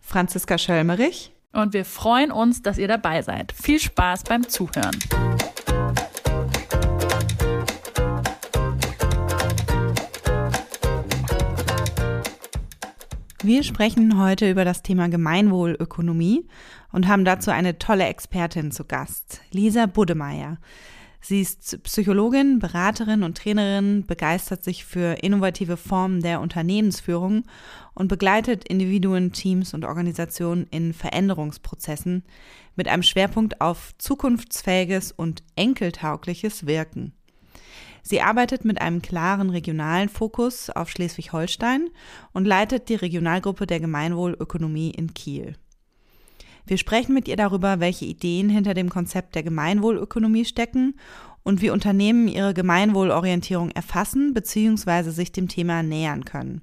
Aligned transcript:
Franziska 0.00 0.58
Schölmerich. 0.58 1.32
Und 1.52 1.72
wir 1.72 1.84
freuen 1.84 2.32
uns, 2.32 2.62
dass 2.62 2.78
ihr 2.78 2.88
dabei 2.88 3.22
seid. 3.22 3.52
Viel 3.52 3.78
Spaß 3.80 4.24
beim 4.24 4.48
Zuhören. 4.48 4.96
Wir 13.42 13.62
sprechen 13.62 14.20
heute 14.20 14.50
über 14.50 14.66
das 14.66 14.82
Thema 14.82 15.08
Gemeinwohlökonomie 15.08 16.46
und 16.92 17.08
haben 17.08 17.24
dazu 17.24 17.50
eine 17.50 17.78
tolle 17.78 18.04
Expertin 18.04 18.70
zu 18.70 18.84
Gast, 18.84 19.40
Lisa 19.50 19.86
Buddemeyer. 19.86 20.58
Sie 21.22 21.42
ist 21.42 21.82
Psychologin, 21.82 22.58
Beraterin 22.60 23.22
und 23.22 23.36
Trainerin, 23.36 24.06
begeistert 24.06 24.64
sich 24.64 24.84
für 24.84 25.22
innovative 25.22 25.76
Formen 25.76 26.22
der 26.22 26.40
Unternehmensführung 26.40 27.44
und 27.94 28.08
begleitet 28.08 28.66
Individuen, 28.66 29.32
Teams 29.32 29.74
und 29.74 29.84
Organisationen 29.84 30.66
in 30.70 30.94
Veränderungsprozessen 30.94 32.24
mit 32.74 32.88
einem 32.88 33.02
Schwerpunkt 33.02 33.60
auf 33.60 33.92
zukunftsfähiges 33.98 35.12
und 35.12 35.42
enkeltaugliches 35.56 36.66
Wirken. 36.66 37.12
Sie 38.02 38.22
arbeitet 38.22 38.64
mit 38.64 38.80
einem 38.80 39.02
klaren 39.02 39.50
regionalen 39.50 40.08
Fokus 40.08 40.70
auf 40.70 40.88
Schleswig-Holstein 40.88 41.90
und 42.32 42.46
leitet 42.46 42.88
die 42.88 42.94
Regionalgruppe 42.94 43.66
der 43.66 43.78
Gemeinwohlökonomie 43.78 44.90
in 44.90 45.12
Kiel. 45.12 45.56
Wir 46.66 46.78
sprechen 46.78 47.14
mit 47.14 47.28
ihr 47.28 47.36
darüber, 47.36 47.80
welche 47.80 48.04
Ideen 48.04 48.48
hinter 48.48 48.74
dem 48.74 48.88
Konzept 48.88 49.34
der 49.34 49.42
Gemeinwohlökonomie 49.42 50.44
stecken 50.44 50.94
und 51.42 51.62
wie 51.62 51.70
Unternehmen 51.70 52.28
ihre 52.28 52.54
Gemeinwohlorientierung 52.54 53.70
erfassen 53.70 54.34
bzw. 54.34 55.10
sich 55.10 55.32
dem 55.32 55.48
Thema 55.48 55.82
nähern 55.82 56.24
können. 56.24 56.62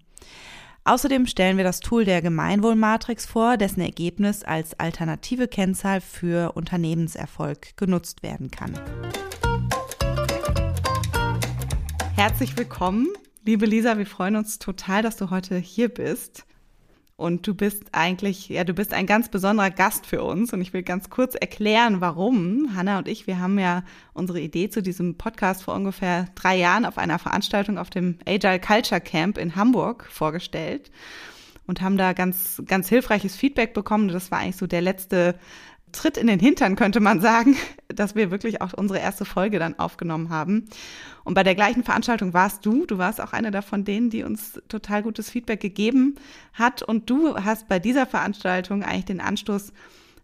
Außerdem 0.87 1.27
stellen 1.27 1.57
wir 1.57 1.65
das 1.65 1.81
Tool 1.81 2.05
der 2.05 2.21
Gemeinwohlmatrix 2.21 3.25
vor, 3.25 3.57
dessen 3.57 3.81
Ergebnis 3.81 4.43
als 4.43 4.79
alternative 4.79 5.49
Kennzahl 5.49 5.99
für 5.99 6.53
Unternehmenserfolg 6.53 7.75
genutzt 7.75 8.23
werden 8.23 8.51
kann. 8.51 8.73
Herzlich 12.15 12.57
willkommen, 12.57 13.09
liebe 13.45 13.65
Lisa. 13.65 13.97
Wir 13.97 14.05
freuen 14.05 14.37
uns 14.37 14.59
total, 14.59 15.03
dass 15.03 15.17
du 15.17 15.29
heute 15.29 15.57
hier 15.57 15.89
bist. 15.89 16.46
Und 17.17 17.47
du 17.47 17.55
bist 17.55 17.85
eigentlich, 17.93 18.47
ja, 18.47 18.63
du 18.63 18.75
bist 18.75 18.93
ein 18.93 19.07
ganz 19.07 19.29
besonderer 19.29 19.71
Gast 19.71 20.05
für 20.05 20.23
uns. 20.23 20.53
Und 20.53 20.61
ich 20.61 20.71
will 20.71 20.83
ganz 20.83 21.09
kurz 21.09 21.33
erklären, 21.33 21.99
warum. 21.99 22.75
Hanna 22.75 22.99
und 22.99 23.07
ich, 23.07 23.25
wir 23.25 23.39
haben 23.39 23.57
ja 23.57 23.83
unsere 24.13 24.39
Idee 24.39 24.69
zu 24.69 24.83
diesem 24.83 25.15
Podcast 25.15 25.63
vor 25.63 25.73
ungefähr 25.73 26.27
drei 26.35 26.55
Jahren 26.55 26.85
auf 26.85 26.99
einer 26.99 27.17
Veranstaltung 27.17 27.79
auf 27.79 27.89
dem 27.89 28.19
Agile 28.27 28.59
Culture 28.59 29.01
Camp 29.01 29.39
in 29.39 29.55
Hamburg 29.55 30.07
vorgestellt 30.11 30.91
und 31.65 31.81
haben 31.81 31.97
da 31.97 32.13
ganz, 32.13 32.61
ganz 32.67 32.87
hilfreiches 32.87 33.35
Feedback 33.35 33.73
bekommen. 33.73 34.09
Das 34.09 34.29
war 34.29 34.37
eigentlich 34.37 34.57
so 34.57 34.67
der 34.67 34.81
letzte 34.81 35.39
Tritt 35.91 36.17
in 36.17 36.27
den 36.27 36.39
Hintern, 36.39 36.75
könnte 36.75 36.99
man 36.99 37.21
sagen, 37.21 37.55
dass 37.87 38.15
wir 38.15 38.31
wirklich 38.31 38.61
auch 38.61 38.73
unsere 38.73 38.99
erste 38.99 39.25
Folge 39.25 39.59
dann 39.59 39.79
aufgenommen 39.79 40.29
haben. 40.29 40.65
Und 41.23 41.33
bei 41.33 41.43
der 41.43 41.55
gleichen 41.55 41.83
Veranstaltung 41.83 42.33
warst 42.33 42.65
du, 42.65 42.85
du 42.85 42.97
warst 42.97 43.21
auch 43.21 43.33
eine 43.33 43.51
davon 43.51 43.85
denen, 43.85 44.09
die 44.09 44.23
uns 44.23 44.61
total 44.67 45.03
gutes 45.03 45.29
Feedback 45.29 45.59
gegeben 45.59 46.15
hat. 46.53 46.83
Und 46.83 47.09
du 47.09 47.35
hast 47.35 47.67
bei 47.67 47.79
dieser 47.79 48.05
Veranstaltung 48.05 48.83
eigentlich 48.83 49.05
den 49.05 49.21
Anstoß 49.21 49.73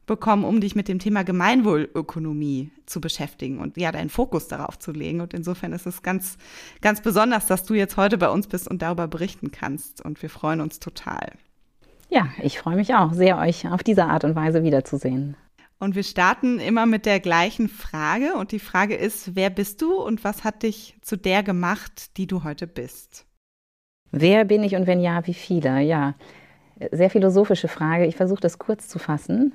bekommen, 0.05 0.43
um 0.43 0.59
dich 0.59 0.75
mit 0.75 0.87
dem 0.87 0.99
Thema 0.99 1.23
Gemeinwohlökonomie 1.23 2.71
zu 2.85 2.99
beschäftigen 2.99 3.59
und 3.59 3.77
ja, 3.77 3.91
deinen 3.91 4.09
Fokus 4.09 4.47
darauf 4.47 4.77
zu 4.77 4.91
legen. 4.91 5.21
Und 5.21 5.33
insofern 5.33 5.71
ist 5.73 5.85
es 5.85 6.01
ganz, 6.01 6.37
ganz 6.81 7.01
besonders, 7.01 7.47
dass 7.47 7.63
du 7.63 7.73
jetzt 7.73 7.97
heute 7.97 8.17
bei 8.17 8.29
uns 8.29 8.47
bist 8.47 8.67
und 8.67 8.81
darüber 8.81 9.07
berichten 9.07 9.51
kannst. 9.51 10.03
Und 10.03 10.21
wir 10.21 10.29
freuen 10.29 10.61
uns 10.61 10.79
total. 10.79 11.31
Ja, 12.09 12.27
ich 12.41 12.59
freue 12.59 12.75
mich 12.75 12.93
auch 12.93 13.13
sehr, 13.13 13.37
euch 13.37 13.67
auf 13.67 13.81
diese 13.81 14.05
Art 14.05 14.23
und 14.23 14.35
Weise 14.35 14.63
wiederzusehen. 14.63 15.35
Und 15.79 15.95
wir 15.95 16.03
starten 16.03 16.59
immer 16.59 16.85
mit 16.85 17.05
der 17.05 17.19
gleichen 17.19 17.67
Frage. 17.67 18.35
Und 18.35 18.51
die 18.51 18.59
Frage 18.59 18.95
ist, 18.95 19.35
wer 19.35 19.49
bist 19.49 19.81
du 19.81 19.93
und 19.95 20.23
was 20.23 20.43
hat 20.43 20.63
dich 20.63 20.95
zu 21.01 21.17
der 21.17 21.43
gemacht, 21.43 22.17
die 22.17 22.27
du 22.27 22.43
heute 22.43 22.67
bist? 22.67 23.25
Wer 24.11 24.45
bin 24.45 24.63
ich 24.63 24.75
und 24.75 24.87
wenn 24.87 24.99
ja, 24.99 25.25
wie 25.25 25.33
viele? 25.33 25.81
Ja, 25.81 26.15
sehr 26.91 27.09
philosophische 27.09 27.67
Frage. 27.67 28.05
Ich 28.05 28.15
versuche 28.15 28.41
das 28.41 28.59
kurz 28.59 28.87
zu 28.87 28.99
fassen. 28.99 29.53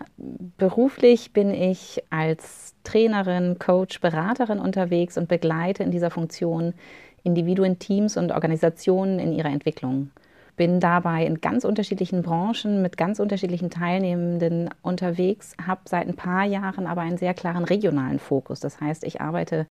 Beruflich 0.56 1.32
bin 1.32 1.52
ich 1.52 2.02
als 2.10 2.74
Trainerin, 2.84 3.58
Coach, 3.58 4.00
Beraterin 4.00 4.58
unterwegs 4.58 5.16
und 5.16 5.28
begleite 5.28 5.82
in 5.82 5.90
dieser 5.90 6.10
Funktion 6.10 6.74
Individuen, 7.22 7.78
Teams 7.78 8.16
und 8.16 8.32
Organisationen 8.32 9.18
in 9.18 9.32
ihrer 9.32 9.50
Entwicklung 9.50 10.10
bin 10.58 10.80
dabei 10.80 11.24
in 11.24 11.40
ganz 11.40 11.64
unterschiedlichen 11.64 12.22
Branchen 12.22 12.82
mit 12.82 12.98
ganz 12.98 13.20
unterschiedlichen 13.20 13.70
Teilnehmenden 13.70 14.68
unterwegs, 14.82 15.54
habe 15.64 15.80
seit 15.86 16.06
ein 16.06 16.16
paar 16.16 16.44
Jahren 16.44 16.86
aber 16.86 17.00
einen 17.00 17.16
sehr 17.16 17.32
klaren 17.32 17.64
regionalen 17.64 18.18
Fokus. 18.18 18.60
Das 18.60 18.80
heißt, 18.80 19.04
ich 19.04 19.22
arbeite 19.22 19.66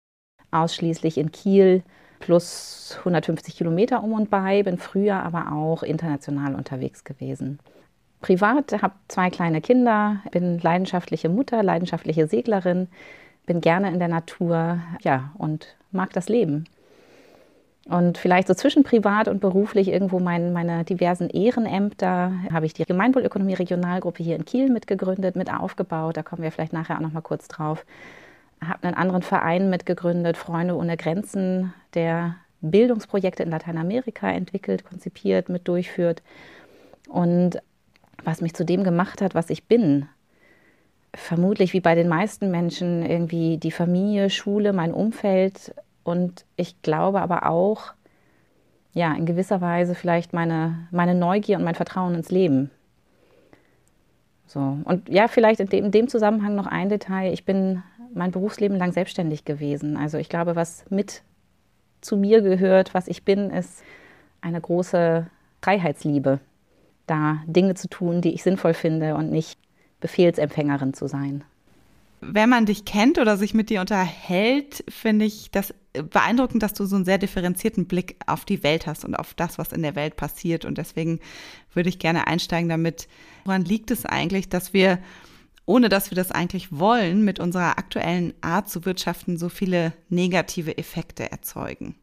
ausschließlich 0.51 1.17
in 1.17 1.33
Kiel 1.33 1.83
plus 2.19 2.97
150 2.99 3.57
Kilometer 3.57 4.03
um 4.03 4.13
und 4.13 4.29
bei, 4.29 4.63
bin 4.63 4.77
früher 4.77 5.23
aber 5.23 5.53
auch 5.53 5.83
international 5.83 6.55
unterwegs 6.55 7.05
gewesen. 7.05 7.59
Privat 8.21 8.83
habe 8.83 8.95
zwei 9.09 9.31
kleine 9.31 9.61
Kinder, 9.61 10.21
bin 10.31 10.59
leidenschaftliche 10.59 11.29
Mutter, 11.29 11.63
leidenschaftliche 11.63 12.27
Seglerin, 12.27 12.89
bin 13.47 13.61
gerne 13.61 13.89
in 13.89 13.99
der 13.99 14.09
Natur, 14.09 14.81
ja, 15.01 15.33
und 15.39 15.77
mag 15.91 16.13
das 16.13 16.29
Leben. 16.29 16.67
Und 17.89 18.17
vielleicht 18.17 18.47
so 18.47 18.55
zwischen 18.55 18.85
privat 18.85 19.27
und 19.27 19.41
beruflich 19.41 19.89
irgendwo 19.89 20.21
mein, 20.21 20.53
meine 20.53 20.85
diversen 20.85 21.29
Ehrenämter 21.29 22.33
habe 22.53 22.67
ich 22.67 22.75
die 22.75 22.85
Gemeinwohlökonomie 22.85 23.55
Regionalgruppe 23.55 24.23
hier 24.23 24.37
in 24.37 24.45
Kiel 24.45 24.71
mitgegründet, 24.71 25.35
mit 25.35 25.53
aufgebaut. 25.53 26.17
Da 26.17 26.23
kommen 26.23 26.43
wir 26.43 26.53
vielleicht 26.53 26.73
nachher 26.73 26.97
auch 26.97 27.01
noch 27.01 27.13
mal 27.13 27.23
kurz 27.23 27.49
drauf. 27.49 27.85
Habe 28.65 28.87
einen 28.87 28.97
anderen 28.97 29.23
Verein 29.23 29.69
mitgegründet, 29.69 30.37
Freunde 30.37 30.77
ohne 30.77 30.97
Grenzen, 30.97 31.75
der 31.95 32.37
Bildungsprojekte 32.61 33.43
in 33.43 33.51
Lateinamerika 33.51 34.31
entwickelt, 34.31 34.85
konzipiert, 34.85 35.49
mit 35.49 35.67
durchführt. 35.67 36.23
Und 37.09 37.61
was 38.23 38.41
mich 38.41 38.55
zu 38.55 38.65
dem 38.65 38.85
gemacht 38.85 39.21
hat, 39.21 39.35
was 39.35 39.51
ich 39.51 39.65
bin, 39.65 40.07
vermutlich 41.13 41.73
wie 41.73 41.81
bei 41.81 41.97
den 41.97 42.09
meisten 42.09 42.53
Menschen 42.53 43.05
irgendwie 43.05 43.59
die 43.59 43.73
Familie, 43.73 44.31
Schule, 44.31 44.73
mein 44.73 44.95
Umfeld, 44.95 45.75
und 46.05 46.45
ich 46.57 46.81
glaube 46.83 47.21
aber 47.21 47.47
auch, 47.47 47.93
ja, 48.93 49.15
in 49.15 49.27
gewisser 49.27 49.61
Weise 49.61 49.95
vielleicht 49.95 50.33
meine, 50.33 50.87
meine 50.91 51.15
Neugier 51.15 51.57
und 51.59 51.65
mein 51.65 51.75
Vertrauen 51.75 52.15
ins 52.15 52.31
Leben. 52.31 52.71
So. 54.47 54.79
Und 54.85 55.09
ja, 55.09 55.29
vielleicht 55.29 55.61
in 55.61 55.69
dem, 55.69 55.87
in 55.87 55.91
dem 55.91 56.09
Zusammenhang 56.09 56.55
noch 56.55 56.67
ein 56.67 56.91
Detail. 56.91 57.33
Ich 57.33 57.45
bin 57.45 57.83
mein 58.13 58.33
Berufsleben 58.33 58.77
lang 58.77 58.93
selbstständig 58.93 59.47
gewesen. 59.47 59.97
Also 59.97 60.19
ich 60.19 60.29
glaube, 60.29 60.57
was 60.57 60.85
mit 60.91 61.23
zu 62.03 62.17
mir 62.17 62.43
gehört, 62.43 62.93
was 62.93 63.09
ich 63.09 63.25
bin, 63.25 63.49
ist 63.49 63.83
eine 64.43 64.61
große 64.61 65.27
Freiheitsliebe, 65.63 66.41
da 67.07 67.39
Dinge 67.47 67.75
zu 67.75 67.89
tun, 67.89 68.21
die 68.21 68.35
ich 68.35 68.43
sinnvoll 68.43 68.75
finde 68.75 69.15
und 69.15 69.31
nicht 69.31 69.59
Befehlsempfängerin 70.01 70.93
zu 70.93 71.07
sein 71.07 71.45
wenn 72.23 72.49
man 72.49 72.67
dich 72.67 72.85
kennt 72.85 73.19
oder 73.19 73.37
sich 73.37 73.53
mit 73.53 73.69
dir 73.69 73.81
unterhält, 73.81 74.85
finde 74.89 75.25
ich 75.25 75.51
das 75.51 75.75
beeindruckend, 75.93 76.63
dass 76.63 76.73
du 76.73 76.85
so 76.85 76.97
einen 76.97 77.05
sehr 77.05 77.19
differenzierten 77.19 77.87
Blick 77.87 78.17
auf 78.27 78.45
die 78.45 78.63
Welt 78.63 78.87
hast 78.87 79.05
und 79.05 79.15
auf 79.15 79.35
das, 79.35 79.59
was 79.59 79.73
in 79.73 79.83
der 79.83 79.95
Welt 79.95 80.17
passiert. 80.17 80.65
Und 80.65 80.79
deswegen 80.79 81.21
würde 81.75 81.89
ich 81.89 81.99
gerne 81.99 82.27
einsteigen 82.27 82.69
damit. 82.69 83.09
Woran 83.45 83.65
liegt 83.65 83.91
es 83.91 84.07
eigentlich, 84.07 84.49
dass 84.49 84.73
wir, 84.73 84.99
ohne 85.67 85.89
dass 85.89 86.11
wir 86.11 86.17
das 86.17 86.31
eigentlich 86.31 86.79
wollen, 86.79 87.25
mit 87.25 87.41
unserer 87.41 87.79
aktuellen 87.79 88.33
Art 88.41 88.69
zu 88.69 88.85
wirtschaften 88.85 89.37
so 89.37 89.49
viele 89.49 89.93
negative 90.09 90.79
Effekte 90.79 91.31
erzeugen? 91.31 91.95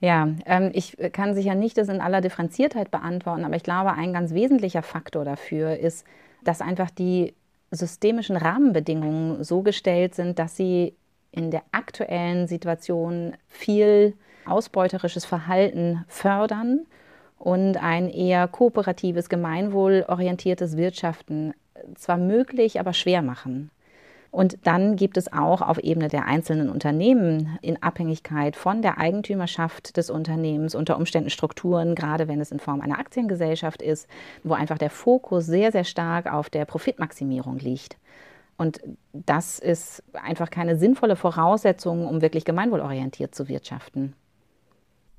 Ja, 0.00 0.28
ähm, 0.46 0.70
ich 0.72 0.96
kann 1.12 1.34
sicher 1.34 1.54
nicht 1.54 1.78
das 1.78 1.88
in 1.88 2.00
aller 2.00 2.20
Differenziertheit 2.20 2.90
beantworten, 2.90 3.44
aber 3.44 3.54
ich 3.54 3.62
glaube, 3.62 3.92
ein 3.92 4.12
ganz 4.12 4.34
wesentlicher 4.34 4.82
Faktor 4.82 5.24
dafür 5.24 5.78
ist, 5.78 6.04
dass 6.42 6.60
einfach 6.60 6.90
die 6.90 7.34
systemischen 7.70 8.36
Rahmenbedingungen 8.36 9.44
so 9.44 9.62
gestellt 9.62 10.14
sind, 10.14 10.38
dass 10.38 10.56
sie 10.56 10.96
in 11.32 11.50
der 11.50 11.62
aktuellen 11.72 12.46
Situation 12.46 13.34
viel 13.48 14.14
ausbeuterisches 14.46 15.24
Verhalten 15.24 16.04
fördern 16.08 16.86
und 17.38 17.76
ein 17.76 18.08
eher 18.08 18.46
kooperatives, 18.46 19.28
gemeinwohlorientiertes 19.28 20.76
Wirtschaften 20.76 21.54
zwar 21.96 22.18
möglich, 22.18 22.78
aber 22.78 22.92
schwer 22.92 23.22
machen. 23.22 23.70
Und 24.30 24.66
dann 24.66 24.96
gibt 24.96 25.18
es 25.18 25.30
auch 25.30 25.60
auf 25.60 25.78
Ebene 25.78 26.08
der 26.08 26.24
einzelnen 26.24 26.70
Unternehmen 26.70 27.58
in 27.60 27.82
Abhängigkeit 27.82 28.56
von 28.56 28.80
der 28.80 28.96
Eigentümerschaft 28.96 29.98
des 29.98 30.08
Unternehmens 30.08 30.74
unter 30.74 30.96
Umständen 30.96 31.28
Strukturen, 31.28 31.94
gerade 31.94 32.28
wenn 32.28 32.40
es 32.40 32.50
in 32.50 32.58
Form 32.58 32.80
einer 32.80 32.98
Aktiengesellschaft 32.98 33.82
ist, 33.82 34.08
wo 34.42 34.54
einfach 34.54 34.78
der 34.78 34.88
Fokus 34.88 35.44
sehr, 35.44 35.70
sehr 35.70 35.84
stark 35.84 36.32
auf 36.32 36.48
der 36.48 36.64
Profitmaximierung 36.64 37.58
liegt. 37.58 37.98
Und 38.56 38.80
das 39.12 39.58
ist 39.58 40.02
einfach 40.12 40.50
keine 40.50 40.76
sinnvolle 40.76 41.16
Voraussetzung, 41.16 42.06
um 42.06 42.20
wirklich 42.20 42.44
gemeinwohlorientiert 42.44 43.34
zu 43.34 43.48
wirtschaften. 43.48 44.14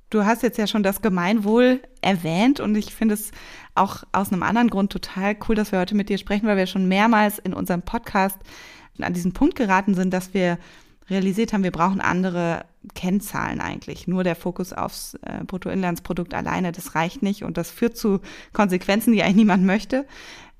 Du 0.10 0.26
hast 0.26 0.44
jetzt 0.44 0.60
ja 0.60 0.68
schon 0.68 0.84
das 0.84 1.02
Gemeinwohl 1.02 1.82
erwähnt 2.02 2.60
und 2.60 2.76
ich 2.76 2.94
finde 2.94 3.16
es 3.16 3.32
auch 3.74 4.04
aus 4.12 4.32
einem 4.32 4.44
anderen 4.44 4.70
Grund 4.70 4.92
total 4.92 5.36
cool, 5.48 5.56
dass 5.56 5.72
wir 5.72 5.80
heute 5.80 5.96
mit 5.96 6.08
dir 6.08 6.20
sprechen, 6.20 6.46
weil 6.46 6.58
wir 6.58 6.68
schon 6.68 6.88
mehrmals 6.88 7.40
in 7.40 7.54
unserem 7.54 7.82
Podcast 7.82 8.38
an 9.00 9.14
diesen 9.14 9.34
Punkt 9.34 9.56
geraten 9.56 9.96
sind, 9.96 10.14
dass 10.14 10.36
wir 10.36 10.60
realisiert 11.10 11.52
haben, 11.52 11.64
wir 11.64 11.72
brauchen 11.72 12.00
andere 12.00 12.66
Kennzahlen 12.96 13.60
eigentlich. 13.60 14.08
Nur 14.08 14.24
der 14.24 14.36
Fokus 14.36 14.72
aufs 14.72 15.16
äh, 15.24 15.44
Bruttoinlandsprodukt 15.46 16.34
alleine, 16.34 16.72
das 16.72 16.96
reicht 16.96 17.24
nicht 17.24 17.44
und 17.44 17.58
das 17.58 17.72
führt 17.72 17.98
zu 17.98 18.20
Konsequenzen, 18.54 19.14
die 19.14 19.24
eigentlich 19.24 19.38
niemand 19.38 19.64
möchte. 19.64 20.06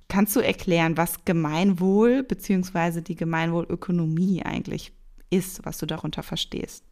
Kannst 0.08 0.36
du 0.36 0.40
erklären, 0.40 0.98
was 0.98 1.26
Gemeinwohl 1.26 2.24
bzw. 2.24 3.02
die 3.02 3.16
Gemeinwohlökonomie 3.16 4.44
eigentlich 4.44 4.94
ist, 5.30 5.66
was 5.66 5.78
du 5.80 5.86
darunter 5.86 6.24
verstehst? 6.24 6.86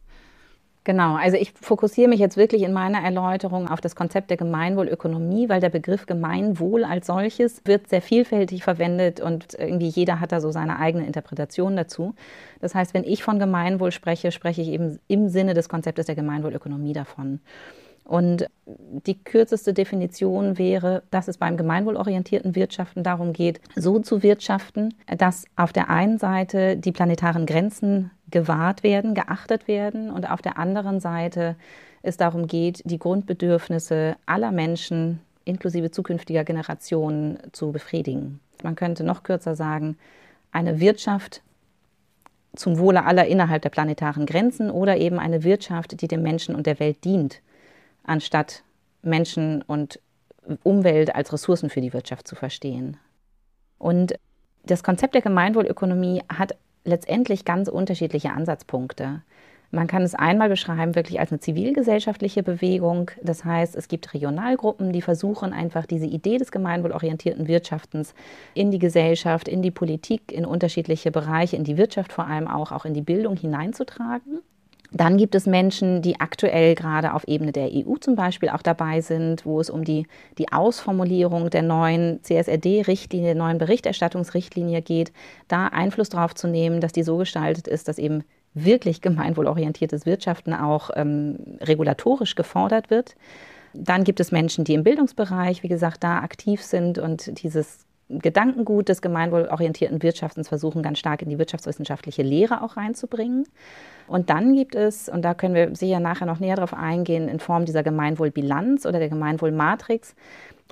Genau, 0.84 1.14
also 1.14 1.36
ich 1.36 1.52
fokussiere 1.52 2.08
mich 2.08 2.18
jetzt 2.18 2.36
wirklich 2.36 2.62
in 2.62 2.72
meiner 2.72 3.00
Erläuterung 3.04 3.68
auf 3.68 3.80
das 3.80 3.94
Konzept 3.94 4.30
der 4.30 4.36
Gemeinwohlökonomie, 4.36 5.48
weil 5.48 5.60
der 5.60 5.68
Begriff 5.68 6.06
Gemeinwohl 6.06 6.82
als 6.82 7.06
solches 7.06 7.62
wird 7.64 7.88
sehr 7.88 8.02
vielfältig 8.02 8.64
verwendet 8.64 9.20
und 9.20 9.54
irgendwie 9.56 9.86
jeder 9.86 10.18
hat 10.18 10.32
da 10.32 10.40
so 10.40 10.50
seine 10.50 10.80
eigene 10.80 11.06
Interpretation 11.06 11.76
dazu. 11.76 12.16
Das 12.60 12.74
heißt, 12.74 12.94
wenn 12.94 13.04
ich 13.04 13.22
von 13.22 13.38
Gemeinwohl 13.38 13.92
spreche, 13.92 14.32
spreche 14.32 14.62
ich 14.62 14.68
eben 14.68 14.98
im 15.06 15.28
Sinne 15.28 15.54
des 15.54 15.68
Konzeptes 15.68 16.06
der 16.06 16.16
Gemeinwohlökonomie 16.16 16.94
davon. 16.94 17.38
Und 18.04 18.46
die 18.66 19.22
kürzeste 19.22 19.72
Definition 19.72 20.58
wäre, 20.58 21.02
dass 21.10 21.28
es 21.28 21.38
beim 21.38 21.56
gemeinwohlorientierten 21.56 22.54
Wirtschaften 22.54 23.02
darum 23.02 23.32
geht, 23.32 23.60
so 23.76 24.00
zu 24.00 24.22
wirtschaften, 24.22 24.94
dass 25.18 25.44
auf 25.56 25.72
der 25.72 25.88
einen 25.88 26.18
Seite 26.18 26.76
die 26.76 26.92
planetaren 26.92 27.46
Grenzen 27.46 28.10
gewahrt 28.30 28.82
werden, 28.82 29.14
geachtet 29.14 29.68
werden 29.68 30.10
und 30.10 30.28
auf 30.30 30.42
der 30.42 30.58
anderen 30.58 31.00
Seite 31.00 31.56
es 32.02 32.16
darum 32.16 32.48
geht, 32.48 32.82
die 32.84 32.98
Grundbedürfnisse 32.98 34.16
aller 34.26 34.50
Menschen 34.50 35.20
inklusive 35.44 35.90
zukünftiger 35.90 36.44
Generationen 36.44 37.38
zu 37.52 37.72
befriedigen. 37.72 38.40
Man 38.62 38.74
könnte 38.74 39.04
noch 39.04 39.22
kürzer 39.22 39.54
sagen, 39.54 39.96
eine 40.50 40.80
Wirtschaft 40.80 41.42
zum 42.54 42.78
Wohle 42.78 43.04
aller 43.04 43.26
innerhalb 43.26 43.62
der 43.62 43.70
planetaren 43.70 44.26
Grenzen 44.26 44.70
oder 44.70 44.96
eben 44.98 45.18
eine 45.18 45.42
Wirtschaft, 45.42 46.00
die 46.00 46.08
dem 46.08 46.22
Menschen 46.22 46.54
und 46.54 46.66
der 46.66 46.78
Welt 46.80 47.04
dient, 47.04 47.40
anstatt 48.04 48.62
Menschen 49.02 49.62
und 49.62 50.00
Umwelt 50.62 51.14
als 51.14 51.32
Ressourcen 51.32 51.70
für 51.70 51.80
die 51.80 51.92
Wirtschaft 51.92 52.26
zu 52.26 52.34
verstehen. 52.34 52.96
Und 53.78 54.14
das 54.64 54.82
Konzept 54.82 55.14
der 55.14 55.22
Gemeinwohlökonomie 55.22 56.22
hat 56.28 56.56
letztendlich 56.84 57.44
ganz 57.44 57.68
unterschiedliche 57.68 58.30
Ansatzpunkte. 58.30 59.22
Man 59.74 59.86
kann 59.86 60.02
es 60.02 60.14
einmal 60.14 60.50
beschreiben 60.50 60.94
wirklich 60.94 61.18
als 61.18 61.32
eine 61.32 61.40
zivilgesellschaftliche 61.40 62.42
Bewegung. 62.42 63.10
Das 63.22 63.44
heißt, 63.44 63.74
es 63.74 63.88
gibt 63.88 64.12
Regionalgruppen, 64.12 64.92
die 64.92 65.00
versuchen 65.00 65.54
einfach 65.54 65.86
diese 65.86 66.04
Idee 66.04 66.36
des 66.36 66.52
gemeinwohlorientierten 66.52 67.48
Wirtschaftens 67.48 68.14
in 68.52 68.70
die 68.70 68.78
Gesellschaft, 68.78 69.48
in 69.48 69.62
die 69.62 69.70
Politik, 69.70 70.30
in 70.30 70.44
unterschiedliche 70.44 71.10
Bereiche, 71.10 71.56
in 71.56 71.64
die 71.64 71.78
Wirtschaft 71.78 72.12
vor 72.12 72.26
allem 72.26 72.48
auch, 72.48 72.70
auch 72.70 72.84
in 72.84 72.92
die 72.92 73.00
Bildung 73.00 73.34
hineinzutragen. 73.34 74.40
Dann 74.94 75.16
gibt 75.16 75.34
es 75.34 75.46
Menschen, 75.46 76.02
die 76.02 76.20
aktuell 76.20 76.74
gerade 76.74 77.14
auf 77.14 77.26
Ebene 77.26 77.52
der 77.52 77.70
EU 77.72 77.96
zum 77.96 78.14
Beispiel 78.14 78.50
auch 78.50 78.62
dabei 78.62 79.00
sind, 79.00 79.46
wo 79.46 79.58
es 79.58 79.70
um 79.70 79.84
die, 79.84 80.06
die 80.36 80.52
Ausformulierung 80.52 81.48
der 81.48 81.62
neuen 81.62 82.22
CSRD-Richtlinie, 82.22 83.28
der 83.28 83.34
neuen 83.34 83.58
Berichterstattungsrichtlinie 83.58 84.82
geht, 84.82 85.12
da 85.48 85.68
Einfluss 85.68 86.10
darauf 86.10 86.34
zu 86.34 86.46
nehmen, 86.46 86.80
dass 86.80 86.92
die 86.92 87.02
so 87.02 87.16
gestaltet 87.16 87.68
ist, 87.68 87.88
dass 87.88 87.98
eben 87.98 88.22
wirklich 88.54 89.00
gemeinwohlorientiertes 89.00 90.04
Wirtschaften 90.04 90.52
auch 90.52 90.90
ähm, 90.94 91.38
regulatorisch 91.60 92.34
gefordert 92.34 92.90
wird. 92.90 93.14
Dann 93.72 94.04
gibt 94.04 94.20
es 94.20 94.30
Menschen, 94.30 94.64
die 94.64 94.74
im 94.74 94.84
Bildungsbereich, 94.84 95.62
wie 95.62 95.68
gesagt, 95.68 96.04
da 96.04 96.18
aktiv 96.18 96.62
sind 96.62 96.98
und 96.98 97.42
dieses 97.42 97.86
Gedankengut 98.18 98.88
des 98.88 99.02
gemeinwohlorientierten 99.02 100.02
Wirtschaftens 100.02 100.48
versuchen, 100.48 100.82
ganz 100.82 100.98
stark 100.98 101.22
in 101.22 101.28
die 101.28 101.38
wirtschaftswissenschaftliche 101.38 102.22
Lehre 102.22 102.62
auch 102.62 102.76
reinzubringen. 102.76 103.44
Und 104.06 104.30
dann 104.30 104.54
gibt 104.54 104.74
es, 104.74 105.08
und 105.08 105.22
da 105.22 105.34
können 105.34 105.54
wir 105.54 105.74
sicher 105.74 106.00
nachher 106.00 106.26
noch 106.26 106.40
näher 106.40 106.56
darauf 106.56 106.74
eingehen, 106.74 107.28
in 107.28 107.40
Form 107.40 107.64
dieser 107.64 107.82
Gemeinwohlbilanz 107.82 108.86
oder 108.86 108.98
der 108.98 109.08
Gemeinwohlmatrix, 109.08 110.14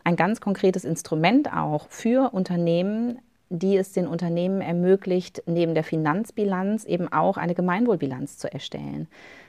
ein 0.04 0.16
ganz 0.16 0.40
konkretes 0.40 0.84
Instrument 0.84 1.52
auch 1.52 1.88
für 1.88 2.32
Unternehmen, 2.32 3.19
die 3.50 3.76
es 3.76 3.92
den 3.92 4.06
Unternehmen 4.06 4.60
ermöglicht, 4.60 5.42
neben 5.46 5.75
der 5.75 5.84
Finanzbilanz 5.84 6.84
eben 6.84 7.12
auch 7.12 7.37
eine 7.37 7.54
Gemeinwohlbilanz 7.54 8.38
zu 8.38 8.52
erstellen. 8.52 9.08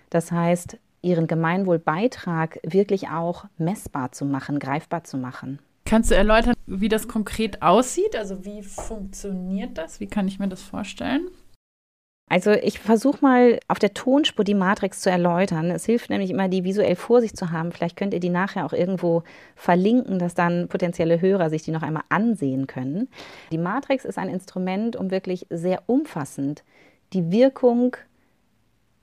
Das 0.09 0.31
heißt, 0.31 0.77
ihren 1.01 1.27
Gemeinwohlbeitrag 1.27 2.59
wirklich 2.63 3.09
auch 3.09 3.45
messbar 3.57 4.11
zu 4.11 4.25
machen, 4.25 4.59
greifbar 4.59 5.03
zu 5.03 5.17
machen. 5.17 5.59
Kannst 5.91 6.09
du 6.09 6.15
erläutern, 6.15 6.53
wie 6.67 6.87
das 6.87 7.09
konkret 7.09 7.61
aussieht? 7.61 8.15
Also 8.15 8.45
wie 8.45 8.63
funktioniert 8.63 9.77
das? 9.77 9.99
Wie 9.99 10.07
kann 10.07 10.25
ich 10.25 10.39
mir 10.39 10.47
das 10.47 10.61
vorstellen? 10.61 11.27
Also 12.29 12.51
ich 12.51 12.79
versuche 12.79 13.17
mal 13.19 13.59
auf 13.67 13.77
der 13.77 13.93
Tonspur 13.93 14.45
die 14.45 14.53
Matrix 14.53 15.01
zu 15.01 15.11
erläutern. 15.11 15.69
Es 15.69 15.85
hilft 15.85 16.09
nämlich 16.09 16.29
immer, 16.29 16.47
die 16.47 16.63
visuell 16.63 16.95
vor 16.95 17.19
sich 17.19 17.33
zu 17.33 17.51
haben. 17.51 17.73
Vielleicht 17.73 17.97
könnt 17.97 18.13
ihr 18.13 18.21
die 18.21 18.29
nachher 18.29 18.65
auch 18.65 18.71
irgendwo 18.71 19.23
verlinken, 19.57 20.17
dass 20.17 20.33
dann 20.33 20.69
potenzielle 20.69 21.19
Hörer 21.19 21.49
sich 21.49 21.63
die 21.63 21.71
noch 21.71 21.83
einmal 21.83 22.03
ansehen 22.07 22.67
können. 22.67 23.09
Die 23.51 23.57
Matrix 23.57 24.05
ist 24.05 24.17
ein 24.17 24.29
Instrument, 24.29 24.95
um 24.95 25.11
wirklich 25.11 25.45
sehr 25.49 25.83
umfassend 25.87 26.63
die 27.11 27.33
Wirkung 27.33 27.97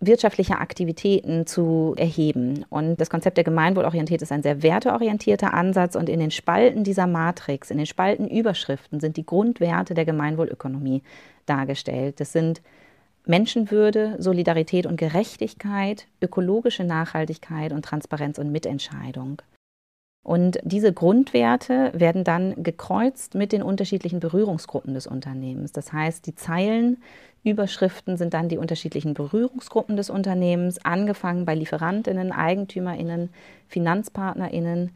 wirtschaftlicher 0.00 0.60
Aktivitäten 0.60 1.46
zu 1.46 1.94
erheben. 1.96 2.64
Und 2.70 3.00
das 3.00 3.10
Konzept 3.10 3.36
der 3.36 3.44
Gemeinwohlorientierung 3.44 4.22
ist 4.22 4.32
ein 4.32 4.42
sehr 4.42 4.62
werteorientierter 4.62 5.54
Ansatz. 5.54 5.96
Und 5.96 6.08
in 6.08 6.20
den 6.20 6.30
Spalten 6.30 6.84
dieser 6.84 7.06
Matrix, 7.06 7.70
in 7.70 7.78
den 7.78 7.86
Spaltenüberschriften 7.86 9.00
sind 9.00 9.16
die 9.16 9.26
Grundwerte 9.26 9.94
der 9.94 10.04
Gemeinwohlökonomie 10.04 11.02
dargestellt. 11.46 12.20
Das 12.20 12.32
sind 12.32 12.62
Menschenwürde, 13.26 14.16
Solidarität 14.18 14.86
und 14.86 14.96
Gerechtigkeit, 14.96 16.06
ökologische 16.22 16.84
Nachhaltigkeit 16.84 17.72
und 17.72 17.84
Transparenz 17.84 18.38
und 18.38 18.52
Mitentscheidung. 18.52 19.42
Und 20.22 20.58
diese 20.62 20.92
Grundwerte 20.92 21.90
werden 21.94 22.22
dann 22.22 22.62
gekreuzt 22.62 23.34
mit 23.34 23.52
den 23.52 23.62
unterschiedlichen 23.62 24.20
Berührungsgruppen 24.20 24.92
des 24.94 25.06
Unternehmens. 25.06 25.72
Das 25.72 25.92
heißt, 25.92 26.26
die 26.26 26.34
Zeilenüberschriften 27.42 28.16
sind 28.16 28.34
dann 28.34 28.48
die 28.48 28.58
unterschiedlichen 28.58 29.14
Berührungsgruppen 29.14 29.96
des 29.96 30.10
Unternehmens, 30.10 30.84
angefangen 30.84 31.44
bei 31.44 31.54
Lieferantinnen, 31.54 32.32
Eigentümerinnen, 32.32 33.30
Finanzpartnerinnen, 33.68 34.90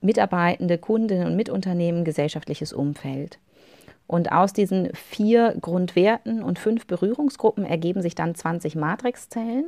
Mitarbeitende, 0.00 0.78
Kundinnen 0.78 1.26
und 1.26 1.36
Mitunternehmen, 1.36 2.04
gesellschaftliches 2.04 2.72
Umfeld. 2.72 3.38
Und 4.06 4.30
aus 4.30 4.52
diesen 4.52 4.90
vier 4.94 5.56
Grundwerten 5.60 6.42
und 6.42 6.58
fünf 6.58 6.86
Berührungsgruppen 6.86 7.64
ergeben 7.64 8.02
sich 8.02 8.14
dann 8.14 8.34
20 8.34 8.76
Matrixzellen. 8.76 9.66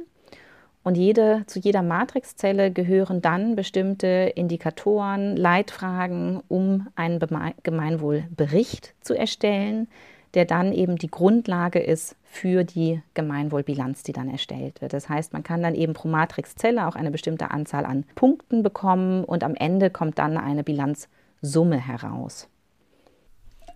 Und 0.85 0.97
jede, 0.97 1.43
zu 1.47 1.59
jeder 1.59 1.83
Matrixzelle 1.83 2.71
gehören 2.71 3.21
dann 3.21 3.57
bestimmte 3.57 4.33
Indikatoren, 4.37 5.37
Leitfragen, 5.37 6.41
um 6.47 6.87
einen 6.95 7.19
Gemeinwohlbericht 7.63 8.95
zu 9.01 9.15
erstellen, 9.15 9.89
der 10.35 10.45
dann 10.45 10.73
eben 10.73 10.97
die 10.97 11.11
Grundlage 11.11 11.79
ist 11.79 12.17
für 12.25 12.65
die 12.65 13.03
Gemeinwohlbilanz, 13.15 14.03
die 14.03 14.13
dann 14.13 14.29
erstellt 14.29 14.81
wird. 14.81 14.93
Das 14.93 15.09
heißt, 15.09 15.33
man 15.33 15.43
kann 15.43 15.63
dann 15.63 15.75
eben 15.75 15.95
pro 15.95 16.09
Matrixzelle 16.09 16.87
auch 16.87 16.97
eine 16.97 17.11
bestimmte 17.11 17.51
Anzahl 17.51 17.87
an 17.87 18.05
Punkten 18.15 18.63
bekommen 18.63 19.25
und 19.25 19.45
am 19.45 19.55
Ende 19.55 19.91
kommt 19.91 20.19
dann 20.19 20.37
eine 20.37 20.65
Bilanzsumme 20.65 21.79
heraus. 21.79 22.49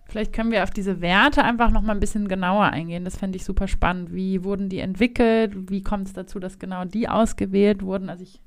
Vielleicht 0.05 0.33
können 0.33 0.51
wir 0.51 0.61
auf 0.61 0.69
diese 0.69 1.01
Werte 1.01 1.43
einfach 1.43 1.71
noch 1.71 1.81
mal 1.81 1.93
ein 1.93 1.99
bisschen 1.99 2.27
genauer 2.27 2.65
eingehen. 2.65 3.03
Das 3.03 3.17
fände 3.17 3.35
ich 3.35 3.45
super 3.45 3.67
spannend. 3.67 4.13
Wie 4.13 4.43
wurden 4.43 4.69
die 4.69 4.79
entwickelt? 4.79 5.71
Wie 5.71 5.81
kommt 5.81 6.07
es 6.07 6.13
dazu, 6.13 6.39
dass 6.39 6.59
genau 6.59 6.85
die 6.85 7.09
ausgewählt 7.09 7.81
wurden? 7.81 8.09
Also 8.09 8.21
ich 8.21 8.39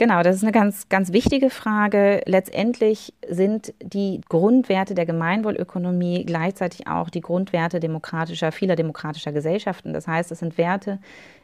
Genau, 0.00 0.22
das 0.22 0.36
ist 0.36 0.44
eine 0.44 0.52
ganz, 0.52 0.88
ganz 0.88 1.12
wichtige 1.12 1.50
Frage. 1.50 2.22
Letztendlich 2.24 3.12
sind 3.28 3.74
die 3.82 4.22
Grundwerte 4.30 4.94
der 4.94 5.04
Gemeinwohlökonomie 5.04 6.24
gleichzeitig 6.24 6.86
auch 6.86 7.10
die 7.10 7.20
Grundwerte 7.20 7.80
demokratischer, 7.80 8.50
vieler 8.50 8.76
demokratischer 8.76 9.30
Gesellschaften. 9.30 9.92
Das 9.92 10.08
heißt, 10.08 10.32
es 10.32 10.38
sind 10.38 10.56
Werte, 10.56 11.00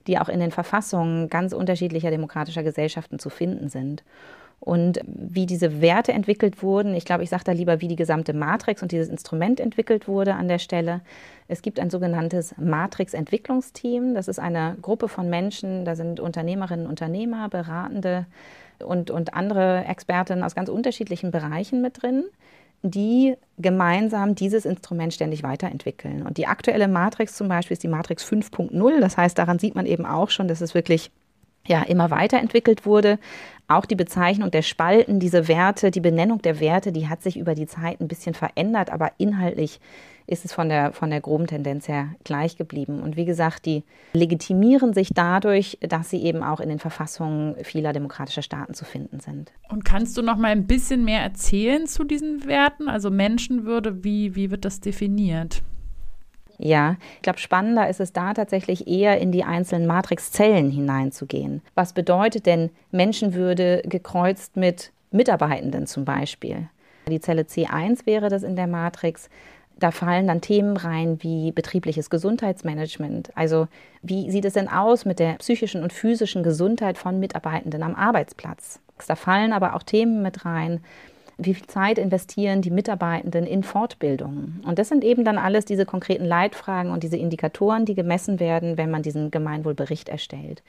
die 0.07 0.19
auch 0.19 0.31
in 0.31 0.41
den 0.41 0.53
Verfassungen 0.53 1.29
ganz 1.29 1.53
unterschiedlicher 1.53 2.11
demokratischer 2.11 2.63
Gesellschaften 2.63 3.19
zu 3.19 3.29
finden 3.29 3.69
sind. 3.69 4.05
Und 4.67 4.99
wie 5.07 5.47
diese 5.47 5.81
Werte 5.81 6.13
entwickelt 6.13 6.61
wurden. 6.61 6.97
Ich 6.97 7.05
glaube, 7.05 7.23
ich 7.23 7.31
sage 7.31 7.45
da 7.45 7.53
lieber, 7.53 7.81
wie 7.81 7.87
die 7.87 7.95
gesamte 7.95 8.33
Matrix 8.33 8.83
und 8.83 8.91
dieses 8.91 9.09
Instrument 9.09 9.61
entwickelt 9.61 10.09
wurde 10.09 10.35
an 10.35 10.49
der 10.49 10.59
Stelle. 10.59 11.03
Es 11.47 11.63
gibt 11.63 11.79
ein 11.79 11.89
sogenanntes 11.89 12.53
Matrix-Entwicklungsteam. 12.59 14.15
Das 14.15 14.27
ist 14.27 14.41
eine 14.41 14.77
Gruppe 14.83 15.07
von 15.07 15.31
Menschen, 15.31 15.85
da 15.85 15.95
sind 15.95 16.19
Unternehmerinnen, 16.19 16.89
Unternehmer, 16.89 17.49
Beratende 17.49 18.27
und, 18.85 19.13
und 19.13 19.35
andere 19.35 19.85
Expertinnen 19.85 20.43
aus 20.43 20.57
ganz 20.57 20.69
unterschiedlichen 20.69 21.31
Bereichen 21.31 21.81
mit 21.81 22.03
drin 22.03 22.25
die 22.83 23.35
gemeinsam 23.59 24.35
dieses 24.35 24.65
Instrument 24.65 25.13
ständig 25.13 25.43
weiterentwickeln. 25.43 26.25
Und 26.25 26.37
die 26.37 26.47
aktuelle 26.47 26.89
Matrix 26.89 27.35
zum 27.35 27.49
Beispiel 27.49 27.73
ist 27.73 27.83
die 27.83 27.89
Matrix 27.89 28.25
5.0. 28.31 29.01
Das 29.01 29.17
heißt, 29.17 29.37
daran 29.39 29.59
sieht 29.59 29.75
man 29.75 29.87
eben 29.87 30.05
auch 30.05 30.31
schon, 30.31 30.47
dass 30.47 30.61
es 30.61 30.75
wirklich 30.75 31.11
ja, 31.67 31.83
immer 31.83 32.11
weiterentwickelt 32.11 32.87
wurde. 32.87 33.19
Auch 33.69 33.85
die 33.85 33.97
Bezeichnung 33.97 34.51
der 34.51 34.63
Spalten, 34.63 35.19
diese 35.19 35.49
Werte, 35.49 35.91
die 35.91 36.01
Benennung 36.01 36.41
der 36.41 36.61
Werte, 36.61 36.93
die 36.93 37.09
hat 37.09 37.23
sich 37.23 37.37
über 37.37 37.55
die 37.55 37.67
Zeit 37.67 38.01
ein 38.01 38.09
bisschen 38.09 38.35
verändert, 38.35 38.91
aber 38.91 39.13
inhaltlich 39.19 39.81
ist 40.29 40.45
es 40.45 40.53
von 40.53 40.69
der, 40.69 40.93
von 40.93 41.11
der 41.11 41.21
groben 41.21 41.47
Tendenz 41.47 41.89
her 41.89 42.15
gleich 42.25 42.57
geblieben. 42.57 43.01
Und 43.01 43.17
wie 43.17 43.25
gesagt, 43.25 43.67
die 43.67 43.85
legitimieren 44.13 44.93
sich 44.93 45.11
dadurch, 45.15 45.79
dass 45.81 46.11
sie 46.11 46.23
eben 46.23 46.43
auch 46.43 46.61
in 46.61 46.69
den 46.69 46.79
Verfassungen 46.79 47.57
vieler 47.65 47.93
demokratischer 47.93 48.43
Staaten 48.43 48.75
zu 48.75 48.85
finden 48.85 49.21
sind. 49.21 49.53
Und 49.69 49.85
kannst 49.85 50.17
du 50.17 50.23
noch 50.23 50.37
mal 50.37 50.51
ein 50.51 50.67
bisschen 50.67 51.05
mehr 51.05 51.23
erzählen 51.23 51.87
zu 51.87 52.05
diesen 52.05 52.45
Werten? 52.47 52.89
Also 52.89 53.11
Menschenwürde, 53.11 54.05
wie, 54.05 54.35
wie 54.35 54.51
wird 54.51 54.65
das 54.65 54.81
definiert? 54.81 55.63
Ja, 56.59 56.97
ich 57.17 57.23
glaube, 57.23 57.39
spannender 57.39 57.89
ist 57.89 58.01
es 58.01 58.13
da 58.13 58.33
tatsächlich 58.33 58.89
eher 58.89 59.21
in 59.21 59.33
die 59.33 59.45
einzelnen 59.45 59.87
Matrixzellen 59.87 60.71
hineinzugehen. 60.71 61.63
Was 61.75 61.93
bedeutet 61.93 62.47
denn 62.47 62.71
Menschenwürde 62.91 63.83
gekreuzt 63.85 64.57
mit 64.57 64.93
Mitarbeitenden 65.11 65.87
zum 65.87 66.05
Beispiel? 66.05 66.69
Die 67.09 67.21
Zelle 67.21 67.43
C1 67.43 68.07
wäre 68.07 68.29
das 68.29 68.43
in 68.43 68.57
der 68.57 68.67
Matrix. 68.67 69.29
Da 69.79 69.91
fallen 69.91 70.27
dann 70.27 70.41
Themen 70.41 70.77
rein 70.77 71.23
wie 71.23 71.53
betriebliches 71.53 72.09
Gesundheitsmanagement. 72.09 73.31
Also 73.37 73.69
wie 74.03 74.31
sieht 74.31 74.47
es 74.47 74.55
denn 74.55 74.69
aus 74.69 75.05
mit 75.05 75.19
der 75.19 75.35
psychischen 75.35 75.83
und 75.83 75.93
physischen 75.93 76.43
Gesundheit 76.43 76.97
von 76.97 77.21
Mitarbeitenden 77.21 77.83
am 77.83 77.95
Arbeitsplatz? 77.95 78.81
Da 79.07 79.15
fallen 79.15 79.53
aber 79.53 79.77
auch 79.77 79.83
Themen 79.83 80.23
mit 80.23 80.47
rein 80.47 80.83
wie 81.39 81.55
viel 81.55 81.67
Zeit 81.67 81.99
investieren 81.99 82.63
die 82.63 82.71
Mitarbeitenden 82.71 83.47
in 83.47 83.63
Fortbildungen. 83.63 84.63
Und 84.67 84.79
das 84.79 84.89
sind 84.89 85.05
eben 85.05 85.25
dann 85.25 85.37
alles 85.37 85.67
diese 85.67 85.85
konkreten 85.85 86.25
Leitfragen 86.25 86.91
und 86.91 87.03
diese 87.03 87.19
Indikatoren, 87.19 87.85
die 87.85 87.95
gemessen 87.95 88.41
werden, 88.41 88.79
wenn 88.79 88.91
man 88.91 89.03
diesen 89.03 89.31
Gemeinwohlbericht 89.31 90.09
erstellt. 90.09 90.63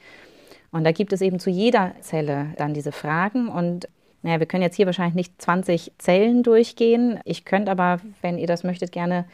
Und 0.70 0.84
da 0.84 0.92
gibt 0.92 1.12
es 1.14 1.22
eben 1.22 1.38
zu 1.38 1.48
jeder 1.48 1.92
Zelle 2.00 2.48
dann 2.58 2.74
diese 2.74 2.92
Fragen 2.92 3.48
und 3.48 3.88
naja, 4.22 4.40
wir 4.40 4.46
können 4.46 4.64
jetzt 4.64 4.74
hier 4.74 4.86
wahrscheinlich 4.86 5.14
nicht 5.14 5.40
20 5.40 5.92
Zellen 5.98 6.42
durchgehen. 6.42 7.20
Ich 7.24 7.44
könnte 7.44 7.70
aber, 7.70 8.00
wenn 8.20 8.36
ihr 8.36 8.48
das 8.48 8.64
möchtet, 8.64 8.90
gerne 8.90 9.24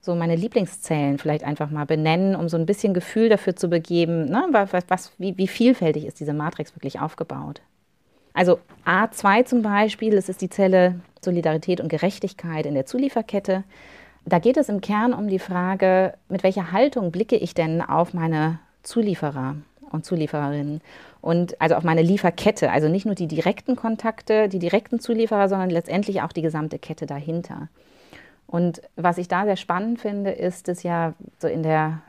so 0.00 0.16
meine 0.16 0.34
Lieblingszellen 0.34 1.18
vielleicht 1.18 1.44
einfach 1.44 1.70
mal 1.70 1.86
benennen, 1.86 2.34
um 2.34 2.48
so 2.48 2.56
ein 2.56 2.66
bisschen 2.66 2.92
Gefühl 2.92 3.28
dafür 3.28 3.54
zu 3.54 3.68
begeben, 3.68 4.24
ne, 4.24 4.48
was, 4.88 5.12
wie, 5.18 5.38
wie 5.38 5.46
vielfältig 5.46 6.06
ist 6.06 6.18
diese 6.18 6.34
Matrix 6.34 6.74
wirklich 6.74 7.00
aufgebaut. 7.00 7.62
Also 8.34 8.58
A2 8.86 9.44
zum 9.44 9.62
Beispiel, 9.62 10.14
das 10.14 10.28
ist 10.28 10.40
die 10.40 10.50
Zelle 10.50 11.00
Solidarität 11.20 11.80
und 11.80 11.88
Gerechtigkeit 11.88 12.66
in 12.66 12.74
der 12.74 12.86
Zulieferkette. 12.86 13.64
Da 14.24 14.38
geht 14.38 14.56
es 14.56 14.68
im 14.68 14.80
Kern 14.80 15.12
um 15.12 15.28
die 15.28 15.38
Frage, 15.38 16.14
mit 16.28 16.42
welcher 16.42 16.72
Haltung 16.72 17.10
blicke 17.10 17.36
ich 17.36 17.54
denn 17.54 17.82
auf 17.82 18.14
meine 18.14 18.58
Zulieferer 18.82 19.56
und 19.90 20.04
Zuliefererinnen 20.04 20.80
und 21.20 21.60
also 21.60 21.74
auf 21.74 21.84
meine 21.84 22.02
Lieferkette, 22.02 22.70
also 22.70 22.88
nicht 22.88 23.04
nur 23.04 23.14
die 23.14 23.28
direkten 23.28 23.76
Kontakte, 23.76 24.48
die 24.48 24.58
direkten 24.58 25.00
Zulieferer, 25.00 25.48
sondern 25.48 25.70
letztendlich 25.70 26.22
auch 26.22 26.32
die 26.32 26.42
gesamte 26.42 26.78
Kette 26.78 27.06
dahinter. 27.06 27.68
Und 28.46 28.82
was 28.96 29.18
ich 29.18 29.28
da 29.28 29.44
sehr 29.44 29.56
spannend 29.56 30.00
finde, 30.00 30.30
ist 30.30 30.68
es 30.68 30.82
ja 30.82 31.14
so 31.38 31.48
in 31.48 31.62
der 31.62 32.02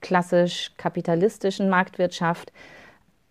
klassisch 0.00 0.72
kapitalistischen 0.76 1.70
Marktwirtschaft 1.70 2.52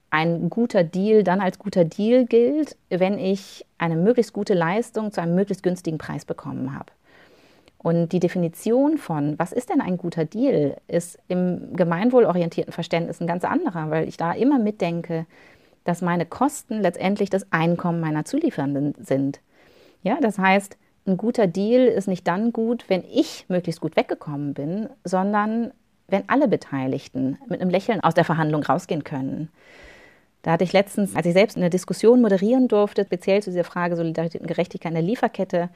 ein 0.09 0.49
guter 0.49 0.83
Deal 0.83 1.23
dann 1.23 1.41
als 1.41 1.59
guter 1.59 1.85
Deal 1.85 2.25
gilt, 2.25 2.77
wenn 2.89 3.19
ich 3.19 3.65
eine 3.77 3.95
möglichst 3.95 4.33
gute 4.33 4.53
Leistung 4.53 5.11
zu 5.11 5.21
einem 5.21 5.35
möglichst 5.35 5.63
günstigen 5.63 5.97
Preis 5.97 6.25
bekommen 6.25 6.73
habe. 6.73 6.91
Und 7.77 8.13
die 8.13 8.19
Definition 8.19 8.97
von, 8.97 9.37
was 9.37 9.51
ist 9.51 9.69
denn 9.69 9.79
ein 9.79 9.97
guter 9.97 10.25
Deal, 10.25 10.77
ist 10.87 11.19
im 11.27 11.75
gemeinwohlorientierten 11.75 12.73
Verständnis 12.73 13.21
ein 13.21 13.27
ganz 13.27 13.43
anderer, 13.43 13.91
weil 13.91 14.07
ich 14.07 14.17
da 14.17 14.31
immer 14.31 14.57
mitdenke, 14.57 15.27
dass 15.83 16.01
meine 16.01 16.25
Kosten 16.25 16.81
letztendlich 16.81 17.29
das 17.29 17.51
Einkommen 17.51 17.99
meiner 17.99 18.25
Zulieferenden 18.25 18.95
sind. 18.99 19.39
Ja, 20.01 20.17
das 20.19 20.39
heißt, 20.39 20.77
ein 21.05 21.17
guter 21.17 21.45
Deal 21.45 21.85
ist 21.85 22.07
nicht 22.07 22.27
dann 22.27 22.51
gut, 22.51 22.85
wenn 22.89 23.03
ich 23.03 23.45
möglichst 23.49 23.81
gut 23.81 23.95
weggekommen 23.95 24.55
bin, 24.55 24.89
sondern 25.03 25.71
wenn 26.07 26.27
alle 26.27 26.47
Beteiligten 26.47 27.37
mit 27.47 27.61
einem 27.61 27.69
Lächeln 27.69 28.01
aus 28.01 28.15
der 28.15 28.25
Verhandlung 28.25 28.63
rausgehen 28.63 29.03
können. 29.03 29.49
Da 30.45 30.51
hatte 30.51 30.63
ich 30.63 30.73
letztens, 30.73 31.15
als 31.15 31.25
ich 31.25 31.33
selbst 31.33 31.57
eine 31.57 31.71
Diskussion 31.71 32.21
moderieren 32.21 32.67
durfte, 32.67 33.03
speziell 33.03 33.41
zu 33.41 33.49
dieser 33.49 33.63
Frage 33.63 33.95
Solidarität 33.95 34.41
und 34.41 34.47
Gerechtigkeit 34.47 34.91
in 34.91 34.95
der 34.95 35.03
Lieferkette, 35.03 35.69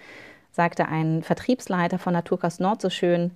sagte 0.51 0.87
ein 0.87 1.23
Vertriebsleiter 1.23 1.97
von 1.97 2.13
Naturkost 2.13 2.59
Nord 2.59 2.79
so 2.79 2.91
schön, 2.91 3.31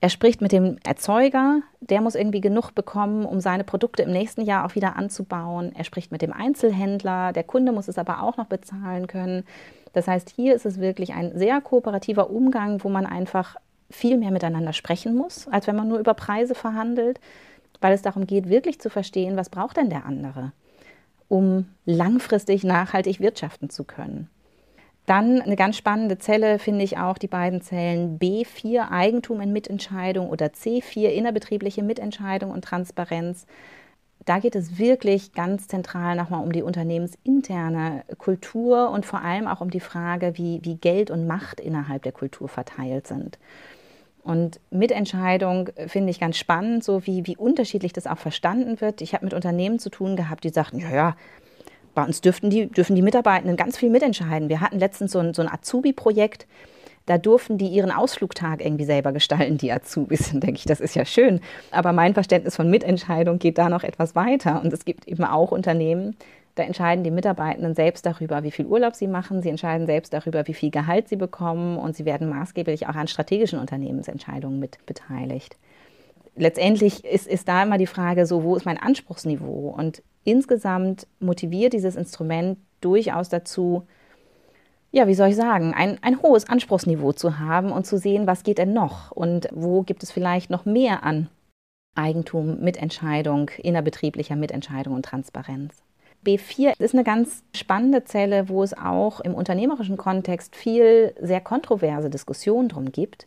er 0.00 0.08
spricht 0.08 0.40
mit 0.40 0.50
dem 0.50 0.78
Erzeuger, 0.82 1.60
der 1.80 2.00
muss 2.00 2.14
irgendwie 2.14 2.40
genug 2.40 2.74
bekommen, 2.74 3.26
um 3.26 3.40
seine 3.40 3.64
Produkte 3.64 4.02
im 4.02 4.12
nächsten 4.12 4.40
Jahr 4.40 4.64
auch 4.64 4.74
wieder 4.74 4.96
anzubauen. 4.96 5.72
Er 5.76 5.84
spricht 5.84 6.10
mit 6.10 6.22
dem 6.22 6.32
Einzelhändler, 6.32 7.34
der 7.34 7.44
Kunde 7.44 7.72
muss 7.72 7.88
es 7.88 7.98
aber 7.98 8.22
auch 8.22 8.38
noch 8.38 8.46
bezahlen 8.46 9.06
können. 9.08 9.44
Das 9.92 10.08
heißt, 10.08 10.30
hier 10.30 10.54
ist 10.54 10.64
es 10.64 10.80
wirklich 10.80 11.12
ein 11.12 11.36
sehr 11.36 11.60
kooperativer 11.60 12.30
Umgang, 12.30 12.82
wo 12.82 12.88
man 12.88 13.04
einfach 13.04 13.56
viel 13.90 14.16
mehr 14.16 14.30
miteinander 14.30 14.72
sprechen 14.72 15.14
muss, 15.14 15.48
als 15.48 15.66
wenn 15.66 15.76
man 15.76 15.88
nur 15.88 15.98
über 15.98 16.14
Preise 16.14 16.54
verhandelt 16.54 17.20
weil 17.80 17.92
es 17.92 18.02
darum 18.02 18.26
geht, 18.26 18.48
wirklich 18.48 18.80
zu 18.80 18.90
verstehen, 18.90 19.36
was 19.36 19.50
braucht 19.50 19.76
denn 19.76 19.90
der 19.90 20.06
andere, 20.06 20.52
um 21.28 21.66
langfristig 21.84 22.64
nachhaltig 22.64 23.20
wirtschaften 23.20 23.70
zu 23.70 23.84
können. 23.84 24.28
Dann 25.06 25.42
eine 25.42 25.56
ganz 25.56 25.76
spannende 25.76 26.16
Zelle 26.16 26.58
finde 26.58 26.82
ich 26.82 26.96
auch 26.96 27.18
die 27.18 27.28
beiden 27.28 27.60
Zellen 27.60 28.18
B4 28.18 28.90
Eigentum 28.90 29.40
in 29.42 29.52
Mitentscheidung 29.52 30.30
oder 30.30 30.46
C4 30.46 31.08
innerbetriebliche 31.08 31.82
Mitentscheidung 31.82 32.50
und 32.50 32.64
Transparenz. 32.64 33.46
Da 34.24 34.38
geht 34.38 34.56
es 34.56 34.78
wirklich 34.78 35.32
ganz 35.32 35.68
zentral 35.68 36.16
nochmal 36.16 36.42
um 36.42 36.52
die 36.52 36.62
unternehmensinterne 36.62 38.04
Kultur 38.16 38.88
und 38.90 39.04
vor 39.04 39.20
allem 39.20 39.46
auch 39.46 39.60
um 39.60 39.70
die 39.70 39.80
Frage, 39.80 40.38
wie, 40.38 40.60
wie 40.62 40.76
Geld 40.76 41.10
und 41.10 41.26
Macht 41.26 41.60
innerhalb 41.60 42.02
der 42.04 42.12
Kultur 42.12 42.48
verteilt 42.48 43.06
sind. 43.06 43.38
Und 44.24 44.58
Mitentscheidung 44.70 45.68
finde 45.86 46.10
ich 46.10 46.18
ganz 46.18 46.38
spannend, 46.38 46.82
so 46.82 47.06
wie, 47.06 47.26
wie 47.26 47.36
unterschiedlich 47.36 47.92
das 47.92 48.06
auch 48.06 48.18
verstanden 48.18 48.80
wird. 48.80 49.02
Ich 49.02 49.12
habe 49.12 49.24
mit 49.24 49.34
Unternehmen 49.34 49.78
zu 49.78 49.90
tun 49.90 50.16
gehabt, 50.16 50.44
die 50.44 50.48
sagten, 50.48 50.78
ja, 50.78 50.90
ja, 50.90 51.16
bei 51.94 52.02
uns 52.02 52.22
dürften 52.22 52.48
die, 52.48 52.66
dürfen 52.66 52.96
die 52.96 53.02
Mitarbeitenden 53.02 53.56
ganz 53.56 53.76
viel 53.76 53.90
mitentscheiden. 53.90 54.48
Wir 54.48 54.60
hatten 54.60 54.78
letztens 54.78 55.12
so 55.12 55.18
ein, 55.18 55.34
so 55.34 55.42
ein 55.42 55.48
Azubi-Projekt, 55.48 56.46
da 57.06 57.18
durften 57.18 57.58
die 57.58 57.68
ihren 57.68 57.90
Ausflugtag 57.90 58.64
irgendwie 58.64 58.86
selber 58.86 59.12
gestalten, 59.12 59.58
die 59.58 59.70
Azubis. 59.70 60.28
Dann 60.32 60.40
denke 60.40 60.58
ich, 60.58 60.64
das 60.64 60.80
ist 60.80 60.94
ja 60.94 61.04
schön. 61.04 61.40
Aber 61.70 61.92
mein 61.92 62.14
Verständnis 62.14 62.56
von 62.56 62.70
Mitentscheidung 62.70 63.38
geht 63.38 63.58
da 63.58 63.68
noch 63.68 63.84
etwas 63.84 64.16
weiter. 64.16 64.62
Und 64.62 64.72
es 64.72 64.86
gibt 64.86 65.06
eben 65.06 65.24
auch 65.24 65.52
Unternehmen, 65.52 66.16
da 66.54 66.62
entscheiden 66.62 67.02
die 67.02 67.10
Mitarbeitenden 67.10 67.74
selbst 67.74 68.06
darüber, 68.06 68.44
wie 68.44 68.52
viel 68.52 68.66
Urlaub 68.66 68.94
sie 68.94 69.08
machen. 69.08 69.42
Sie 69.42 69.48
entscheiden 69.48 69.86
selbst 69.86 70.12
darüber, 70.12 70.46
wie 70.46 70.54
viel 70.54 70.70
Gehalt 70.70 71.08
sie 71.08 71.16
bekommen. 71.16 71.78
Und 71.78 71.96
sie 71.96 72.04
werden 72.04 72.28
maßgeblich 72.28 72.86
auch 72.86 72.94
an 72.94 73.08
strategischen 73.08 73.58
Unternehmensentscheidungen 73.58 74.60
mit 74.60 74.78
beteiligt. 74.86 75.56
Letztendlich 76.36 77.04
ist, 77.04 77.26
ist 77.26 77.48
da 77.48 77.62
immer 77.62 77.78
die 77.78 77.86
Frage, 77.86 78.26
so, 78.26 78.44
wo 78.44 78.54
ist 78.56 78.66
mein 78.66 78.80
Anspruchsniveau? 78.80 79.74
Und 79.76 80.02
insgesamt 80.22 81.06
motiviert 81.18 81.72
dieses 81.72 81.96
Instrument 81.96 82.58
durchaus 82.80 83.28
dazu, 83.28 83.86
ja, 84.90 85.08
wie 85.08 85.14
soll 85.14 85.30
ich 85.30 85.36
sagen, 85.36 85.74
ein, 85.74 85.98
ein 86.02 86.22
hohes 86.22 86.48
Anspruchsniveau 86.48 87.12
zu 87.12 87.40
haben 87.40 87.72
und 87.72 87.84
zu 87.84 87.98
sehen, 87.98 88.28
was 88.28 88.44
geht 88.44 88.58
denn 88.58 88.72
noch 88.72 89.10
und 89.10 89.48
wo 89.52 89.82
gibt 89.82 90.04
es 90.04 90.12
vielleicht 90.12 90.50
noch 90.50 90.64
mehr 90.64 91.02
an 91.02 91.28
Eigentum, 91.96 92.60
Mitentscheidung, 92.60 93.50
innerbetrieblicher 93.58 94.36
Mitentscheidung 94.36 94.94
und 94.94 95.04
Transparenz. 95.04 95.83
B4 96.24 96.80
ist 96.80 96.94
eine 96.94 97.04
ganz 97.04 97.42
spannende 97.54 98.04
Zelle, 98.04 98.48
wo 98.48 98.62
es 98.62 98.76
auch 98.76 99.20
im 99.20 99.34
unternehmerischen 99.34 99.96
Kontext 99.96 100.56
viel 100.56 101.14
sehr 101.20 101.40
kontroverse 101.40 102.10
Diskussionen 102.10 102.68
drum 102.68 102.92
gibt, 102.92 103.26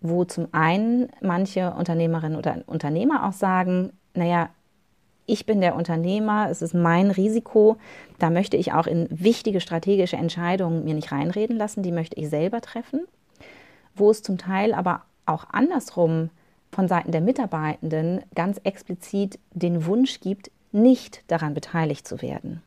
wo 0.00 0.24
zum 0.24 0.48
einen 0.52 1.08
manche 1.20 1.72
Unternehmerinnen 1.72 2.36
oder 2.36 2.62
Unternehmer 2.66 3.26
auch 3.26 3.32
sagen, 3.32 3.92
naja, 4.14 4.50
ich 5.26 5.44
bin 5.44 5.60
der 5.60 5.74
Unternehmer, 5.74 6.48
es 6.50 6.62
ist 6.62 6.74
mein 6.74 7.10
Risiko, 7.10 7.76
da 8.18 8.30
möchte 8.30 8.56
ich 8.56 8.72
auch 8.72 8.86
in 8.86 9.08
wichtige 9.10 9.60
strategische 9.60 10.16
Entscheidungen 10.16 10.84
mir 10.84 10.94
nicht 10.94 11.10
reinreden 11.10 11.56
lassen, 11.56 11.82
die 11.82 11.92
möchte 11.92 12.18
ich 12.18 12.28
selber 12.28 12.60
treffen, 12.60 13.00
wo 13.94 14.10
es 14.10 14.22
zum 14.22 14.38
Teil 14.38 14.72
aber 14.72 15.02
auch 15.26 15.46
andersrum 15.50 16.30
von 16.70 16.88
Seiten 16.88 17.10
der 17.10 17.20
Mitarbeitenden 17.20 18.22
ganz 18.34 18.60
explizit 18.62 19.38
den 19.52 19.86
Wunsch 19.86 20.20
gibt, 20.20 20.50
nicht 20.76 21.22
daran 21.26 21.54
beteiligt 21.54 22.06
zu 22.06 22.22
werden. 22.22 22.62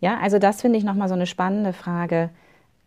Ja, 0.00 0.18
also 0.20 0.38
das 0.38 0.60
finde 0.60 0.78
ich 0.78 0.84
nochmal 0.84 1.08
so 1.08 1.14
eine 1.14 1.26
spannende 1.26 1.72
Frage. 1.72 2.30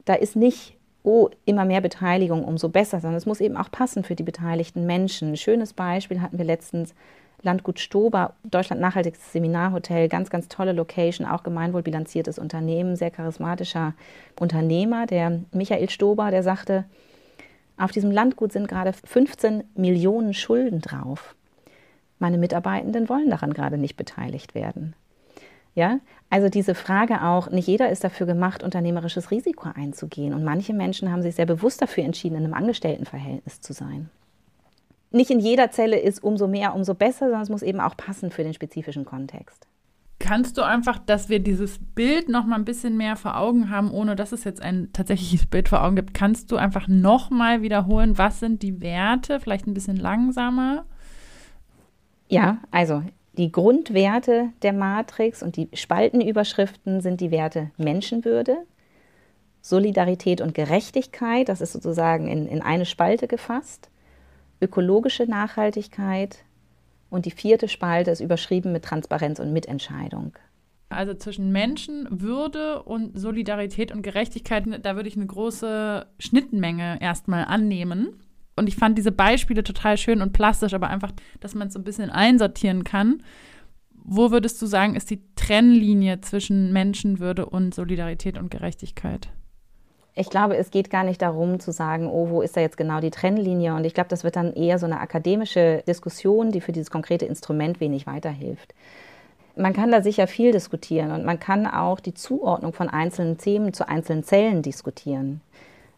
Da 0.06 0.14
ist 0.14 0.36
nicht, 0.36 0.76
oh, 1.04 1.30
immer 1.46 1.66
mehr 1.66 1.82
Beteiligung, 1.82 2.44
umso 2.44 2.70
besser, 2.70 3.00
sondern 3.00 3.18
es 3.18 3.26
muss 3.26 3.42
eben 3.42 3.58
auch 3.58 3.72
passen 3.72 4.04
für 4.04 4.16
die 4.16 4.24
beteiligten 4.24 4.86
Menschen. 4.86 5.32
Ein 5.32 5.38
schönes 5.38 5.74
Beispiel 5.74 6.22
hatten 6.22 6.38
wir 6.38 6.46
letztens 6.46 6.94
Landgut 7.44 7.80
Stober, 7.80 8.34
Deutschland 8.44 8.82
nachhaltigstes 8.82 9.32
Seminarhotel, 9.32 10.10
ganz, 10.10 10.30
ganz 10.30 10.48
tolle 10.48 10.74
Location, 10.74 11.28
auch 11.28 11.44
gemeinwohlbilanziertes 11.44 12.40
Unternehmen, 12.40 12.96
sehr 12.96 13.12
charismatischer 13.12 13.94
Unternehmer, 14.40 15.06
der 15.06 15.40
Michael 15.52 15.90
Stober, 15.90 16.32
der 16.32 16.42
sagte, 16.42 16.86
auf 17.78 17.92
diesem 17.92 18.12
Landgut 18.12 18.52
sind 18.52 18.68
gerade 18.68 18.92
15 18.92 19.64
Millionen 19.76 20.34
Schulden 20.34 20.82
drauf. 20.82 21.36
Meine 22.20 22.38
Mitarbeitenden 22.38 23.10
wollen 23.10 23.30
daran 23.30 23.54
gerade 23.54 23.78
nicht 23.78 23.98
beteiligt 23.98 24.56
werden. 24.56 24.96
Ja, 25.76 26.00
also 26.30 26.50
diese 26.50 26.74
Frage 26.74 27.24
auch, 27.24 27.52
nicht 27.52 27.68
jeder 27.68 27.90
ist 27.90 28.04
dafür 28.04 28.26
gemacht, 28.26 28.64
unternehmerisches 28.64 29.30
Risiko 29.30 29.70
einzugehen. 29.76 30.34
Und 30.34 30.44
manche 30.44 30.74
Menschen 30.74 31.12
haben 31.12 31.22
sich 31.22 31.36
sehr 31.36 31.46
bewusst 31.46 31.82
dafür 31.82 32.04
entschieden, 32.04 32.36
in 32.36 32.46
einem 32.46 32.56
Angestelltenverhältnis 32.56 33.62
zu 33.62 33.74
sein 33.74 34.10
nicht 35.12 35.32
in 35.32 35.40
jeder 35.40 35.72
Zelle 35.72 36.00
ist 36.00 36.24
umso 36.24 36.48
mehr, 36.48 36.76
umso 36.76 36.94
besser, 36.94 37.26
sondern 37.26 37.42
es 37.42 37.50
muss 37.50 37.62
eben 37.62 37.80
auch 37.80 37.96
passen 37.96 38.32
für 38.32 38.44
den 38.44 38.54
spezifischen 38.54 39.06
Kontext. 39.06 39.68
Kannst 40.20 40.58
du 40.58 40.64
einfach, 40.64 40.98
dass 40.98 41.30
wir 41.30 41.40
dieses 41.40 41.80
Bild 41.80 42.28
noch 42.28 42.46
mal 42.46 42.56
ein 42.56 42.66
bisschen 42.66 42.98
mehr 42.98 43.16
vor 43.16 43.38
Augen 43.38 43.70
haben, 43.70 43.92
ohne 43.92 44.16
dass 44.16 44.32
es 44.32 44.44
jetzt 44.44 44.62
ein 44.62 44.90
tatsächliches 44.92 45.46
Bild 45.46 45.70
vor 45.70 45.84
Augen 45.84 45.96
gibt, 45.96 46.14
kannst 46.14 46.52
du 46.52 46.58
einfach 46.58 46.88
noch 46.88 47.30
mal 47.30 47.62
wiederholen, 47.62 48.18
was 48.18 48.40
sind 48.40 48.64
die 48.64 48.82
Werte, 48.82 49.40
vielleicht 49.40 49.68
ein 49.68 49.76
bisschen 49.76 49.98
langsamer? 49.98 50.86
Ja, 52.30 52.60
also 52.72 53.04
die 53.34 53.52
Grundwerte 53.52 54.50
der 54.62 54.74
Matrix 54.74 55.44
und 55.44 55.56
die 55.56 55.70
Spaltenüberschriften 55.74 57.02
sind 57.02 57.22
die 57.22 57.32
Werte 57.32 57.72
Menschenwürde, 57.78 58.58
Solidarität 59.62 60.42
und 60.42 60.54
Gerechtigkeit, 60.54 61.50
das 61.50 61.62
ist 61.62 61.74
sozusagen 61.74 62.28
in, 62.28 62.48
in 62.48 62.62
eine 62.62 62.86
Spalte 62.86 63.28
gefasst 63.28 63.90
ökologische 64.62 65.26
Nachhaltigkeit 65.26 66.44
und 67.10 67.26
die 67.26 67.32
vierte 67.32 67.68
Spalte 67.68 68.12
ist 68.12 68.22
überschrieben 68.22 68.72
mit 68.72 68.84
Transparenz 68.84 69.40
und 69.40 69.54
Mitentscheidung. 69.54 70.34
Also 70.90 71.14
zwischen 71.14 71.52
Menschen, 71.52 72.08
Würde 72.10 72.84
und 72.84 73.20
Solidarität 73.20 73.92
und 73.92 74.04
Gerechtigkeit, 74.04 74.66
da 74.84 74.96
würde 74.96 75.10
ich 75.10 75.18
eine 75.18 75.26
große 75.26 76.06
Schnittmenge 76.18 76.98
erstmal 77.02 77.46
annehmen. 77.46 78.22
Und 78.58 78.68
ich 78.68 78.76
fand 78.76 78.98
diese 78.98 79.12
Beispiele 79.12 79.64
total 79.64 79.98
schön 79.98 80.22
und 80.22 80.34
plastisch, 80.34 80.74
aber 80.74 80.90
einfach, 80.90 81.12
dass 81.40 81.56
man 81.56 81.68
es 81.68 81.74
so 81.74 81.80
ein 81.80 81.86
bisschen 81.86 82.10
einsortieren 82.10 82.84
kann. 82.84 83.24
Wo 84.04 84.32
würdest 84.32 84.62
du 84.62 84.66
sagen, 84.66 84.96
ist 84.96 85.10
die 85.10 85.22
Trennlinie 85.36 86.22
zwischen 86.22 86.74
Menschenwürde 86.74 87.46
und 87.46 87.74
Solidarität 87.76 88.38
und 88.38 88.50
Gerechtigkeit? 88.52 89.30
ich 90.18 90.30
glaube, 90.30 90.58
es 90.58 90.72
geht 90.72 90.90
gar 90.90 91.04
nicht 91.04 91.22
darum 91.22 91.60
zu 91.60 91.72
sagen, 91.72 92.10
oh, 92.10 92.30
wo 92.30 92.42
ist 92.42 92.58
da 92.58 92.62
jetzt 92.62 92.78
genau 92.78 93.00
die 93.00 93.12
Trennlinie? 93.12 93.76
Und 93.76 93.86
ich 93.86 93.94
glaube, 93.94 94.10
das 94.10 94.24
wird 94.24 94.36
dann 94.36 94.54
eher 94.54 94.80
so 94.80 94.88
eine 94.88 95.00
akademische 95.00 95.84
Diskussion, 95.88 96.52
die 96.52 96.60
für 96.60 96.72
dieses 96.72 96.90
konkrete 96.90 97.26
Instrument 97.26 97.80
wenig 97.80 98.08
weiterhilft. 98.08 98.74
Man 99.56 99.74
kann 99.74 99.92
da 99.92 100.02
sicher 100.02 100.28
viel 100.28 100.52
diskutieren 100.52 101.12
und 101.12 101.24
man 101.24 101.40
kann 101.40 101.68
auch 101.68 102.00
die 102.00 102.16
Zuordnung 102.16 102.74
von 102.74 102.90
einzelnen 102.90 103.38
Themen 103.38 103.74
zu 103.74 103.88
einzelnen 103.88 104.24
Zellen 104.24 104.64
diskutieren. 104.64 105.42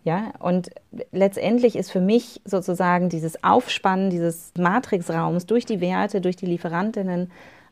Ja, 0.03 0.31
und 0.39 0.69
letztendlich 1.11 1.75
ist 1.75 1.91
für 1.91 1.99
mich 1.99 2.41
sozusagen 2.45 3.09
dieses 3.09 3.43
Aufspannen 3.43 4.09
dieses 4.09 4.53
Matrixraums 4.57 5.45
durch 5.45 5.65
die 5.65 5.81
Werte, 5.81 6.21
durch 6.21 6.37
die 6.37 6.45
Lieferantinnen 6.45 7.29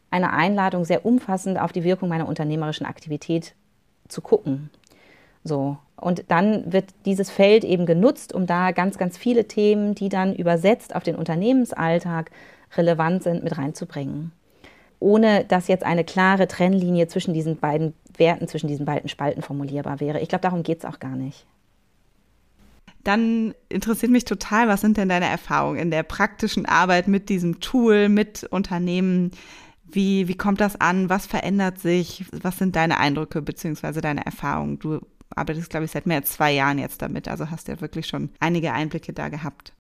eine 0.10 0.34
Einladung, 0.34 0.86
sehr 0.86 1.05
umfassend 1.05 1.60
auf 1.60 1.72
die 1.72 1.84
Wirkung 1.84 2.10
meiner 2.10 2.27
unternehmerischen 2.27 2.86
Aktivität 2.86 3.55
zu 4.07 4.22
gucken. 4.22 4.69
So. 5.43 5.78
Und 5.95 6.25
dann 6.28 6.71
wird 6.71 6.86
dieses 7.06 7.32
Feld 7.32 7.63
eben 7.63 7.86
genutzt, 7.86 8.34
um 8.34 8.45
da 8.45 8.71
ganz, 8.71 8.97
ganz 8.97 9.17
viele 9.17 9.47
Themen, 9.47 9.95
die 9.95 10.10
dann 10.10 10.36
übersetzt 10.36 10.95
auf 10.95 11.04
den 11.04 11.15
Unternehmensalltag 11.15 12.30
relevant 12.75 13.23
sind, 13.23 13.43
mit 13.43 13.58
reinzubringen. 13.58 14.32
Ohne 14.99 15.43
dass 15.45 15.67
jetzt 15.67 15.84
eine 15.84 16.04
klare 16.04 16.47
Trennlinie 16.47 17.08
zwischen 17.08 17.34
diesen 17.34 17.58
beiden 17.58 17.93
Werten, 18.15 18.47
zwischen 18.47 18.67
diesen 18.67 18.86
beiden 18.86 19.10
Spalten 19.10 19.41
formulierbar 19.41 19.99
wäre. 19.99 20.19
Ich 20.19 20.30
glaube, 20.30 20.43
darum 20.43 20.63
geht 20.63 20.80
es 20.80 20.86
auch 20.86 20.99
gar 20.99 21.15
nicht. 21.15 21.45
Dann 23.08 23.54
interessiert 23.70 24.12
mich 24.12 24.26
total, 24.26 24.67
was 24.67 24.82
sind 24.82 24.98
denn 24.98 25.08
deine 25.08 25.28
Erfahrungen 25.28 25.80
in 25.80 25.91
der 25.91 26.04
praktischen 26.04 26.65
Arbeit 26.65 27.08
mit 27.08 27.30
diesem 27.30 27.62
Tool, 27.62 28.10
mit 28.10 28.43
Unternehmen? 28.43 29.32
Wie, 29.86 30.28
wie 30.28 30.36
kommt 30.36 30.60
das 30.60 30.82
an? 30.82 31.10
Was 31.10 31.26
verändert 31.26 31.80
sich? 31.80 32.26
Was 32.34 32.58
sind 32.58 32.76
deine 32.76 32.98
Eindrücke 32.98 33.41
bzw. 33.41 34.02
deine 34.02 34.26
Erfahrungen? 34.26 34.80
Du 34.80 35.00
arbeitest, 35.30 35.70
glaube 35.70 35.86
ich, 35.86 35.91
seit 35.91 36.06
mehr 36.06 36.17
als 36.17 36.34
zwei 36.34 36.52
Jahren 36.52 36.80
jetzt 36.80 37.02
damit. 37.02 37.30
Also 37.30 37.50
hast 37.50 37.70
ja 37.70 37.80
wirklich 37.80 38.08
schon 38.08 38.32
einige 38.41 38.74
Einblicke 38.74 39.13
da 39.13 39.30
gehabt. 39.30 39.72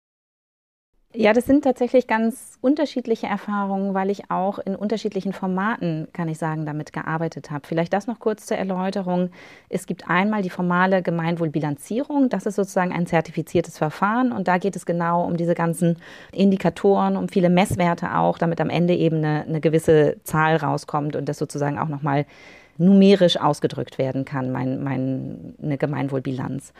Ja, 1.13 1.31
das 1.33 1.45
sind 1.45 1.63
tatsächlich 1.63 2.05
ganz 2.05 2.57
unterschiedliche 2.61 3.27
Erfahrungen, 3.27 3.93
weil 3.93 4.09
ich 4.09 4.29
auch 4.29 4.59
in 4.59 4.75
unterschiedlichen 4.75 5.31
Formaten, 5.33 6.09
kann 6.11 6.27
ich 6.27 6.37
sagen, 6.37 6.65
damit 6.65 6.91
gearbeitet 6.91 7.49
habe. 7.49 7.65
Vielleicht 7.65 7.93
das 7.93 8.07
noch 8.07 8.19
kurz 8.19 8.45
zur 8.45 8.57
Erläuterung. 8.57 9.31
Es 9.69 9.87
gibt 9.87 10.09
einmal 10.09 10.41
die 10.43 10.49
formale 10.49 11.01
Gemeinwohlbilanzierung. 11.01 12.27
Das 12.29 12.45
ist 12.45 12.55
sozusagen 12.55 12.91
ein 12.91 13.07
zertifiziertes 13.07 13.77
Verfahren 13.77 14.33
und 14.33 14.47
da 14.49 14.57
geht 14.57 14.75
es 14.75 14.85
genau 14.85 15.25
um 15.25 15.37
diese 15.37 15.55
ganzen 15.55 15.97
Indikatoren, 16.33 17.15
um 17.15 17.29
viele 17.29 17.49
Messwerte 17.49 18.15
auch, 18.15 18.37
damit 18.37 18.59
am 18.59 18.69
Ende 18.69 18.93
eben 18.93 19.17
eine, 19.17 19.45
eine 19.47 19.61
gewisse 19.61 20.17
Zahl 20.23 20.57
rauskommt 20.57 21.15
und 21.15 21.27
das 21.29 21.37
sozusagen 21.37 21.79
auch 21.79 21.87
nochmal 21.87 22.25
numerisch 22.77 23.39
ausgedrückt 23.39 23.97
werden 23.97 24.25
kann, 24.25 24.51
mein, 24.51 24.83
mein, 24.83 25.55
eine 25.61 25.77
Gemeinwohlbilanz. 25.77 26.73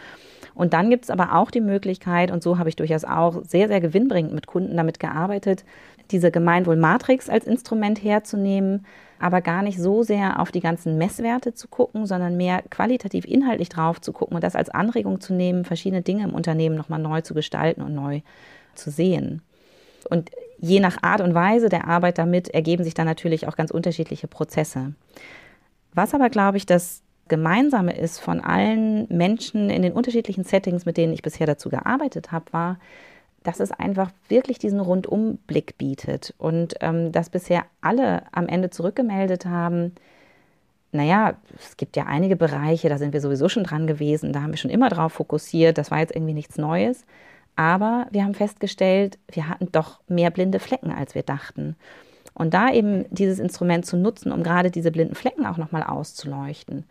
Und 0.54 0.74
dann 0.74 0.90
gibt 0.90 1.06
es 1.06 1.10
aber 1.10 1.36
auch 1.36 1.52
die 1.52 1.62
Möglichkeit, 1.62 2.32
und 2.32 2.42
so 2.42 2.58
habe 2.58 2.70
ich 2.70 2.76
durchaus 2.76 3.06
auch 3.06 3.44
sehr, 3.46 3.68
sehr 3.68 3.82
gewinnbringend 3.82 4.34
mit 4.34 4.48
Kunden 4.48 4.76
damit 4.76 5.00
gearbeitet, 5.00 5.64
diese 6.12 6.32
Gemeinwohlmatrix 6.32 7.30
als 7.30 7.46
Instrument 7.46 8.04
herzunehmen, 8.04 8.86
aber 9.20 9.42
gar 9.42 9.62
nicht 9.62 9.80
so 9.80 10.04
sehr 10.04 10.40
auf 10.40 10.52
die 10.52 10.60
ganzen 10.60 10.98
Messwerte 10.98 11.54
zu 11.54 11.68
gucken, 11.68 12.06
sondern 12.06 12.38
mehr 12.38 12.64
qualitativ 12.70 13.26
inhaltlich 13.26 13.70
drauf 13.70 14.00
zu 14.00 14.14
gucken 14.14 14.36
und 14.36 14.44
das 14.44 14.56
als 14.56 14.70
Anregung 14.70 15.22
zu 15.22 15.34
nehmen, 15.34 15.66
verschiedene 15.66 16.02
Dinge 16.02 16.24
im 16.24 16.34
Unternehmen 16.34 16.76
nochmal 16.76 17.00
neu 17.00 17.22
zu 17.22 17.34
gestalten 17.34 17.82
und 17.82 17.94
neu 17.94 18.22
zu 18.76 18.92
sehen. 18.92 19.42
Und 20.10 20.32
je 20.60 20.80
nach 20.80 21.02
Art 21.04 21.22
und 21.22 21.34
Weise 21.34 21.70
der 21.70 21.88
Arbeit 21.88 22.18
damit 22.18 22.50
ergeben 22.50 22.84
sich 22.84 22.94
dann 22.94 23.08
natürlich 23.08 23.48
auch 23.48 23.56
ganz 23.56 23.72
unterschiedliche 23.72 24.28
Prozesse. 24.28 24.94
Was 25.98 26.14
aber, 26.14 26.30
glaube 26.30 26.58
ich, 26.58 26.68
das 26.68 27.02
Gemeinsame 27.28 27.98
ist 27.98 28.20
von 28.20 28.40
allen 28.40 29.08
Menschen 29.10 29.72
in 29.72 29.82
den 29.82 29.94
unterschiedlichen 29.94 30.44
Settings, 30.44 30.86
mit 30.86 30.96
denen 30.96 31.12
ich 31.12 31.24
bisher 31.24 31.48
dazu 31.48 31.70
gearbeitet 31.70 32.32
habe, 32.32 32.54
war, 32.54 32.78
dass 33.42 33.60
es 33.60 33.72
einfach 33.72 34.12
wirklich 34.30 34.60
diesen 34.60 34.80
Rundumblick 34.80 35.76
bietet 35.80 36.36
und 36.38 36.76
ähm, 36.82 37.12
dass 37.12 37.32
bisher 37.32 37.66
alle 37.82 38.22
am 38.32 38.48
Ende 38.48 38.70
zurückgemeldet 38.70 39.48
haben, 39.48 39.96
naja, 40.92 41.34
es 41.58 41.78
gibt 41.78 41.98
ja 41.98 42.06
einige 42.06 42.36
Bereiche, 42.36 42.90
da 42.90 43.00
sind 43.00 43.12
wir 43.12 43.20
sowieso 43.20 43.50
schon 43.50 43.64
dran 43.64 43.88
gewesen, 43.88 44.34
da 44.34 44.44
haben 44.44 44.52
wir 44.52 44.58
schon 44.58 44.70
immer 44.70 44.90
drauf 44.90 45.14
fokussiert, 45.14 45.80
das 45.80 45.90
war 45.90 45.98
jetzt 45.98 46.16
irgendwie 46.16 46.36
nichts 46.36 46.60
Neues. 46.60 47.06
Aber 47.56 48.06
wir 48.12 48.24
haben 48.24 48.36
festgestellt, 48.36 49.18
wir 49.32 49.50
hatten 49.50 49.72
doch 49.72 50.00
mehr 50.08 50.30
blinde 50.30 50.60
Flecken, 50.60 50.92
als 50.92 51.16
wir 51.16 51.24
dachten. 51.24 51.76
Und 52.38 52.54
da 52.54 52.71
eben 52.71 53.06
dieses 53.10 53.39
Instrument 53.39 53.86
zu 53.88 53.97
nutzen, 53.97 54.32
um 54.32 54.43
gerade 54.43 54.69
diese 54.69 54.91
blinden 54.91 55.15
Flecken 55.15 55.47
auch 55.47 55.58
nochmal 55.58 55.82
auszuleuchten. 55.82 56.86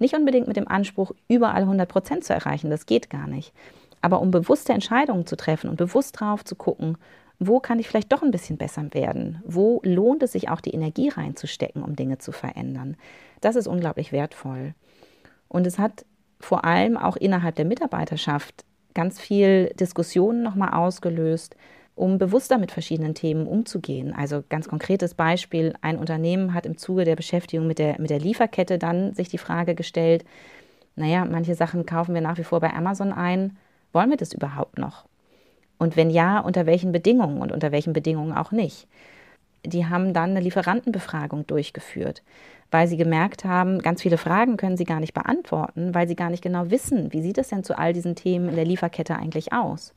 Nicht 0.00 0.14
unbedingt 0.14 0.48
mit 0.48 0.56
dem 0.56 0.66
Anspruch, 0.66 1.12
überall 1.28 1.62
100 1.62 1.88
Prozent 1.88 2.24
zu 2.24 2.32
erreichen, 2.32 2.68
das 2.68 2.84
geht 2.84 3.08
gar 3.08 3.28
nicht. 3.28 3.52
Aber 4.00 4.20
um 4.20 4.32
bewusste 4.32 4.72
Entscheidungen 4.72 5.24
zu 5.24 5.36
treffen 5.36 5.70
und 5.70 5.76
bewusst 5.76 6.18
drauf 6.18 6.44
zu 6.44 6.56
gucken, 6.56 6.98
wo 7.38 7.60
kann 7.60 7.78
ich 7.78 7.86
vielleicht 7.86 8.12
doch 8.12 8.22
ein 8.22 8.32
bisschen 8.32 8.56
besser 8.58 8.92
werden? 8.92 9.40
Wo 9.46 9.80
lohnt 9.84 10.24
es 10.24 10.32
sich 10.32 10.48
auch 10.48 10.60
die 10.60 10.74
Energie 10.74 11.10
reinzustecken, 11.10 11.84
um 11.84 11.94
Dinge 11.94 12.18
zu 12.18 12.32
verändern? 12.32 12.96
Das 13.40 13.54
ist 13.54 13.68
unglaublich 13.68 14.10
wertvoll. 14.10 14.74
Und 15.46 15.64
es 15.64 15.78
hat 15.78 16.04
vor 16.40 16.64
allem 16.64 16.96
auch 16.96 17.16
innerhalb 17.16 17.54
der 17.54 17.64
Mitarbeiterschaft 17.64 18.64
ganz 18.94 19.20
viel 19.20 19.72
Diskussionen 19.78 20.42
nochmal 20.42 20.74
ausgelöst, 20.74 21.54
um 21.98 22.18
bewusster 22.18 22.58
mit 22.58 22.70
verschiedenen 22.70 23.14
Themen 23.14 23.46
umzugehen. 23.46 24.14
Also 24.14 24.42
ganz 24.48 24.68
konkretes 24.68 25.14
Beispiel, 25.14 25.74
ein 25.80 25.98
Unternehmen 25.98 26.54
hat 26.54 26.64
im 26.64 26.76
Zuge 26.76 27.04
der 27.04 27.16
Beschäftigung 27.16 27.66
mit 27.66 27.78
der, 27.78 28.00
mit 28.00 28.10
der 28.10 28.20
Lieferkette 28.20 28.78
dann 28.78 29.14
sich 29.14 29.28
die 29.28 29.38
Frage 29.38 29.74
gestellt, 29.74 30.24
naja, 30.96 31.24
manche 31.24 31.54
Sachen 31.54 31.86
kaufen 31.86 32.14
wir 32.14 32.20
nach 32.20 32.38
wie 32.38 32.44
vor 32.44 32.60
bei 32.60 32.72
Amazon 32.72 33.12
ein, 33.12 33.56
wollen 33.92 34.10
wir 34.10 34.16
das 34.16 34.32
überhaupt 34.32 34.78
noch? 34.78 35.06
Und 35.78 35.96
wenn 35.96 36.10
ja, 36.10 36.40
unter 36.40 36.66
welchen 36.66 36.92
Bedingungen 36.92 37.40
und 37.40 37.52
unter 37.52 37.72
welchen 37.72 37.92
Bedingungen 37.92 38.32
auch 38.32 38.50
nicht? 38.50 38.88
Die 39.64 39.86
haben 39.86 40.12
dann 40.12 40.30
eine 40.30 40.40
Lieferantenbefragung 40.40 41.46
durchgeführt, 41.46 42.22
weil 42.70 42.88
sie 42.88 42.96
gemerkt 42.96 43.44
haben, 43.44 43.80
ganz 43.80 44.02
viele 44.02 44.18
Fragen 44.18 44.56
können 44.56 44.76
sie 44.76 44.84
gar 44.84 45.00
nicht 45.00 45.14
beantworten, 45.14 45.94
weil 45.94 46.08
sie 46.08 46.16
gar 46.16 46.30
nicht 46.30 46.42
genau 46.42 46.70
wissen, 46.70 47.12
wie 47.12 47.22
sieht 47.22 47.38
es 47.38 47.48
denn 47.48 47.64
zu 47.64 47.78
all 47.78 47.92
diesen 47.92 48.14
Themen 48.14 48.48
in 48.48 48.56
der 48.56 48.64
Lieferkette 48.64 49.16
eigentlich 49.16 49.52
aus. 49.52 49.94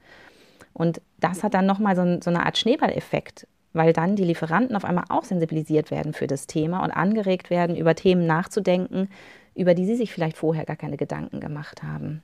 Und 0.74 1.02
das 1.20 1.44
hat 1.44 1.54
dann 1.54 1.66
nochmal 1.66 1.96
so, 1.96 2.22
so 2.22 2.30
eine 2.30 2.46
Art 2.46 2.58
Schneeballeffekt 2.58 3.48
weil 3.74 3.94
dann 3.94 4.16
die 4.16 4.24
Lieferanten 4.24 4.76
auf 4.76 4.86
einmal 4.86 5.06
auch 5.10 5.24
sensibilisiert 5.24 5.92
werden 5.92 6.14
für 6.14 6.28
das 6.28 6.48
Thema 6.48 6.84
und 6.84 6.92
angeregt 6.92 7.50
werden, 7.50 7.76
über 7.76 7.96
Themen 7.96 8.26
nachzudenken, 8.26 9.10
über 9.56 9.74
die 9.74 9.86
sie 9.86 9.96
sich 9.96 10.12
vielleicht 10.12 10.38
vorher 10.38 10.66
gar 10.66 10.76
keine 10.76 10.98
Gedanken 10.98 11.40
gemacht 11.40 11.84
haben. 11.84 12.24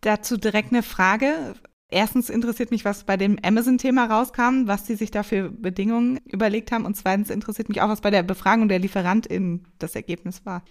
Dazu 0.00 0.36
direkt 0.36 0.72
eine 0.72 0.82
Frage. 0.82 1.54
Erstens 1.88 2.30
interessiert 2.30 2.70
mich, 2.70 2.84
was 2.84 3.04
bei 3.04 3.16
dem 3.16 3.38
Amazon-Thema 3.42 4.06
rauskam, 4.06 4.66
was 4.66 4.86
sie 4.86 4.96
sich 4.96 5.10
da 5.10 5.22
für 5.22 5.50
Bedingungen 5.50 6.18
überlegt 6.24 6.72
haben. 6.72 6.86
Und 6.86 6.96
zweitens 6.96 7.30
interessiert 7.30 7.68
mich 7.68 7.82
auch, 7.82 7.88
was 7.88 8.00
bei 8.00 8.10
der 8.10 8.22
Befragung 8.22 8.68
der 8.68 8.78
LieferantInnen 8.78 9.68
das 9.78 9.94
Ergebnis 9.94 10.44
war. 10.44 10.64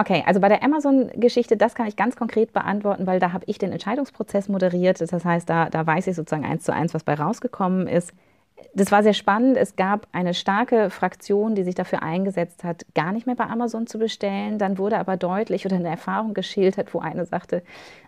Okay, 0.00 0.22
also 0.24 0.40
bei 0.40 0.48
der 0.48 0.62
Amazon-Geschichte, 0.62 1.58
das 1.58 1.74
kann 1.74 1.86
ich 1.86 1.94
ganz 1.94 2.16
konkret 2.16 2.54
beantworten, 2.54 3.06
weil 3.06 3.20
da 3.20 3.34
habe 3.34 3.44
ich 3.46 3.58
den 3.58 3.70
Entscheidungsprozess 3.70 4.48
moderiert. 4.48 4.98
Das 4.98 5.26
heißt, 5.26 5.46
da, 5.46 5.68
da 5.68 5.86
weiß 5.86 6.06
ich 6.06 6.16
sozusagen 6.16 6.46
eins 6.46 6.64
zu 6.64 6.72
eins, 6.72 6.94
was 6.94 7.04
bei 7.04 7.12
rausgekommen 7.12 7.86
ist 7.86 8.14
das 8.74 8.92
war 8.92 9.02
sehr 9.02 9.14
spannend. 9.14 9.56
Es 9.56 9.76
gab 9.76 10.06
eine 10.12 10.34
starke 10.34 10.90
Fraktion, 10.90 11.54
die 11.54 11.64
sich 11.64 11.74
dafür 11.74 12.02
eingesetzt 12.02 12.62
hat, 12.62 12.86
gar 12.94 13.12
nicht 13.12 13.26
mehr 13.26 13.34
bei 13.34 13.46
Amazon 13.46 13.86
zu 13.86 13.98
bestellen. 13.98 14.58
Dann 14.58 14.78
wurde 14.78 14.98
aber 14.98 15.16
deutlich 15.16 15.66
oder 15.66 15.76
eine 15.76 15.88
Erfahrung 15.88 16.34
geschildert, 16.34 16.94
wo 16.94 17.00
eine 17.00 17.24
sagte, 17.26 17.62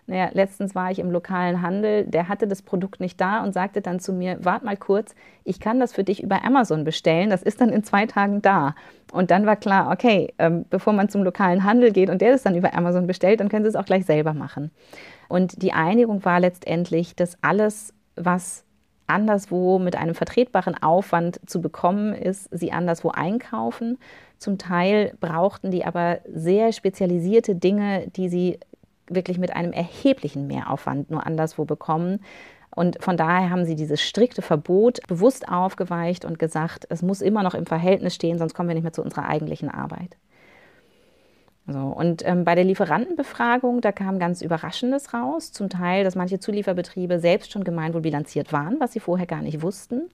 naja, 0.07 0.29
letztens 0.33 0.75
war 0.75 0.91
ich 0.91 0.99
im 0.99 1.11
lokalen 1.11 1.61
Handel, 1.61 2.05
der 2.05 2.27
hatte 2.29 2.47
das 2.47 2.61
Produkt 2.61 2.99
nicht 2.99 3.19
da 3.19 3.43
und 3.43 3.53
sagte 3.53 3.81
dann 3.81 3.99
zu 3.99 4.13
mir, 4.13 4.43
wart 4.43 4.63
mal 4.63 4.77
kurz, 4.77 5.15
ich 5.43 5.59
kann 5.59 5.79
das 5.79 5.93
für 5.93 6.03
dich 6.03 6.23
über 6.23 6.43
Amazon 6.43 6.83
bestellen, 6.83 7.29
das 7.29 7.43
ist 7.43 7.61
dann 7.61 7.69
in 7.69 7.83
zwei 7.83 8.05
Tagen 8.05 8.41
da. 8.41 8.75
Und 9.11 9.31
dann 9.31 9.45
war 9.45 9.55
klar, 9.55 9.91
okay, 9.91 10.33
ähm, 10.39 10.65
bevor 10.69 10.93
man 10.93 11.09
zum 11.09 11.23
lokalen 11.23 11.63
Handel 11.63 11.91
geht 11.91 12.09
und 12.09 12.21
der 12.21 12.31
das 12.31 12.43
dann 12.43 12.55
über 12.55 12.73
Amazon 12.73 13.07
bestellt, 13.07 13.39
dann 13.39 13.49
können 13.49 13.63
sie 13.63 13.69
es 13.69 13.75
auch 13.75 13.85
gleich 13.85 14.05
selber 14.05 14.33
machen. 14.33 14.71
Und 15.29 15.61
die 15.61 15.73
Einigung 15.73 16.25
war 16.25 16.39
letztendlich, 16.39 17.15
dass 17.15 17.37
alles, 17.41 17.93
was 18.15 18.65
anderswo 19.13 19.79
mit 19.79 19.95
einem 19.95 20.15
vertretbaren 20.15 20.81
Aufwand 20.81 21.39
zu 21.45 21.61
bekommen 21.61 22.13
ist, 22.13 22.49
sie 22.51 22.71
anderswo 22.71 23.09
einkaufen. 23.09 23.97
Zum 24.37 24.57
Teil 24.57 25.13
brauchten 25.21 25.71
die 25.71 25.85
aber 25.85 26.19
sehr 26.33 26.73
spezialisierte 26.73 27.55
Dinge, 27.55 28.07
die 28.15 28.27
sie 28.27 28.59
wirklich 29.07 29.37
mit 29.37 29.55
einem 29.55 29.71
erheblichen 29.71 30.47
Mehraufwand 30.47 31.11
nur 31.11 31.25
anderswo 31.25 31.65
bekommen. 31.65 32.19
Und 32.75 33.01
von 33.03 33.17
daher 33.17 33.49
haben 33.49 33.65
sie 33.65 33.75
dieses 33.75 34.01
strikte 34.01 34.41
Verbot 34.41 34.99
bewusst 35.07 35.47
aufgeweicht 35.47 36.25
und 36.25 36.39
gesagt, 36.39 36.87
es 36.89 37.01
muss 37.01 37.21
immer 37.21 37.43
noch 37.43 37.53
im 37.53 37.67
Verhältnis 37.67 38.15
stehen, 38.15 38.39
sonst 38.39 38.55
kommen 38.55 38.67
wir 38.67 38.73
nicht 38.73 38.83
mehr 38.83 38.93
zu 38.93 39.03
unserer 39.03 39.27
eigentlichen 39.27 39.69
Arbeit. 39.69 40.17
So, 41.65 41.79
und 41.79 42.23
ähm, 42.25 42.43
bei 42.43 42.55
der 42.55 42.65
Lieferantenbefragung, 42.65 43.79
da 43.79 43.93
kam 43.93 44.19
ganz 44.19 44.41
Überraschendes 44.41 45.13
raus. 45.13 45.53
Zum 45.53 45.69
Teil, 45.69 46.03
dass 46.03 46.15
manche 46.15 46.39
Zulieferbetriebe 46.39 47.19
selbst 47.19 47.51
schon 47.51 47.63
gemeinwohlbilanziert 47.63 48.51
waren, 48.51 48.79
was 48.79 48.91
sie 48.91 48.99
vorher 48.99 49.27
gar 49.27 49.41
nicht 49.41 49.61
wussten. 49.61 50.09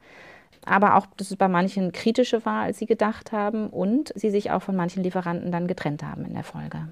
Aber 0.65 0.95
auch, 0.95 1.07
dass 1.17 1.31
es 1.31 1.37
bei 1.37 1.47
manchen 1.47 1.91
kritischer 1.91 2.45
war, 2.45 2.63
als 2.63 2.77
sie 2.77 2.85
gedacht 2.85 3.31
haben. 3.31 3.69
Und 3.69 4.11
sie 4.15 4.29
sich 4.29 4.51
auch 4.51 4.61
von 4.61 4.75
manchen 4.75 5.01
Lieferanten 5.01 5.51
dann 5.51 5.67
getrennt 5.67 6.03
haben 6.03 6.25
in 6.25 6.33
der 6.33 6.43
Folge. 6.43 6.89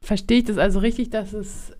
Verstehe 0.00 0.38
ich 0.38 0.44
das 0.44 0.56
also 0.56 0.78
richtig, 0.78 1.10
dass 1.10 1.34
es 1.34 1.72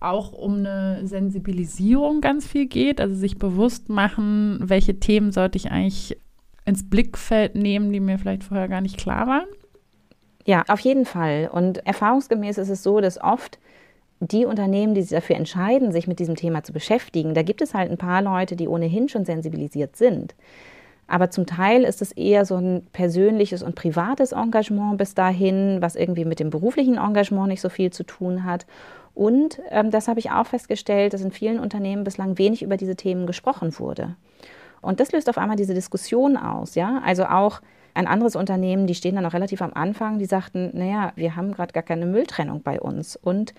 auch 0.00 0.32
um 0.32 0.58
eine 0.58 1.06
Sensibilisierung 1.06 2.20
ganz 2.20 2.48
viel 2.48 2.66
geht? 2.66 3.00
Also 3.00 3.14
sich 3.14 3.38
bewusst 3.38 3.88
machen, 3.88 4.58
welche 4.62 4.98
Themen 4.98 5.30
sollte 5.30 5.56
ich 5.56 5.70
eigentlich 5.70 6.18
ins 6.64 6.88
Blickfeld 6.88 7.54
nehmen, 7.54 7.92
die 7.92 8.00
mir 8.00 8.18
vielleicht 8.18 8.42
vorher 8.42 8.66
gar 8.66 8.80
nicht 8.80 8.98
klar 8.98 9.28
waren? 9.28 9.46
Ja, 10.48 10.64
auf 10.68 10.80
jeden 10.80 11.04
Fall. 11.04 11.50
Und 11.52 11.86
erfahrungsgemäß 11.86 12.56
ist 12.56 12.70
es 12.70 12.82
so, 12.82 13.02
dass 13.02 13.20
oft 13.20 13.58
die 14.20 14.46
Unternehmen, 14.46 14.94
die 14.94 15.02
sich 15.02 15.10
dafür 15.10 15.36
entscheiden, 15.36 15.92
sich 15.92 16.08
mit 16.08 16.20
diesem 16.20 16.36
Thema 16.36 16.64
zu 16.64 16.72
beschäftigen, 16.72 17.34
da 17.34 17.42
gibt 17.42 17.60
es 17.60 17.74
halt 17.74 17.90
ein 17.90 17.98
paar 17.98 18.22
Leute, 18.22 18.56
die 18.56 18.66
ohnehin 18.66 19.10
schon 19.10 19.26
sensibilisiert 19.26 19.96
sind. 19.96 20.34
Aber 21.06 21.28
zum 21.28 21.44
Teil 21.44 21.84
ist 21.84 22.00
es 22.00 22.12
eher 22.12 22.46
so 22.46 22.56
ein 22.56 22.86
persönliches 22.94 23.62
und 23.62 23.74
privates 23.74 24.32
Engagement 24.32 24.96
bis 24.96 25.14
dahin, 25.14 25.82
was 25.82 25.96
irgendwie 25.96 26.24
mit 26.24 26.40
dem 26.40 26.48
beruflichen 26.48 26.96
Engagement 26.96 27.48
nicht 27.48 27.60
so 27.60 27.68
viel 27.68 27.92
zu 27.92 28.04
tun 28.04 28.44
hat. 28.44 28.64
Und 29.14 29.60
ähm, 29.68 29.90
das 29.90 30.08
habe 30.08 30.18
ich 30.18 30.30
auch 30.30 30.46
festgestellt, 30.46 31.12
dass 31.12 31.20
in 31.20 31.30
vielen 31.30 31.60
Unternehmen 31.60 32.04
bislang 32.04 32.38
wenig 32.38 32.62
über 32.62 32.78
diese 32.78 32.96
Themen 32.96 33.26
gesprochen 33.26 33.78
wurde. 33.78 34.16
Und 34.80 34.98
das 34.98 35.12
löst 35.12 35.28
auf 35.28 35.36
einmal 35.36 35.56
diese 35.58 35.74
Diskussion 35.74 36.38
aus, 36.38 36.74
ja. 36.74 37.02
Also 37.04 37.26
auch 37.26 37.60
ein 37.98 38.06
anderes 38.06 38.36
Unternehmen, 38.36 38.86
die 38.86 38.94
stehen 38.94 39.16
dann 39.16 39.24
noch 39.24 39.34
relativ 39.34 39.60
am 39.60 39.72
Anfang, 39.74 40.20
die 40.20 40.26
sagten, 40.26 40.70
naja, 40.72 41.12
wir 41.16 41.34
haben 41.34 41.52
gerade 41.52 41.72
gar 41.72 41.82
keine 41.82 42.06
Mülltrennung 42.06 42.62
bei 42.62 42.80
uns. 42.80 43.16
Und 43.16 43.54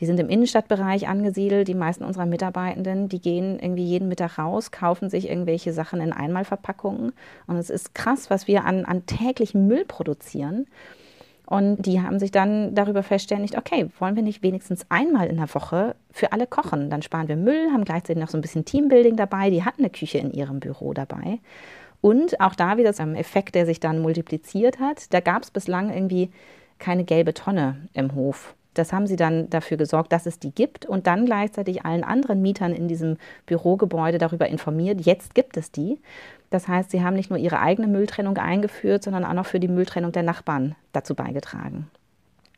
die 0.00 0.06
sind 0.06 0.18
im 0.18 0.28
Innenstadtbereich 0.28 1.06
angesiedelt. 1.06 1.68
Die 1.68 1.76
meisten 1.76 2.02
unserer 2.02 2.26
Mitarbeitenden, 2.26 3.08
die 3.08 3.20
gehen 3.20 3.60
irgendwie 3.60 3.84
jeden 3.84 4.08
Mittag 4.08 4.36
raus, 4.36 4.72
kaufen 4.72 5.10
sich 5.10 5.28
irgendwelche 5.28 5.72
Sachen 5.72 6.00
in 6.00 6.12
Einmalverpackungen. 6.12 7.12
Und 7.46 7.56
es 7.56 7.70
ist 7.70 7.94
krass, 7.94 8.30
was 8.30 8.48
wir 8.48 8.64
an, 8.64 8.84
an 8.84 9.06
täglichem 9.06 9.68
Müll 9.68 9.84
produzieren. 9.84 10.66
Und 11.46 11.86
die 11.86 12.00
haben 12.00 12.18
sich 12.18 12.32
dann 12.32 12.74
darüber 12.74 13.04
verständigt, 13.04 13.56
okay, 13.56 13.90
wollen 14.00 14.16
wir 14.16 14.24
nicht 14.24 14.42
wenigstens 14.42 14.86
einmal 14.88 15.28
in 15.28 15.36
der 15.36 15.54
Woche 15.54 15.94
für 16.10 16.32
alle 16.32 16.48
kochen? 16.48 16.90
Dann 16.90 17.02
sparen 17.02 17.28
wir 17.28 17.36
Müll, 17.36 17.70
haben 17.72 17.84
gleichzeitig 17.84 18.20
noch 18.20 18.30
so 18.30 18.38
ein 18.38 18.40
bisschen 18.40 18.64
Teambuilding 18.64 19.14
dabei. 19.14 19.50
Die 19.50 19.62
hatten 19.62 19.82
eine 19.82 19.90
Küche 19.90 20.18
in 20.18 20.32
ihrem 20.32 20.58
Büro 20.58 20.94
dabei. 20.94 21.38
Und 22.04 22.38
auch 22.38 22.54
da 22.54 22.76
wieder 22.76 22.92
ein 22.98 23.16
Effekt, 23.16 23.54
der 23.54 23.64
sich 23.64 23.80
dann 23.80 24.02
multipliziert 24.02 24.78
hat. 24.78 25.10
Da 25.14 25.20
gab 25.20 25.42
es 25.42 25.50
bislang 25.50 25.90
irgendwie 25.90 26.30
keine 26.78 27.02
gelbe 27.02 27.32
Tonne 27.32 27.88
im 27.94 28.14
Hof. 28.14 28.54
Das 28.74 28.92
haben 28.92 29.06
sie 29.06 29.16
dann 29.16 29.48
dafür 29.48 29.78
gesorgt, 29.78 30.12
dass 30.12 30.26
es 30.26 30.38
die 30.38 30.50
gibt 30.50 30.84
und 30.84 31.06
dann 31.06 31.24
gleichzeitig 31.24 31.86
allen 31.86 32.04
anderen 32.04 32.42
Mietern 32.42 32.74
in 32.74 32.88
diesem 32.88 33.16
Bürogebäude 33.46 34.18
darüber 34.18 34.48
informiert, 34.48 35.00
jetzt 35.00 35.34
gibt 35.34 35.56
es 35.56 35.72
die. 35.72 35.98
Das 36.50 36.68
heißt, 36.68 36.90
sie 36.90 37.02
haben 37.02 37.14
nicht 37.14 37.30
nur 37.30 37.38
ihre 37.38 37.60
eigene 37.60 37.88
Mülltrennung 37.88 38.36
eingeführt, 38.36 39.02
sondern 39.02 39.24
auch 39.24 39.32
noch 39.32 39.46
für 39.46 39.58
die 39.58 39.68
Mülltrennung 39.68 40.12
der 40.12 40.24
Nachbarn 40.24 40.74
dazu 40.92 41.14
beigetragen. 41.14 41.88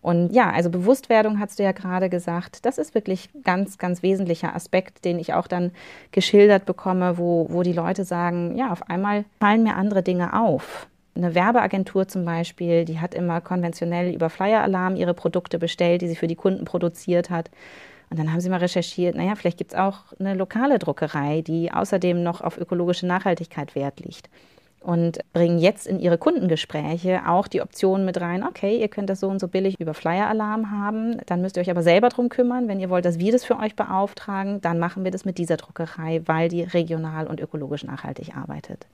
Und 0.06 0.32
ja, 0.32 0.52
also 0.52 0.70
Bewusstwerdung 0.70 1.40
hast 1.40 1.58
du 1.58 1.64
ja 1.64 1.72
gerade 1.72 2.08
gesagt, 2.08 2.64
das 2.64 2.78
ist 2.78 2.94
wirklich 2.94 3.28
ganz, 3.42 3.76
ganz 3.76 4.04
wesentlicher 4.04 4.54
Aspekt, 4.54 5.04
den 5.04 5.18
ich 5.18 5.34
auch 5.34 5.48
dann 5.48 5.72
geschildert 6.12 6.64
bekomme, 6.64 7.18
wo, 7.18 7.48
wo 7.50 7.64
die 7.64 7.72
Leute 7.72 8.04
sagen, 8.04 8.56
ja, 8.56 8.70
auf 8.70 8.88
einmal 8.88 9.24
fallen 9.40 9.64
mir 9.64 9.74
andere 9.74 10.04
Dinge 10.04 10.40
auf. 10.40 10.86
Eine 11.16 11.34
Werbeagentur 11.34 12.06
zum 12.06 12.24
Beispiel, 12.24 12.84
die 12.84 13.00
hat 13.00 13.16
immer 13.16 13.40
konventionell 13.40 14.14
über 14.14 14.30
Flyer-Alarm 14.30 14.94
ihre 14.94 15.12
Produkte 15.12 15.58
bestellt, 15.58 16.02
die 16.02 16.08
sie 16.08 16.14
für 16.14 16.28
die 16.28 16.36
Kunden 16.36 16.64
produziert 16.66 17.28
hat. 17.28 17.50
Und 18.08 18.20
dann 18.20 18.30
haben 18.30 18.38
sie 18.38 18.48
mal 18.48 18.60
recherchiert, 18.60 19.16
naja, 19.16 19.34
vielleicht 19.34 19.58
gibt 19.58 19.72
es 19.72 19.76
auch 19.76 20.12
eine 20.20 20.34
lokale 20.34 20.78
Druckerei, 20.78 21.42
die 21.42 21.72
außerdem 21.72 22.22
noch 22.22 22.42
auf 22.42 22.58
ökologische 22.58 23.08
Nachhaltigkeit 23.08 23.74
Wert 23.74 23.98
legt 23.98 24.30
und 24.86 25.18
bringen 25.32 25.58
jetzt 25.58 25.88
in 25.88 25.98
ihre 25.98 26.16
Kundengespräche 26.16 27.22
auch 27.26 27.48
die 27.48 27.60
Option 27.60 28.04
mit 28.04 28.20
rein, 28.20 28.44
okay, 28.44 28.80
ihr 28.80 28.86
könnt 28.86 29.10
das 29.10 29.18
so 29.18 29.28
und 29.28 29.40
so 29.40 29.48
billig 29.48 29.80
über 29.80 29.94
Flyer-Alarm 29.94 30.70
haben, 30.70 31.16
dann 31.26 31.40
müsst 31.40 31.56
ihr 31.56 31.62
euch 31.62 31.70
aber 31.70 31.82
selber 31.82 32.08
darum 32.08 32.28
kümmern. 32.28 32.68
Wenn 32.68 32.78
ihr 32.78 32.88
wollt, 32.88 33.04
dass 33.04 33.18
wir 33.18 33.32
das 33.32 33.44
für 33.44 33.58
euch 33.58 33.74
beauftragen, 33.74 34.60
dann 34.60 34.78
machen 34.78 35.02
wir 35.02 35.10
das 35.10 35.24
mit 35.24 35.38
dieser 35.38 35.56
Druckerei, 35.56 36.22
weil 36.26 36.48
die 36.48 36.62
regional 36.62 37.26
und 37.26 37.40
ökologisch 37.40 37.82
nachhaltig 37.82 38.36
arbeitet. 38.36 38.86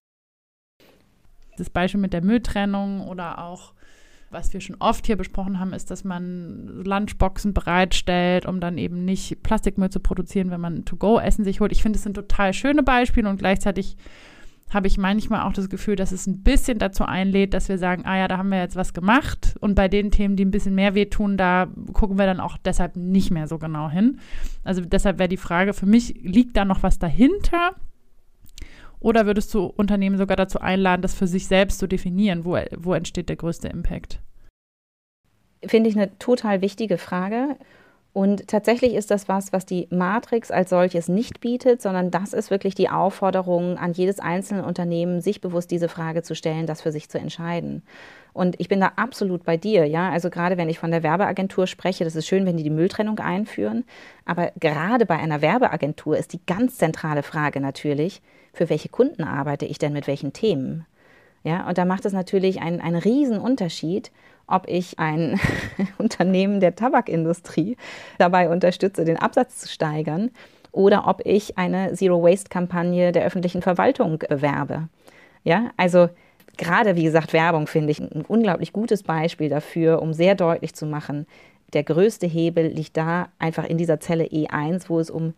Das 1.58 1.68
Beispiel 1.68 2.00
mit 2.00 2.14
der 2.14 2.24
Mülltrennung 2.24 3.06
oder 3.06 3.44
auch 3.44 3.74
was 4.30 4.54
wir 4.54 4.62
schon 4.62 4.76
oft 4.78 5.04
hier 5.04 5.16
besprochen 5.16 5.60
haben, 5.60 5.74
ist, 5.74 5.90
dass 5.90 6.04
man 6.04 6.82
Lunchboxen 6.86 7.52
bereitstellt, 7.52 8.46
um 8.46 8.60
dann 8.60 8.78
eben 8.78 9.04
nicht 9.04 9.42
Plastikmüll 9.42 9.90
zu 9.90 10.00
produzieren, 10.00 10.50
wenn 10.50 10.60
man 10.62 10.86
To-Go-Essen 10.86 11.44
sich 11.44 11.60
holt. 11.60 11.70
Ich 11.70 11.82
finde, 11.82 11.98
es 11.98 12.02
sind 12.02 12.14
total 12.14 12.54
schöne 12.54 12.82
Beispiele 12.82 13.28
und 13.28 13.36
gleichzeitig 13.36 13.98
habe 14.72 14.86
ich 14.86 14.98
manchmal 14.98 15.42
auch 15.42 15.52
das 15.52 15.68
Gefühl, 15.68 15.96
dass 15.96 16.12
es 16.12 16.26
ein 16.26 16.42
bisschen 16.42 16.78
dazu 16.78 17.04
einlädt, 17.04 17.54
dass 17.54 17.68
wir 17.68 17.78
sagen, 17.78 18.04
ah 18.06 18.16
ja, 18.16 18.28
da 18.28 18.38
haben 18.38 18.48
wir 18.48 18.58
jetzt 18.58 18.76
was 18.76 18.94
gemacht 18.94 19.54
und 19.60 19.74
bei 19.74 19.88
den 19.88 20.10
Themen, 20.10 20.36
die 20.36 20.44
ein 20.44 20.50
bisschen 20.50 20.74
mehr 20.74 20.94
wehtun, 20.94 21.36
da 21.36 21.68
gucken 21.92 22.18
wir 22.18 22.26
dann 22.26 22.40
auch 22.40 22.56
deshalb 22.58 22.96
nicht 22.96 23.30
mehr 23.30 23.46
so 23.46 23.58
genau 23.58 23.90
hin. 23.90 24.18
Also 24.64 24.80
deshalb 24.80 25.18
wäre 25.18 25.28
die 25.28 25.36
Frage 25.36 25.74
für 25.74 25.86
mich, 25.86 26.14
liegt 26.22 26.56
da 26.56 26.64
noch 26.64 26.82
was 26.82 26.98
dahinter? 26.98 27.74
Oder 29.00 29.26
würdest 29.26 29.52
du 29.52 29.64
Unternehmen 29.64 30.16
sogar 30.16 30.36
dazu 30.36 30.60
einladen, 30.60 31.02
das 31.02 31.14
für 31.14 31.26
sich 31.26 31.48
selbst 31.48 31.80
zu 31.80 31.88
definieren? 31.88 32.44
Wo, 32.44 32.56
wo 32.76 32.94
entsteht 32.94 33.28
der 33.28 33.36
größte 33.36 33.68
Impact? 33.68 34.20
Finde 35.64 35.90
ich 35.90 35.96
eine 35.96 36.16
total 36.18 36.60
wichtige 36.60 36.98
Frage. 36.98 37.56
Und 38.14 38.46
tatsächlich 38.46 38.92
ist 38.92 39.10
das 39.10 39.26
was, 39.26 39.54
was 39.54 39.64
die 39.64 39.88
Matrix 39.90 40.50
als 40.50 40.68
solches 40.68 41.08
nicht 41.08 41.40
bietet, 41.40 41.80
sondern 41.80 42.10
das 42.10 42.34
ist 42.34 42.50
wirklich 42.50 42.74
die 42.74 42.90
Aufforderung 42.90 43.78
an 43.78 43.94
jedes 43.94 44.20
einzelne 44.20 44.66
Unternehmen, 44.66 45.22
sich 45.22 45.40
bewusst 45.40 45.70
diese 45.70 45.88
Frage 45.88 46.22
zu 46.22 46.34
stellen, 46.34 46.66
das 46.66 46.82
für 46.82 46.92
sich 46.92 47.08
zu 47.08 47.18
entscheiden. 47.18 47.82
Und 48.34 48.60
ich 48.60 48.68
bin 48.68 48.80
da 48.80 48.92
absolut 48.96 49.44
bei 49.44 49.56
dir, 49.56 49.86
ja. 49.86 50.10
Also 50.10 50.28
gerade 50.28 50.58
wenn 50.58 50.68
ich 50.68 50.78
von 50.78 50.90
der 50.90 51.02
Werbeagentur 51.02 51.66
spreche, 51.66 52.04
das 52.04 52.16
ist 52.16 52.26
schön, 52.26 52.44
wenn 52.44 52.58
die 52.58 52.62
die 52.62 52.70
Mülltrennung 52.70 53.18
einführen. 53.18 53.84
Aber 54.26 54.52
gerade 54.60 55.06
bei 55.06 55.18
einer 55.18 55.40
Werbeagentur 55.40 56.16
ist 56.18 56.34
die 56.34 56.40
ganz 56.46 56.76
zentrale 56.76 57.22
Frage 57.22 57.60
natürlich, 57.60 58.20
für 58.52 58.68
welche 58.68 58.90
Kunden 58.90 59.24
arbeite 59.24 59.64
ich 59.64 59.78
denn 59.78 59.94
mit 59.94 60.06
welchen 60.06 60.34
Themen? 60.34 60.86
Ja, 61.44 61.68
und 61.68 61.78
da 61.78 61.84
macht 61.84 62.04
es 62.04 62.12
natürlich 62.12 62.60
einen, 62.60 62.80
einen 62.80 62.96
riesen 62.96 63.38
Unterschied, 63.38 64.10
ob 64.46 64.68
ich 64.68 64.98
ein 64.98 65.40
Unternehmen 65.98 66.60
der 66.60 66.76
Tabakindustrie 66.76 67.76
dabei 68.18 68.48
unterstütze, 68.48 69.04
den 69.04 69.16
Absatz 69.16 69.58
zu 69.58 69.68
steigern 69.68 70.30
oder 70.70 71.06
ob 71.06 71.22
ich 71.24 71.58
eine 71.58 71.92
Zero-Waste-Kampagne 71.92 73.12
der 73.12 73.24
öffentlichen 73.24 73.62
Verwaltung 73.62 74.18
bewerbe. 74.18 74.88
Ja, 75.44 75.70
also 75.76 76.08
gerade 76.56 76.96
wie 76.96 77.04
gesagt, 77.04 77.32
Werbung 77.32 77.66
finde 77.66 77.90
ich 77.90 78.00
ein 78.00 78.24
unglaublich 78.26 78.72
gutes 78.72 79.02
Beispiel 79.02 79.48
dafür, 79.48 80.00
um 80.00 80.12
sehr 80.12 80.34
deutlich 80.34 80.74
zu 80.74 80.86
machen, 80.86 81.26
der 81.72 81.84
größte 81.84 82.26
Hebel 82.26 82.66
liegt 82.66 82.96
da 82.96 83.28
einfach 83.38 83.64
in 83.64 83.78
dieser 83.78 83.98
Zelle 83.98 84.24
E1, 84.24 84.88
wo 84.88 85.00
es 85.00 85.10
um 85.10 85.34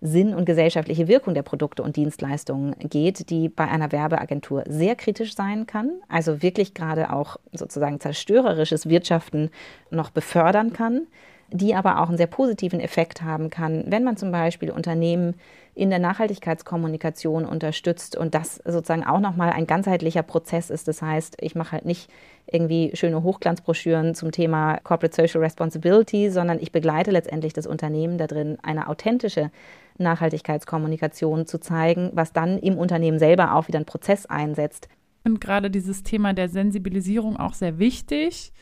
Sinn 0.00 0.34
und 0.34 0.46
gesellschaftliche 0.46 1.08
Wirkung 1.08 1.34
der 1.34 1.42
Produkte 1.42 1.82
und 1.82 1.96
Dienstleistungen 1.96 2.74
geht, 2.78 3.28
die 3.30 3.48
bei 3.48 3.68
einer 3.68 3.92
Werbeagentur 3.92 4.64
sehr 4.66 4.96
kritisch 4.96 5.34
sein 5.34 5.66
kann, 5.66 5.90
also 6.08 6.42
wirklich 6.42 6.72
gerade 6.74 7.12
auch 7.12 7.36
sozusagen 7.52 8.00
zerstörerisches 8.00 8.88
Wirtschaften 8.88 9.50
noch 9.90 10.10
befördern 10.10 10.72
kann, 10.72 11.06
die 11.52 11.74
aber 11.74 12.00
auch 12.00 12.08
einen 12.08 12.16
sehr 12.16 12.26
positiven 12.28 12.80
Effekt 12.80 13.22
haben 13.22 13.50
kann, 13.50 13.84
wenn 13.88 14.04
man 14.04 14.16
zum 14.16 14.30
Beispiel 14.32 14.70
Unternehmen 14.70 15.34
in 15.74 15.90
der 15.90 15.98
Nachhaltigkeitskommunikation 15.98 17.44
unterstützt 17.44 18.16
und 18.16 18.34
das 18.34 18.56
sozusagen 18.56 19.04
auch 19.04 19.20
nochmal 19.20 19.50
ein 19.50 19.66
ganzheitlicher 19.66 20.22
Prozess 20.22 20.70
ist. 20.70 20.88
Das 20.88 21.00
heißt, 21.00 21.36
ich 21.40 21.54
mache 21.54 21.72
halt 21.72 21.84
nicht 21.84 22.10
irgendwie 22.46 22.90
schöne 22.94 23.22
Hochglanzbroschüren 23.22 24.14
zum 24.14 24.32
Thema 24.32 24.78
Corporate 24.82 25.14
Social 25.14 25.40
Responsibility, 25.40 26.30
sondern 26.30 26.58
ich 26.60 26.72
begleite 26.72 27.10
letztendlich 27.10 27.52
das 27.52 27.66
Unternehmen 27.66 28.18
darin, 28.18 28.58
eine 28.62 28.88
authentische 28.88 29.50
Nachhaltigkeitskommunikation 29.98 31.46
zu 31.46 31.58
zeigen, 31.58 32.10
was 32.14 32.32
dann 32.32 32.58
im 32.58 32.78
Unternehmen 32.78 33.18
selber 33.18 33.54
auch 33.54 33.68
wieder 33.68 33.78
einen 33.78 33.86
Prozess 33.86 34.26
einsetzt. 34.26 34.88
Ich 34.90 35.22
finde 35.22 35.40
gerade 35.40 35.70
dieses 35.70 36.02
Thema 36.02 36.32
der 36.32 36.48
Sensibilisierung 36.48 37.36
auch 37.36 37.54
sehr 37.54 37.78
wichtig. 37.78 38.52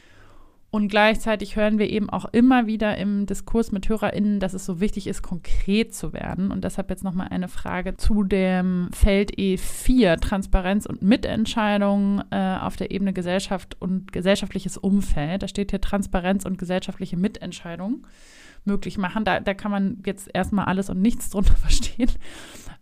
Und 0.70 0.88
gleichzeitig 0.88 1.56
hören 1.56 1.78
wir 1.78 1.88
eben 1.88 2.10
auch 2.10 2.26
immer 2.26 2.66
wieder 2.66 2.98
im 2.98 3.24
Diskurs 3.24 3.72
mit 3.72 3.88
HörerInnen, 3.88 4.38
dass 4.38 4.52
es 4.52 4.66
so 4.66 4.80
wichtig 4.80 5.06
ist, 5.06 5.22
konkret 5.22 5.94
zu 5.94 6.12
werden. 6.12 6.50
Und 6.50 6.62
deshalb 6.62 6.90
jetzt 6.90 7.04
nochmal 7.04 7.28
eine 7.28 7.48
Frage 7.48 7.96
zu 7.96 8.22
dem 8.22 8.90
Feld 8.92 9.34
E4, 9.38 10.20
Transparenz 10.20 10.84
und 10.84 11.00
Mitentscheidung 11.00 12.22
äh, 12.30 12.58
auf 12.60 12.76
der 12.76 12.90
Ebene 12.90 13.14
Gesellschaft 13.14 13.80
und 13.80 14.12
gesellschaftliches 14.12 14.76
Umfeld. 14.76 15.42
Da 15.42 15.48
steht 15.48 15.70
hier 15.70 15.80
Transparenz 15.80 16.44
und 16.44 16.58
gesellschaftliche 16.58 17.16
Mitentscheidung 17.16 18.06
möglich 18.66 18.98
machen. 18.98 19.24
Da, 19.24 19.40
da 19.40 19.54
kann 19.54 19.70
man 19.70 20.02
jetzt 20.04 20.28
erstmal 20.34 20.66
alles 20.66 20.90
und 20.90 21.00
nichts 21.00 21.30
drunter 21.30 21.56
verstehen. 21.56 22.10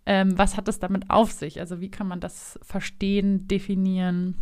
Ähm, 0.07 0.37
was 0.37 0.57
hat 0.57 0.67
es 0.67 0.81
damit 0.81 1.09
auf 1.09 1.31
sich? 1.31 1.61
Also 1.61 1.81
wie 1.81 1.91
kann 1.91 2.09
man 2.09 2.19
das 2.19 2.59
verstehen, 2.63 3.47
definieren? 3.47 4.35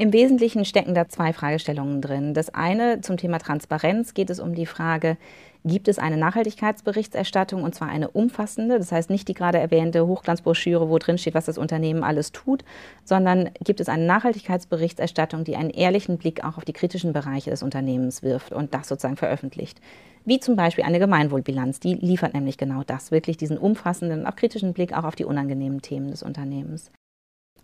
Im 0.00 0.12
Wesentlichen 0.12 0.64
stecken 0.64 0.94
da 0.94 1.08
zwei 1.08 1.32
Fragestellungen 1.32 2.00
drin. 2.00 2.32
Das 2.32 2.54
eine 2.54 3.00
zum 3.00 3.16
Thema 3.16 3.38
Transparenz 3.38 4.14
geht 4.14 4.30
es 4.30 4.38
um 4.38 4.54
die 4.54 4.64
Frage, 4.64 5.16
gibt 5.64 5.88
es 5.88 5.98
eine 5.98 6.16
Nachhaltigkeitsberichterstattung 6.16 7.64
und 7.64 7.74
zwar 7.74 7.88
eine 7.88 8.08
umfassende, 8.08 8.78
das 8.78 8.92
heißt 8.92 9.10
nicht 9.10 9.26
die 9.26 9.34
gerade 9.34 9.58
erwähnte 9.58 10.06
Hochglanzbroschüre, 10.06 10.88
wo 10.88 10.98
drin 10.98 11.18
steht, 11.18 11.34
was 11.34 11.46
das 11.46 11.58
Unternehmen 11.58 12.04
alles 12.04 12.30
tut, 12.30 12.64
sondern 13.02 13.50
gibt 13.64 13.80
es 13.80 13.88
eine 13.88 14.06
Nachhaltigkeitsberichterstattung, 14.06 15.42
die 15.42 15.56
einen 15.56 15.70
ehrlichen 15.70 16.16
Blick 16.16 16.44
auch 16.44 16.58
auf 16.58 16.64
die 16.64 16.72
kritischen 16.72 17.12
Bereiche 17.12 17.50
des 17.50 17.64
Unternehmens 17.64 18.22
wirft 18.22 18.52
und 18.52 18.74
das 18.74 18.86
sozusagen 18.86 19.16
veröffentlicht. 19.16 19.80
Wie 20.24 20.38
zum 20.38 20.54
Beispiel 20.54 20.84
eine 20.84 21.00
Gemeinwohlbilanz, 21.00 21.80
die 21.80 21.94
liefert 21.94 22.34
nämlich 22.34 22.56
genau 22.56 22.84
das, 22.84 23.10
wirklich 23.10 23.36
diesen 23.36 23.58
umfassenden, 23.58 24.26
auch 24.26 24.36
kritischen 24.36 24.74
Blick 24.74 24.96
auch 24.96 25.02
auf 25.02 25.16
die 25.16 25.24
unangenehmen 25.24 25.82
Themen 25.82 26.12
des 26.12 26.22
Unternehmens. 26.22 26.92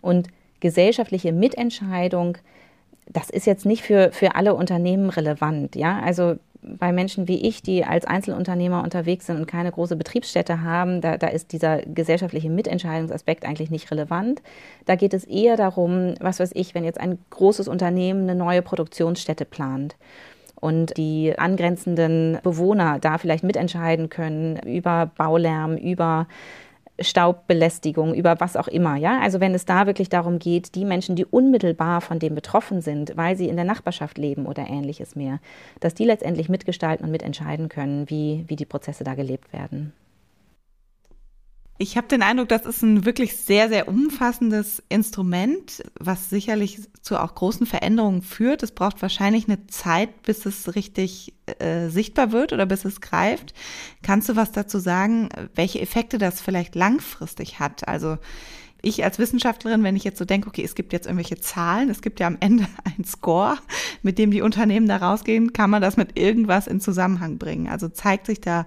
Und 0.01 0.31
gesellschaftliche 0.65 1.31
Mitentscheidung, 1.31 2.39
das 3.07 3.29
ist 3.29 3.47
jetzt 3.47 3.67
nicht 3.67 3.83
für, 3.83 4.13
für 4.13 4.35
alle 4.35 4.55
Unternehmen 4.55 5.11
relevant. 5.11 5.77
Ja? 5.77 6.01
Also 6.03 6.37
bei 6.63 6.91
Menschen 6.91 7.29
wie 7.29 7.47
ich, 7.47 7.63
die 7.63 7.85
als 7.85 8.07
Einzelunternehmer 8.07 8.83
unterwegs 8.83 9.27
sind 9.27 9.37
und 9.37 9.47
keine 9.47 9.71
große 9.71 9.95
Betriebsstätte 9.95 10.63
haben, 10.63 11.03
da, 11.03 11.19
da 11.19 11.27
ist 11.27 11.53
dieser 11.53 11.83
gesellschaftliche 11.83 12.49
Mitentscheidungsaspekt 12.49 13.45
eigentlich 13.45 13.71
nicht 13.71 13.91
relevant. 13.91 14.41
Da 14.87 14.95
geht 14.95 15.13
es 15.13 15.25
eher 15.25 15.59
darum, 15.59 16.15
was 16.19 16.41
weiß 16.41 16.53
ich, 16.55 16.75
wenn 16.75 16.85
jetzt 16.85 16.99
ein 16.99 17.19
großes 17.29 17.69
Unternehmen 17.69 18.23
eine 18.23 18.35
neue 18.35 18.63
Produktionsstätte 18.63 19.45
plant 19.45 19.97
und 20.59 20.97
die 20.97 21.39
angrenzenden 21.39 22.39
Bewohner 22.43 22.99
da 22.99 23.19
vielleicht 23.19 23.45
mitentscheiden 23.45 24.09
können 24.09 24.57
über 24.61 25.11
Baulärm, 25.15 25.77
über 25.77 26.27
Staubbelästigung, 27.01 28.15
über 28.15 28.39
was 28.39 28.57
auch 28.57 28.69
immer. 28.69 28.97
Ja? 28.97 29.21
Also 29.21 29.41
wenn 29.41 29.55
es 29.55 29.65
da 29.65 29.87
wirklich 29.87 30.09
darum 30.09 30.39
geht, 30.39 30.75
die 30.75 30.85
Menschen, 30.85 31.17
die 31.17 31.25
unmittelbar 31.25 32.01
von 32.01 32.19
dem 32.19 32.35
betroffen 32.35 32.81
sind, 32.81 33.17
weil 33.17 33.37
sie 33.37 33.49
in 33.49 33.57
der 33.57 33.65
Nachbarschaft 33.65 34.19
leben 34.19 34.47
oder 34.47 34.69
ähnliches 34.69 35.17
mehr, 35.17 35.41
dass 35.81 35.95
die 35.95 36.05
letztendlich 36.05 36.49
mitgestalten 36.49 37.05
und 37.05 37.11
mitentscheiden 37.11 37.69
können, 37.69 38.09
wie, 38.09 38.45
wie 38.47 38.57
die 38.57 38.67
Prozesse 38.67 39.03
da 39.03 39.15
gelebt 39.15 39.53
werden. 39.53 39.93
Ich 41.77 41.97
habe 41.97 42.07
den 42.07 42.23
Eindruck, 42.23 42.49
das 42.49 42.67
ist 42.67 42.83
ein 42.83 43.05
wirklich 43.05 43.37
sehr, 43.37 43.69
sehr 43.69 43.89
umfassendes 43.89 44.81
Instrument, 44.89 45.83
was 45.99 46.31
sicherlich 46.31 46.81
zu 47.03 47.21
auch 47.21 47.35
großen 47.35 47.67
Veränderungen 47.67 48.23
führt. 48.23 48.63
Es 48.63 48.71
braucht 48.71 49.03
wahrscheinlich 49.03 49.49
eine 49.49 49.67
Zeit, 49.67 50.23
bis 50.23 50.47
es 50.47 50.77
richtig 50.77 51.35
äh, 51.59 51.89
sichtbar 51.89 52.31
wird 52.31 52.53
oder 52.53 52.65
bis 52.65 52.85
es 52.85 53.01
greift. 53.01 53.55
Kannst 54.03 54.29
du 54.29 54.37
was 54.37 54.53
dazu 54.53 54.79
sagen, 54.79 55.31
welche 55.57 55.81
Effekte 55.81 56.19
das 56.19 56.41
vielleicht 56.41 56.77
langfristig 56.77 57.59
hat? 57.59 57.89
Also 57.89 58.19
ich 58.85 59.03
als 59.03 59.19
Wissenschaftlerin, 59.19 59.83
wenn 59.83 59.97
ich 59.97 60.05
jetzt 60.05 60.19
so 60.19 60.25
denke, 60.25 60.49
okay, 60.49 60.63
es 60.63 60.75
gibt 60.75 60.93
jetzt 60.93 61.07
irgendwelche 61.07 61.41
Zahlen, 61.41 61.91
es 61.91 62.03
gibt 62.03 62.21
ja 62.21 62.27
am 62.29 62.37
Ende 62.39 62.67
einen 62.85 63.05
Score, 63.05 63.59
mit 64.03 64.19
dem 64.19 64.31
die 64.31 64.43
Unternehmen 64.43 64.87
da 64.87 64.99
rausgehen, 64.99 65.53
kann 65.53 65.71
man 65.71 65.83
das 65.83 65.97
mit 65.97 66.19
irgendwas 66.19 66.69
in 66.69 66.81
Zusammenhang 66.81 67.39
bringen? 67.39 67.69
Also 67.69 67.89
zeigt 67.89 68.27
sich 68.27 68.41
da 68.41 68.67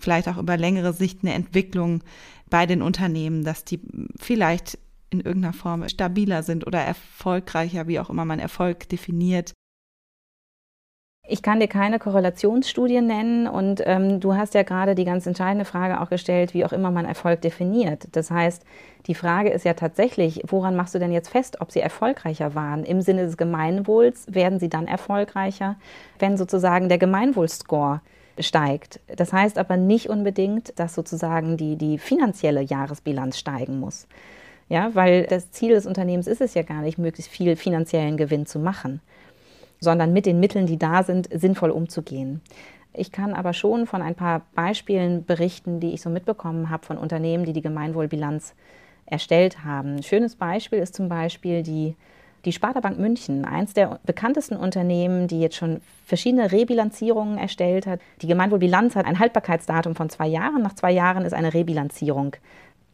vielleicht 0.00 0.28
auch 0.28 0.38
über 0.38 0.56
längere 0.56 0.92
Sicht 0.92 1.20
eine 1.22 1.34
Entwicklung 1.34 2.02
bei 2.50 2.66
den 2.66 2.82
Unternehmen, 2.82 3.44
dass 3.44 3.64
die 3.64 3.80
vielleicht 4.18 4.78
in 5.10 5.20
irgendeiner 5.20 5.54
Form 5.54 5.88
stabiler 5.88 6.42
sind 6.42 6.66
oder 6.66 6.80
erfolgreicher, 6.80 7.86
wie 7.86 8.00
auch 8.00 8.10
immer 8.10 8.24
man 8.24 8.38
Erfolg 8.38 8.88
definiert. 8.88 9.52
Ich 11.30 11.42
kann 11.42 11.60
dir 11.60 11.68
keine 11.68 11.98
Korrelationsstudien 11.98 13.06
nennen 13.06 13.46
und 13.46 13.82
ähm, 13.84 14.18
du 14.18 14.34
hast 14.34 14.54
ja 14.54 14.62
gerade 14.62 14.94
die 14.94 15.04
ganz 15.04 15.26
entscheidende 15.26 15.66
Frage 15.66 16.00
auch 16.00 16.08
gestellt, 16.08 16.54
wie 16.54 16.64
auch 16.64 16.72
immer 16.72 16.90
man 16.90 17.04
Erfolg 17.04 17.42
definiert. 17.42 18.08
Das 18.12 18.30
heißt, 18.30 18.64
die 19.06 19.14
Frage 19.14 19.50
ist 19.50 19.66
ja 19.66 19.74
tatsächlich, 19.74 20.40
woran 20.46 20.74
machst 20.74 20.94
du 20.94 20.98
denn 20.98 21.12
jetzt 21.12 21.28
fest, 21.28 21.60
ob 21.60 21.70
sie 21.70 21.80
erfolgreicher 21.80 22.54
waren? 22.54 22.82
Im 22.82 23.02
Sinne 23.02 23.26
des 23.26 23.36
Gemeinwohls 23.36 24.24
werden 24.30 24.58
sie 24.58 24.70
dann 24.70 24.86
erfolgreicher, 24.86 25.76
wenn 26.18 26.38
sozusagen 26.38 26.88
der 26.88 26.96
Gemeinwohlscore 26.96 28.00
steigt. 28.40 29.00
Das 29.06 29.32
heißt 29.32 29.58
aber 29.58 29.76
nicht 29.76 30.08
unbedingt, 30.08 30.78
dass 30.78 30.94
sozusagen 30.94 31.56
die, 31.56 31.76
die 31.76 31.98
finanzielle 31.98 32.62
Jahresbilanz 32.62 33.38
steigen 33.38 33.80
muss. 33.80 34.06
Ja, 34.68 34.94
weil 34.94 35.24
das 35.24 35.50
Ziel 35.50 35.70
des 35.70 35.86
Unternehmens 35.86 36.26
ist 36.26 36.40
es 36.40 36.54
ja 36.54 36.62
gar 36.62 36.82
nicht, 36.82 36.98
möglichst 36.98 37.30
viel 37.30 37.56
finanziellen 37.56 38.16
Gewinn 38.16 38.44
zu 38.44 38.58
machen, 38.58 39.00
sondern 39.80 40.12
mit 40.12 40.26
den 40.26 40.40
Mitteln, 40.40 40.66
die 40.66 40.78
da 40.78 41.02
sind, 41.02 41.28
sinnvoll 41.32 41.70
umzugehen. 41.70 42.42
Ich 42.92 43.12
kann 43.12 43.32
aber 43.32 43.52
schon 43.52 43.86
von 43.86 44.02
ein 44.02 44.14
paar 44.14 44.42
Beispielen 44.54 45.24
berichten, 45.24 45.80
die 45.80 45.94
ich 45.94 46.02
so 46.02 46.10
mitbekommen 46.10 46.68
habe 46.68 46.84
von 46.84 46.98
Unternehmen, 46.98 47.44
die 47.44 47.52
die 47.52 47.62
Gemeinwohlbilanz 47.62 48.54
erstellt 49.06 49.64
haben. 49.64 49.96
Ein 49.96 50.02
schönes 50.02 50.36
Beispiel 50.36 50.80
ist 50.80 50.94
zum 50.94 51.08
Beispiel 51.08 51.62
die 51.62 51.96
die 52.44 52.52
Sparda 52.52 52.80
Bank 52.80 52.98
München, 52.98 53.44
eins 53.44 53.74
der 53.74 54.00
bekanntesten 54.04 54.56
Unternehmen, 54.56 55.28
die 55.28 55.40
jetzt 55.40 55.56
schon 55.56 55.80
verschiedene 56.04 56.52
Rebilanzierungen 56.52 57.38
erstellt 57.38 57.86
hat. 57.86 58.00
Die 58.22 58.26
Gemeinwohlbilanz 58.26 58.96
hat 58.96 59.06
ein 59.06 59.18
Haltbarkeitsdatum 59.18 59.94
von 59.94 60.08
zwei 60.10 60.26
Jahren. 60.26 60.62
Nach 60.62 60.74
zwei 60.74 60.92
Jahren 60.92 61.24
ist 61.24 61.34
eine 61.34 61.54
Rebilanzierung, 61.54 62.36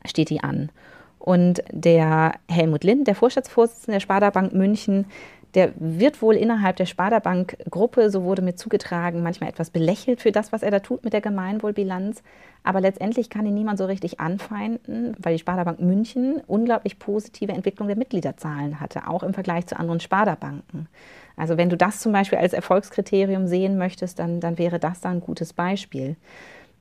steht 0.04 0.30
die 0.30 0.42
an. 0.42 0.70
Und 1.18 1.62
der 1.70 2.34
Helmut 2.50 2.84
Lind, 2.84 3.06
der 3.06 3.14
Vorstandsvorsitzende 3.14 3.96
der 3.96 4.00
Sparda 4.00 4.30
Bank 4.30 4.52
München, 4.52 5.06
der 5.54 5.72
wird 5.76 6.20
wohl 6.20 6.34
innerhalb 6.34 6.76
der 6.76 6.86
Sparda 6.86 7.20
Bank 7.20 7.56
Gruppe, 7.70 8.10
so 8.10 8.24
wurde 8.24 8.42
mir 8.42 8.56
zugetragen, 8.56 9.22
manchmal 9.22 9.50
etwas 9.50 9.70
belächelt 9.70 10.20
für 10.20 10.32
das, 10.32 10.52
was 10.52 10.62
er 10.62 10.72
da 10.72 10.80
tut 10.80 11.04
mit 11.04 11.12
der 11.12 11.20
Gemeinwohlbilanz. 11.20 12.22
Aber 12.64 12.80
letztendlich 12.80 13.30
kann 13.30 13.46
ihn 13.46 13.54
niemand 13.54 13.78
so 13.78 13.84
richtig 13.84 14.18
anfeinden, 14.20 15.14
weil 15.20 15.34
die 15.34 15.38
Sparda 15.38 15.64
Bank 15.64 15.80
München 15.80 16.42
unglaublich 16.46 16.98
positive 16.98 17.52
Entwicklung 17.52 17.86
der 17.86 17.96
Mitgliederzahlen 17.96 18.80
hatte, 18.80 19.06
auch 19.06 19.22
im 19.22 19.34
Vergleich 19.34 19.66
zu 19.66 19.78
anderen 19.78 20.00
Sparda 20.00 20.34
Banken. 20.34 20.88
Also 21.36 21.56
wenn 21.56 21.70
du 21.70 21.76
das 21.76 22.00
zum 22.00 22.12
Beispiel 22.12 22.38
als 22.38 22.52
Erfolgskriterium 22.52 23.46
sehen 23.46 23.78
möchtest, 23.78 24.18
dann, 24.18 24.40
dann 24.40 24.58
wäre 24.58 24.80
das 24.80 25.00
da 25.00 25.10
ein 25.10 25.20
gutes 25.20 25.52
Beispiel. 25.52 26.16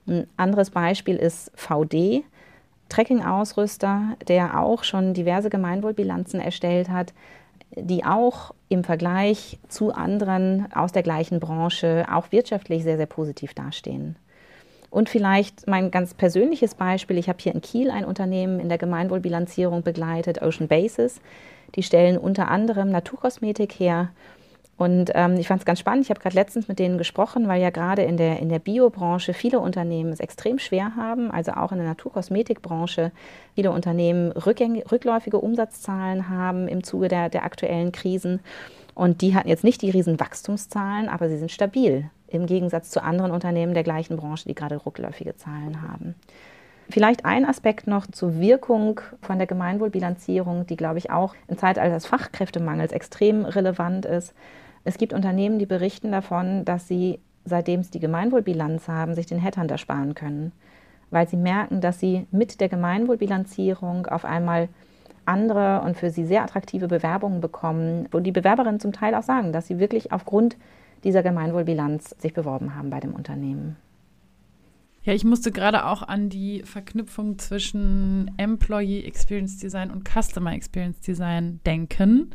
Ein 0.07 0.27
anderes 0.36 0.71
Beispiel 0.71 1.15
ist 1.15 1.51
VD, 1.55 2.23
Trekking-Ausrüster, 2.89 4.17
der 4.27 4.59
auch 4.59 4.83
schon 4.83 5.13
diverse 5.13 5.49
Gemeinwohlbilanzen 5.49 6.39
erstellt 6.39 6.89
hat 6.89 7.13
die 7.75 8.05
auch 8.05 8.53
im 8.69 8.83
Vergleich 8.83 9.59
zu 9.67 9.93
anderen 9.93 10.71
aus 10.73 10.91
der 10.91 11.03
gleichen 11.03 11.39
Branche 11.39 12.05
auch 12.12 12.31
wirtschaftlich 12.31 12.83
sehr, 12.83 12.97
sehr 12.97 13.05
positiv 13.05 13.53
dastehen. 13.53 14.15
Und 14.89 15.09
vielleicht 15.09 15.67
mein 15.67 15.89
ganz 15.89 16.13
persönliches 16.13 16.75
Beispiel, 16.75 17.17
ich 17.17 17.27
habe 17.27 17.39
hier 17.41 17.55
in 17.55 17.62
Kiel 17.62 17.89
ein 17.89 18.05
Unternehmen 18.05 18.59
in 18.59 18.69
der 18.69 18.77
Gemeinwohlbilanzierung 18.77 19.81
begleitet, 19.81 20.41
Ocean 20.43 20.67
Basis. 20.67 21.19
Die 21.75 21.81
stellen 21.81 22.17
unter 22.17 22.49
anderem 22.49 22.91
Naturkosmetik 22.91 23.79
her 23.79 24.12
Und 24.84 25.12
ähm, 25.15 25.36
ich 25.38 25.48
fand 25.48 25.62
es 25.62 25.65
ganz 25.65 25.80
spannend. 25.80 26.04
Ich 26.04 26.10
habe 26.10 26.19
gerade 26.19 26.36
letztens 26.36 26.67
mit 26.67 26.78
denen 26.78 26.98
gesprochen, 26.98 27.48
weil 27.48 27.62
ja 27.62 27.69
gerade 27.69 28.02
in 28.02 28.17
der, 28.17 28.39
in 28.39 28.50
der 28.50 28.60
Biobranche 28.60 29.34
viele 29.34 29.62
Unternehmen 29.62 30.12
es 30.12 30.19
extrem 30.19 30.60
schwer 30.60 30.98
haben, 30.98 31.32
also 31.32 31.54
auch 31.54 31.72
in 31.72 31.78
der 31.78 31.88
Naturkosmetikbranche 31.88 33.13
viele 33.56 33.72
Unternehmen 33.72 34.34
rückläufige 34.34 35.38
Umsatzzahlen 35.38 36.28
haben 36.28 36.67
im 36.67 36.84
Zuge 36.84 37.08
der, 37.08 37.30
der 37.30 37.46
aktuellen 37.46 37.93
Krisen. 37.93 38.41
Und 38.93 39.22
die 39.22 39.36
hatten 39.36 39.48
jetzt 39.48 39.63
nicht 39.63 39.82
die 39.82 39.89
riesen 39.89 40.19
Wachstumszahlen, 40.19 41.08
aber 41.08 41.30
sie 41.30 41.38
sind 41.38 41.52
stabil 41.52 42.10
im 42.28 42.46
Gegensatz 42.46 42.89
zu 42.89 43.02
anderen 43.02 43.32
Unternehmen 43.32 43.74
der 43.74 43.84
gleichen 43.84 44.17
Branche, 44.17 44.50
die 44.50 44.56
gerade 44.56 44.86
rückläufige 44.86 45.38
Zahlen 45.38 45.82
haben. 45.82 46.15
Vielleicht 46.89 47.24
ein 47.24 47.46
Aspekt 47.46 47.88
noch 47.88 48.06
zur 48.08 48.38
Wirkung 48.38 49.00
von 49.22 49.38
der 49.38 49.48
Gemeinwohlbilanzierung, 49.48 50.67
die, 50.67 50.76
glaube 50.76 50.98
ich, 50.98 51.10
auch 51.10 51.36
im 51.48 51.58
Zeitalter 51.58 51.96
des 51.96 52.06
Fachkräftemangels 52.06 52.91
extrem 52.91 53.46
relevant 53.46 54.06
ist. 54.06 54.34
Es 54.84 54.98
gibt 54.98 55.13
Unternehmen, 55.13 55.60
die 55.60 55.65
berichten 55.65 56.12
davon, 56.12 56.65
dass 56.65 56.88
sie, 56.88 57.19
seitdem 57.46 57.84
sie 57.84 57.91
die 57.91 58.00
Gemeinwohlbilanz 58.00 58.88
haben, 58.88 59.15
sich 59.15 59.26
den 59.26 59.39
Headhunter 59.39 59.78
sparen 59.78 60.13
können, 60.13 60.52
weil 61.10 61.28
sie 61.28 61.38
merken, 61.38 61.82
dass 61.82 62.00
sie 62.00 62.28
mit 62.32 62.60
der 62.60 62.69
Gemeinwohlbilanzierung 62.69 64.08
auf 64.08 64.26
einmal 64.26 64.69
andere 65.26 65.82
und 65.86 65.96
für 65.96 66.10
sie 66.10 66.26
sehr 66.26 66.43
attraktive 66.43 66.88
Bewerbungen 66.88 67.39
bekommen, 67.39 68.08
wo 68.12 68.19
die 68.19 68.32
Bewerberinnen 68.32 68.80
zum 68.80 68.91
Teil 68.91 69.15
auch 69.15 69.24
sagen, 69.24 69.54
dass 69.54 69.67
sie 69.67 69.80
wirklich 69.80 70.12
aufgrund 70.12 70.58
dieser 71.04 71.24
Gemeinwohlbilanz 71.24 72.15
sich 72.19 72.34
beworben 72.34 72.76
haben 72.76 72.89
bei 72.89 73.00
dem 73.00 73.13
Unternehmen. 73.13 73.78
Ja, 75.04 75.13
ich 75.13 75.26
musste 75.26 75.52
gerade 75.52 75.86
auch 75.86 76.02
an 76.02 76.30
die 76.30 76.63
Verknüpfung 76.63 77.38
zwischen 77.38 78.32
Employee 78.38 79.04
Experience 79.04 79.58
Design 79.58 79.91
und 79.91 80.08
Customer 80.08 80.54
Experience 80.54 81.02
Design 81.02 81.60
denken, 81.65 82.32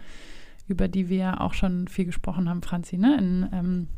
über 0.69 0.89
die 0.89 1.09
wir 1.09 1.41
auch 1.41 1.55
schon 1.55 1.89
viel 1.89 2.05
gesprochen 2.05 2.49
haben, 2.49 2.63
Franzi, 2.63 2.97
ne? 2.99 3.17
In, 3.19 3.49
ähm, 3.53 3.89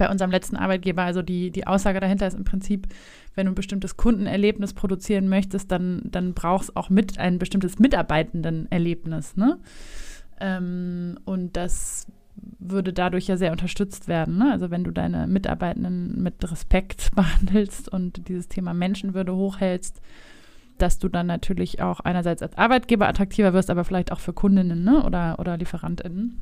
bei 0.00 0.08
unserem 0.08 0.30
letzten 0.30 0.56
Arbeitgeber. 0.56 1.02
Also 1.02 1.20
die, 1.20 1.50
die 1.50 1.66
Aussage 1.66 2.00
dahinter 2.00 2.26
ist 2.26 2.34
im 2.34 2.44
Prinzip, 2.44 2.86
wenn 3.34 3.44
du 3.44 3.52
ein 3.52 3.54
bestimmtes 3.54 3.98
Kundenerlebnis 3.98 4.72
produzieren 4.72 5.28
möchtest, 5.28 5.70
dann, 5.70 6.00
dann 6.04 6.32
brauchst 6.32 6.74
auch 6.74 6.88
mit 6.88 7.18
ein 7.18 7.38
bestimmtes 7.38 7.78
Mitarbeitendenerlebnis. 7.78 9.36
Ne? 9.36 9.58
Ähm, 10.40 11.18
und 11.26 11.54
das 11.54 12.06
würde 12.58 12.94
dadurch 12.94 13.26
ja 13.26 13.36
sehr 13.36 13.52
unterstützt 13.52 14.08
werden. 14.08 14.38
Ne? 14.38 14.50
Also 14.50 14.70
wenn 14.70 14.84
du 14.84 14.90
deine 14.90 15.26
Mitarbeitenden 15.26 16.22
mit 16.22 16.50
Respekt 16.50 17.10
behandelst 17.14 17.90
und 17.90 18.26
dieses 18.28 18.48
Thema 18.48 18.72
Menschenwürde 18.72 19.36
hochhältst, 19.36 20.00
dass 20.82 20.98
du 20.98 21.08
dann 21.08 21.26
natürlich 21.26 21.82
auch 21.82 22.00
einerseits 22.00 22.42
als 22.42 22.56
Arbeitgeber 22.56 23.08
attraktiver 23.08 23.52
wirst, 23.52 23.70
aber 23.70 23.84
vielleicht 23.84 24.12
auch 24.12 24.20
für 24.20 24.32
Kundinnen 24.32 24.84
ne? 24.84 25.04
oder, 25.04 25.36
oder 25.38 25.56
LieferantInnen. 25.56 26.40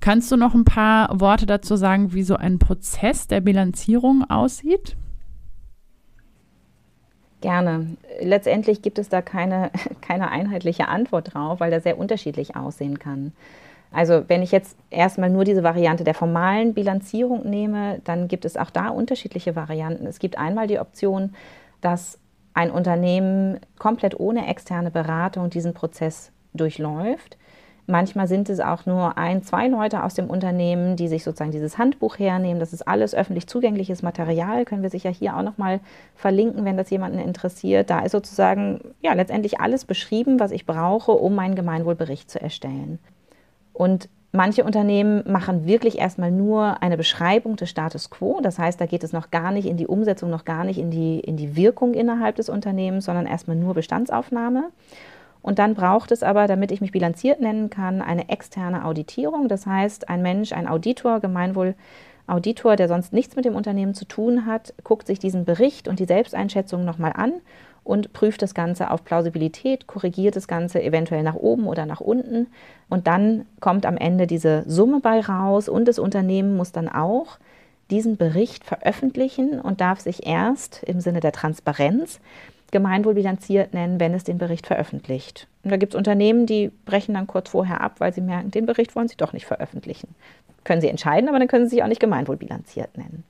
Kannst 0.00 0.30
du 0.30 0.36
noch 0.36 0.54
ein 0.54 0.64
paar 0.64 1.20
Worte 1.20 1.46
dazu 1.46 1.76
sagen, 1.76 2.12
wie 2.12 2.22
so 2.22 2.36
ein 2.36 2.58
Prozess 2.58 3.26
der 3.26 3.40
Bilanzierung 3.40 4.24
aussieht? 4.28 4.96
Gerne. 7.40 7.96
Letztendlich 8.20 8.82
gibt 8.82 8.98
es 8.98 9.08
da 9.08 9.22
keine, 9.22 9.70
keine 10.00 10.30
einheitliche 10.30 10.88
Antwort 10.88 11.34
drauf, 11.34 11.60
weil 11.60 11.70
das 11.70 11.84
sehr 11.84 11.98
unterschiedlich 11.98 12.56
aussehen 12.56 12.98
kann. 12.98 13.32
Also 13.90 14.24
wenn 14.28 14.42
ich 14.42 14.52
jetzt 14.52 14.76
erstmal 14.90 15.30
nur 15.30 15.44
diese 15.44 15.62
Variante 15.62 16.04
der 16.04 16.14
formalen 16.14 16.74
Bilanzierung 16.74 17.48
nehme, 17.48 18.00
dann 18.04 18.28
gibt 18.28 18.44
es 18.44 18.56
auch 18.56 18.70
da 18.70 18.88
unterschiedliche 18.88 19.56
Varianten. 19.56 20.06
Es 20.06 20.18
gibt 20.18 20.36
einmal 20.36 20.66
die 20.66 20.78
Option, 20.78 21.34
dass 21.80 22.18
ein 22.58 22.72
Unternehmen 22.72 23.60
komplett 23.78 24.18
ohne 24.18 24.48
externe 24.48 24.90
Beratung 24.90 25.48
diesen 25.48 25.74
Prozess 25.74 26.32
durchläuft. 26.54 27.38
Manchmal 27.86 28.26
sind 28.26 28.50
es 28.50 28.58
auch 28.58 28.84
nur 28.84 29.16
ein, 29.16 29.44
zwei 29.44 29.68
Leute 29.68 30.02
aus 30.02 30.14
dem 30.14 30.28
Unternehmen, 30.28 30.96
die 30.96 31.06
sich 31.06 31.22
sozusagen 31.22 31.52
dieses 31.52 31.78
Handbuch 31.78 32.18
hernehmen. 32.18 32.58
Das 32.58 32.72
ist 32.72 32.82
alles 32.82 33.14
öffentlich 33.14 33.46
zugängliches 33.46 34.02
Material, 34.02 34.64
können 34.64 34.82
wir 34.82 34.90
sicher 34.90 35.08
hier 35.08 35.36
auch 35.36 35.42
nochmal 35.42 35.78
verlinken, 36.16 36.64
wenn 36.64 36.76
das 36.76 36.90
jemanden 36.90 37.20
interessiert. 37.20 37.90
Da 37.90 38.00
ist 38.00 38.10
sozusagen 38.10 38.80
ja 39.02 39.12
letztendlich 39.12 39.60
alles 39.60 39.84
beschrieben, 39.84 40.40
was 40.40 40.50
ich 40.50 40.66
brauche, 40.66 41.12
um 41.12 41.36
meinen 41.36 41.54
Gemeinwohlbericht 41.54 42.28
zu 42.28 42.40
erstellen. 42.40 42.98
Und 43.72 44.08
manche 44.32 44.64
Unternehmen 44.64 45.22
machen 45.26 45.66
wirklich 45.66 45.98
erstmal 45.98 46.30
nur 46.30 46.82
eine 46.82 46.96
Beschreibung 46.96 47.56
des 47.56 47.70
Status 47.70 48.10
quo. 48.10 48.40
Das 48.42 48.58
heißt, 48.58 48.80
da 48.80 48.86
geht 48.86 49.04
es 49.04 49.12
noch 49.12 49.30
gar 49.30 49.50
nicht 49.50 49.66
in 49.66 49.76
die 49.76 49.86
Umsetzung, 49.86 50.30
noch 50.30 50.44
gar 50.44 50.64
nicht 50.64 50.78
in 50.78 50.90
die, 50.90 51.20
in 51.20 51.36
die 51.36 51.56
Wirkung 51.56 51.94
innerhalb 51.94 52.36
des 52.36 52.48
Unternehmens, 52.48 53.06
sondern 53.06 53.26
erstmal 53.26 53.56
nur 53.56 53.74
Bestandsaufnahme. 53.74 54.70
Und 55.40 55.58
dann 55.58 55.74
braucht 55.74 56.12
es 56.12 56.22
aber, 56.22 56.46
damit 56.46 56.72
ich 56.72 56.80
mich 56.80 56.92
bilanziert 56.92 57.40
nennen 57.40 57.70
kann, 57.70 58.02
eine 58.02 58.28
externe 58.28 58.84
Auditierung. 58.84 59.48
Das 59.48 59.66
heißt, 59.66 60.08
ein 60.08 60.20
Mensch, 60.20 60.52
ein 60.52 60.68
Auditor, 60.68 61.20
Gemeinwohl 61.20 61.74
Auditor, 62.26 62.76
der 62.76 62.88
sonst 62.88 63.14
nichts 63.14 63.36
mit 63.36 63.46
dem 63.46 63.56
Unternehmen 63.56 63.94
zu 63.94 64.04
tun 64.04 64.44
hat, 64.44 64.74
guckt 64.84 65.06
sich 65.06 65.18
diesen 65.18 65.46
Bericht 65.46 65.88
und 65.88 65.98
die 65.98 66.04
Selbsteinschätzung 66.04 66.84
nochmal 66.84 67.14
an 67.14 67.40
und 67.88 68.12
prüft 68.12 68.42
das 68.42 68.52
Ganze 68.52 68.90
auf 68.90 69.02
Plausibilität, 69.02 69.86
korrigiert 69.86 70.36
das 70.36 70.46
Ganze 70.46 70.82
eventuell 70.82 71.22
nach 71.22 71.36
oben 71.36 71.66
oder 71.66 71.86
nach 71.86 72.02
unten. 72.02 72.48
Und 72.90 73.06
dann 73.06 73.46
kommt 73.60 73.86
am 73.86 73.96
Ende 73.96 74.26
diese 74.26 74.62
Summe 74.66 75.00
bei 75.00 75.20
raus 75.20 75.70
und 75.70 75.88
das 75.88 75.98
Unternehmen 75.98 76.54
muss 76.54 76.70
dann 76.70 76.90
auch 76.90 77.38
diesen 77.90 78.18
Bericht 78.18 78.64
veröffentlichen 78.64 79.58
und 79.58 79.80
darf 79.80 80.00
sich 80.00 80.26
erst 80.26 80.82
im 80.82 81.00
Sinne 81.00 81.20
der 81.20 81.32
Transparenz 81.32 82.20
gemeinwohlbilanziert 82.72 83.72
nennen, 83.72 83.98
wenn 83.98 84.12
es 84.12 84.22
den 84.22 84.36
Bericht 84.36 84.66
veröffentlicht. 84.66 85.48
Und 85.64 85.70
da 85.70 85.78
gibt 85.78 85.94
es 85.94 85.98
Unternehmen, 85.98 86.44
die 86.44 86.70
brechen 86.84 87.14
dann 87.14 87.26
kurz 87.26 87.48
vorher 87.48 87.80
ab, 87.80 87.94
weil 88.00 88.12
sie 88.12 88.20
merken, 88.20 88.50
den 88.50 88.66
Bericht 88.66 88.96
wollen 88.96 89.08
sie 89.08 89.16
doch 89.16 89.32
nicht 89.32 89.46
veröffentlichen. 89.46 90.14
Können 90.64 90.82
sie 90.82 90.88
entscheiden, 90.88 91.30
aber 91.30 91.38
dann 91.38 91.48
können 91.48 91.64
sie 91.64 91.76
sich 91.76 91.82
auch 91.82 91.88
nicht 91.88 92.02
gemeinwohlbilanziert 92.02 92.98
nennen. 92.98 93.24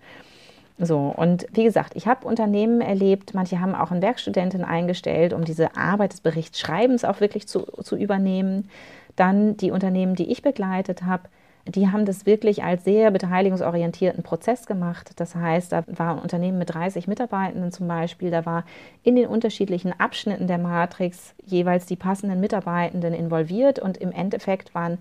So, 0.78 1.12
und 1.16 1.46
wie 1.52 1.64
gesagt, 1.64 1.96
ich 1.96 2.06
habe 2.06 2.26
Unternehmen 2.26 2.80
erlebt, 2.80 3.34
manche 3.34 3.60
haben 3.60 3.74
auch 3.74 3.90
eine 3.90 4.00
Werkstudentin 4.00 4.62
eingestellt, 4.62 5.32
um 5.32 5.44
diese 5.44 5.76
Arbeit 5.76 6.12
des 6.12 6.20
Berichtsschreibens 6.20 7.04
auch 7.04 7.20
wirklich 7.20 7.48
zu, 7.48 7.62
zu 7.82 7.96
übernehmen. 7.96 8.68
Dann 9.16 9.56
die 9.56 9.72
Unternehmen, 9.72 10.14
die 10.14 10.30
ich 10.30 10.42
begleitet 10.42 11.02
habe, 11.02 11.24
die 11.66 11.88
haben 11.88 12.06
das 12.06 12.24
wirklich 12.24 12.62
als 12.62 12.84
sehr 12.84 13.10
beteiligungsorientierten 13.10 14.22
Prozess 14.22 14.66
gemacht. 14.66 15.12
Das 15.16 15.34
heißt, 15.34 15.72
da 15.72 15.84
war 15.86 16.14
ein 16.14 16.22
Unternehmen 16.22 16.58
mit 16.58 16.72
30 16.72 17.08
Mitarbeitenden 17.08 17.72
zum 17.72 17.88
Beispiel, 17.88 18.30
da 18.30 18.46
war 18.46 18.64
in 19.02 19.16
den 19.16 19.26
unterschiedlichen 19.26 19.98
Abschnitten 19.98 20.46
der 20.46 20.58
Matrix 20.58 21.34
jeweils 21.44 21.86
die 21.86 21.96
passenden 21.96 22.40
Mitarbeitenden 22.40 23.12
involviert 23.12 23.78
und 23.78 23.98
im 23.98 24.12
Endeffekt 24.12 24.74
waren 24.74 24.98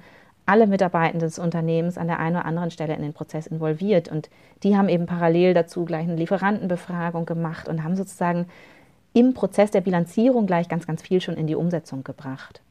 alle 0.47 0.65
Mitarbeitenden 0.65 1.27
des 1.27 1.39
Unternehmens 1.39 1.97
an 1.97 2.07
der 2.07 2.19
einen 2.19 2.37
oder 2.37 2.45
anderen 2.45 2.71
Stelle 2.71 2.95
in 2.95 3.01
den 3.01 3.13
Prozess 3.13 3.47
involviert. 3.47 4.09
Und 4.09 4.29
die 4.63 4.75
haben 4.75 4.89
eben 4.89 5.05
parallel 5.05 5.53
dazu 5.53 5.85
gleich 5.85 6.03
eine 6.03 6.15
Lieferantenbefragung 6.15 7.25
gemacht 7.25 7.67
und 7.67 7.83
haben 7.83 7.95
sozusagen 7.95 8.47
im 9.13 9.33
Prozess 9.33 9.71
der 9.71 9.81
Bilanzierung 9.81 10.47
gleich 10.47 10.69
ganz, 10.69 10.87
ganz 10.87 11.01
viel 11.01 11.21
schon 11.21 11.35
in 11.35 11.47
die 11.47 11.55
Umsetzung 11.55 12.03
gebracht. 12.03 12.61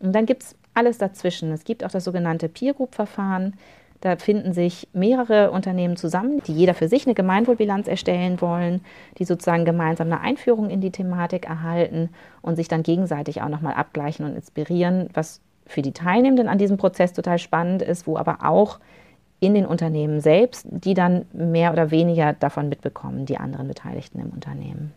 Und 0.00 0.12
dann 0.14 0.26
gibt 0.26 0.42
es 0.42 0.56
alles 0.74 0.98
dazwischen. 0.98 1.52
Es 1.52 1.64
gibt 1.64 1.84
auch 1.84 1.90
das 1.90 2.04
sogenannte 2.04 2.48
Peer 2.48 2.74
Group 2.74 2.94
Verfahren. 2.94 3.54
Da 4.00 4.16
finden 4.16 4.52
sich 4.52 4.88
mehrere 4.92 5.52
Unternehmen 5.52 5.96
zusammen, 5.96 6.42
die 6.48 6.54
jeder 6.54 6.74
für 6.74 6.88
sich 6.88 7.06
eine 7.06 7.14
Gemeinwohlbilanz 7.14 7.86
erstellen 7.86 8.40
wollen, 8.40 8.80
die 9.18 9.24
sozusagen 9.24 9.64
gemeinsam 9.64 10.08
eine 10.08 10.20
Einführung 10.20 10.70
in 10.70 10.80
die 10.80 10.90
Thematik 10.90 11.46
erhalten 11.46 12.08
und 12.40 12.56
sich 12.56 12.66
dann 12.66 12.82
gegenseitig 12.82 13.42
auch 13.42 13.48
nochmal 13.48 13.74
abgleichen 13.74 14.26
und 14.26 14.34
inspirieren, 14.34 15.08
was 15.14 15.40
für 15.72 15.82
die 15.82 15.92
Teilnehmenden 15.92 16.48
an 16.48 16.58
diesem 16.58 16.76
Prozess 16.76 17.12
total 17.12 17.38
spannend 17.38 17.82
ist, 17.82 18.06
wo 18.06 18.16
aber 18.16 18.38
auch 18.44 18.78
in 19.40 19.54
den 19.54 19.66
Unternehmen 19.66 20.20
selbst, 20.20 20.66
die 20.70 20.94
dann 20.94 21.24
mehr 21.32 21.72
oder 21.72 21.90
weniger 21.90 22.34
davon 22.34 22.68
mitbekommen, 22.68 23.26
die 23.26 23.38
anderen 23.38 23.66
Beteiligten 23.66 24.20
im 24.20 24.30
Unternehmen. 24.30 24.92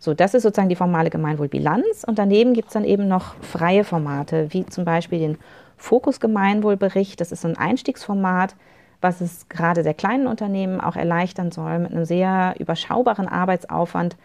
So, 0.00 0.14
das 0.14 0.34
ist 0.34 0.42
sozusagen 0.42 0.68
die 0.68 0.76
formale 0.76 1.10
Gemeinwohlbilanz 1.10 2.04
und 2.06 2.18
daneben 2.18 2.54
gibt 2.54 2.68
es 2.68 2.74
dann 2.74 2.84
eben 2.84 3.08
noch 3.08 3.34
freie 3.40 3.84
Formate, 3.84 4.52
wie 4.52 4.66
zum 4.66 4.84
Beispiel 4.84 5.18
den 5.18 5.38
Fokus 5.76 6.20
Gemeinwohlbericht. 6.20 7.20
Das 7.20 7.32
ist 7.32 7.42
so 7.42 7.48
ein 7.48 7.56
Einstiegsformat, 7.56 8.54
was 9.00 9.20
es 9.20 9.48
gerade 9.48 9.82
der 9.82 9.94
kleinen 9.94 10.26
Unternehmen 10.26 10.80
auch 10.80 10.96
erleichtern 10.96 11.50
soll, 11.50 11.78
mit 11.78 11.92
einem 11.92 12.04
sehr 12.04 12.54
überschaubaren 12.58 13.28
Arbeitsaufwand 13.28 14.16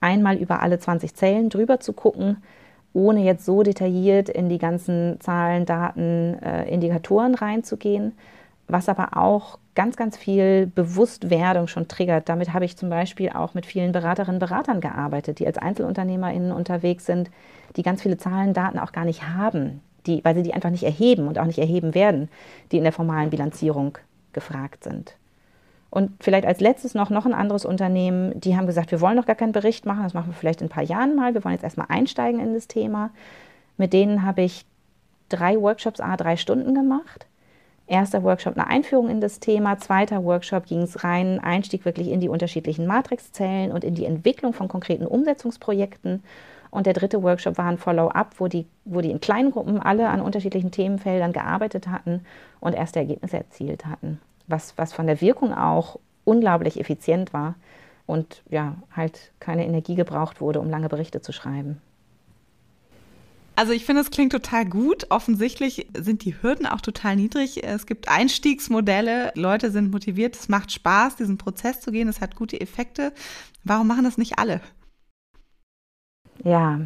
einmal 0.00 0.36
über 0.36 0.60
alle 0.60 0.78
20 0.78 1.14
Zellen 1.14 1.48
drüber 1.50 1.80
zu 1.80 1.92
gucken, 1.92 2.38
ohne 2.94 3.22
jetzt 3.22 3.44
so 3.44 3.62
detailliert 3.62 4.28
in 4.28 4.48
die 4.48 4.58
ganzen 4.58 5.20
Zahlen, 5.20 5.66
Daten, 5.66 6.38
äh, 6.42 6.68
Indikatoren 6.68 7.34
reinzugehen, 7.34 8.12
was 8.68 8.88
aber 8.88 9.16
auch 9.16 9.58
ganz, 9.74 9.96
ganz 9.96 10.16
viel 10.16 10.66
Bewusstwerdung 10.66 11.66
schon 11.66 11.88
triggert. 11.88 12.28
Damit 12.28 12.52
habe 12.52 12.64
ich 12.64 12.76
zum 12.76 12.90
Beispiel 12.90 13.30
auch 13.30 13.54
mit 13.54 13.66
vielen 13.66 13.92
Beraterinnen 13.92 14.36
und 14.36 14.46
Beratern 14.46 14.80
gearbeitet, 14.80 15.38
die 15.38 15.46
als 15.46 15.58
EinzelunternehmerInnen 15.58 16.52
unterwegs 16.52 17.06
sind, 17.06 17.30
die 17.76 17.82
ganz 17.82 18.02
viele 18.02 18.18
Zahlen, 18.18 18.52
Daten 18.52 18.78
auch 18.78 18.92
gar 18.92 19.04
nicht 19.04 19.26
haben, 19.28 19.80
die, 20.06 20.22
weil 20.24 20.34
sie 20.34 20.42
die 20.42 20.52
einfach 20.52 20.70
nicht 20.70 20.84
erheben 20.84 21.26
und 21.26 21.38
auch 21.38 21.46
nicht 21.46 21.58
erheben 21.58 21.94
werden, 21.94 22.28
die 22.70 22.76
in 22.76 22.82
der 22.82 22.92
formalen 22.92 23.30
Bilanzierung 23.30 23.96
gefragt 24.32 24.84
sind. 24.84 25.16
Und 25.92 26.10
vielleicht 26.20 26.46
als 26.46 26.60
letztes 26.60 26.94
noch, 26.94 27.10
noch 27.10 27.26
ein 27.26 27.34
anderes 27.34 27.66
Unternehmen, 27.66 28.40
die 28.40 28.56
haben 28.56 28.66
gesagt, 28.66 28.92
wir 28.92 29.02
wollen 29.02 29.14
noch 29.14 29.26
gar 29.26 29.36
keinen 29.36 29.52
Bericht 29.52 29.84
machen, 29.84 30.02
das 30.04 30.14
machen 30.14 30.28
wir 30.28 30.32
vielleicht 30.32 30.62
in 30.62 30.68
ein 30.68 30.70
paar 30.70 30.82
Jahren 30.82 31.14
mal. 31.14 31.34
Wir 31.34 31.44
wollen 31.44 31.52
jetzt 31.52 31.64
erstmal 31.64 31.88
einsteigen 31.90 32.40
in 32.40 32.54
das 32.54 32.66
Thema. 32.66 33.10
Mit 33.76 33.92
denen 33.92 34.24
habe 34.24 34.40
ich 34.40 34.64
drei 35.28 35.60
Workshops, 35.60 36.00
a 36.00 36.16
drei 36.16 36.38
Stunden 36.38 36.74
gemacht. 36.74 37.26
Erster 37.86 38.22
Workshop 38.22 38.56
eine 38.56 38.68
Einführung 38.68 39.10
in 39.10 39.20
das 39.20 39.38
Thema, 39.38 39.76
zweiter 39.76 40.24
Workshop 40.24 40.64
ging 40.64 40.80
es 40.80 41.04
rein, 41.04 41.40
Einstieg 41.40 41.84
wirklich 41.84 42.08
in 42.08 42.20
die 42.20 42.30
unterschiedlichen 42.30 42.86
Matrixzellen 42.86 43.70
und 43.70 43.84
in 43.84 43.94
die 43.94 44.06
Entwicklung 44.06 44.54
von 44.54 44.68
konkreten 44.68 45.06
Umsetzungsprojekten. 45.06 46.22
Und 46.70 46.86
der 46.86 46.94
dritte 46.94 47.22
Workshop 47.22 47.58
war 47.58 47.66
ein 47.66 47.76
Follow-up, 47.76 48.36
wo 48.38 48.48
die, 48.48 48.64
wo 48.86 49.02
die 49.02 49.10
in 49.10 49.20
kleinen 49.20 49.50
Gruppen 49.50 49.78
alle 49.78 50.08
an 50.08 50.22
unterschiedlichen 50.22 50.70
Themenfeldern 50.70 51.34
gearbeitet 51.34 51.86
hatten 51.88 52.24
und 52.60 52.74
erste 52.74 53.00
Ergebnisse 53.00 53.36
erzielt 53.36 53.84
hatten. 53.84 54.20
Was, 54.46 54.74
was 54.76 54.92
von 54.92 55.06
der 55.06 55.20
Wirkung 55.20 55.52
auch 55.54 55.98
unglaublich 56.24 56.78
effizient 56.78 57.32
war 57.32 57.54
und 58.06 58.42
ja, 58.50 58.76
halt 58.94 59.32
keine 59.40 59.66
Energie 59.66 59.94
gebraucht 59.94 60.40
wurde, 60.40 60.60
um 60.60 60.70
lange 60.70 60.88
Berichte 60.88 61.20
zu 61.20 61.32
schreiben. 61.32 61.80
Also 63.54 63.72
ich 63.72 63.84
finde, 63.84 64.00
es 64.00 64.10
klingt 64.10 64.32
total 64.32 64.64
gut. 64.64 65.06
Offensichtlich 65.10 65.86
sind 65.94 66.24
die 66.24 66.40
Hürden 66.40 66.66
auch 66.66 66.80
total 66.80 67.16
niedrig. 67.16 67.62
Es 67.62 67.86
gibt 67.86 68.08
Einstiegsmodelle, 68.08 69.32
Leute 69.34 69.70
sind 69.70 69.92
motiviert, 69.92 70.36
es 70.36 70.48
macht 70.48 70.72
Spaß, 70.72 71.16
diesen 71.16 71.38
Prozess 71.38 71.80
zu 71.80 71.92
gehen, 71.92 72.08
es 72.08 72.20
hat 72.20 72.34
gute 72.34 72.60
Effekte. 72.60 73.12
Warum 73.62 73.86
machen 73.88 74.04
das 74.04 74.16
nicht 74.16 74.38
alle? 74.38 74.60
Ja, 76.44 76.80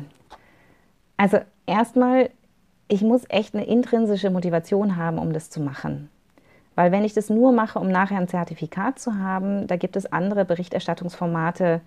also 1.17 1.39
erstmal, 1.67 2.31
ich 2.89 3.03
muss 3.03 3.23
echt 3.29 3.55
eine 3.55 3.67
intrinsische 3.67 4.31
Motivation 4.31 4.97
haben, 4.97 5.19
um 5.19 5.33
das 5.33 5.51
zu 5.51 5.61
machen. 5.61 6.11
Weil 6.77 6.93
wenn 6.93 7.05
ich 7.05 7.15
das 7.15 7.31
nur 7.31 7.53
mache, 7.53 7.79
um 7.81 7.89
nachher 7.89 8.19
ein 8.19 8.29
Zertifikat 8.29 9.01
zu 9.01 9.19
haben, 9.19 9.67
da 9.67 9.77
gibt 9.77 9.97
es 9.97 10.13
andere 10.13 10.45
Berichterstattungsformate, 10.45 11.81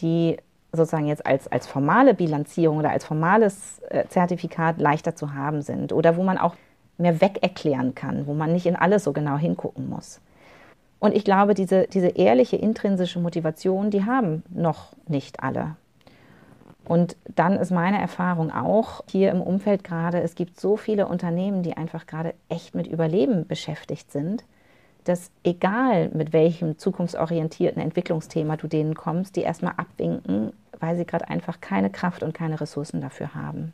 die 0.00 0.36
sozusagen 0.72 1.06
jetzt 1.06 1.26
als, 1.26 1.48
als 1.50 1.66
formale 1.66 2.14
Bilanzierung 2.14 2.78
oder 2.78 2.90
als 2.90 3.04
formales 3.04 3.80
äh, 3.88 4.06
Zertifikat 4.08 4.78
leichter 4.78 5.16
zu 5.16 5.34
haben 5.34 5.62
sind 5.62 5.92
oder 5.92 6.16
wo 6.16 6.22
man 6.22 6.38
auch 6.38 6.54
mehr 6.98 7.20
wegerklären 7.20 7.94
kann, 7.94 8.26
wo 8.26 8.34
man 8.34 8.52
nicht 8.52 8.66
in 8.66 8.76
alles 8.76 9.04
so 9.04 9.12
genau 9.12 9.36
hingucken 9.36 9.88
muss. 9.88 10.20
Und 10.98 11.14
ich 11.14 11.24
glaube, 11.24 11.54
diese, 11.54 11.86
diese 11.86 12.08
ehrliche 12.08 12.56
intrinsische 12.56 13.18
Motivation, 13.18 13.90
die 13.90 14.04
haben 14.04 14.42
noch 14.50 14.92
nicht 15.06 15.42
alle. 15.42 15.76
Und 16.84 17.16
dann 17.34 17.56
ist 17.56 17.70
meine 17.70 18.00
Erfahrung 18.00 18.50
auch 18.52 19.02
hier 19.08 19.30
im 19.30 19.40
Umfeld 19.40 19.84
gerade, 19.84 20.20
es 20.20 20.34
gibt 20.34 20.60
so 20.60 20.76
viele 20.76 21.06
Unternehmen, 21.06 21.62
die 21.62 21.76
einfach 21.76 22.06
gerade 22.06 22.34
echt 22.48 22.74
mit 22.74 22.86
Überleben 22.86 23.46
beschäftigt 23.46 24.12
sind, 24.12 24.44
dass 25.04 25.30
egal 25.44 26.10
mit 26.10 26.32
welchem 26.32 26.78
zukunftsorientierten 26.78 27.80
Entwicklungsthema 27.80 28.56
du 28.56 28.68
denen 28.68 28.94
kommst, 28.94 29.36
die 29.36 29.42
erstmal 29.42 29.74
abwinken, 29.76 30.52
weil 30.78 30.96
sie 30.96 31.04
gerade 31.04 31.28
einfach 31.28 31.60
keine 31.60 31.90
Kraft 31.90 32.22
und 32.22 32.34
keine 32.34 32.60
Ressourcen 32.60 33.00
dafür 33.00 33.34
haben. 33.34 33.72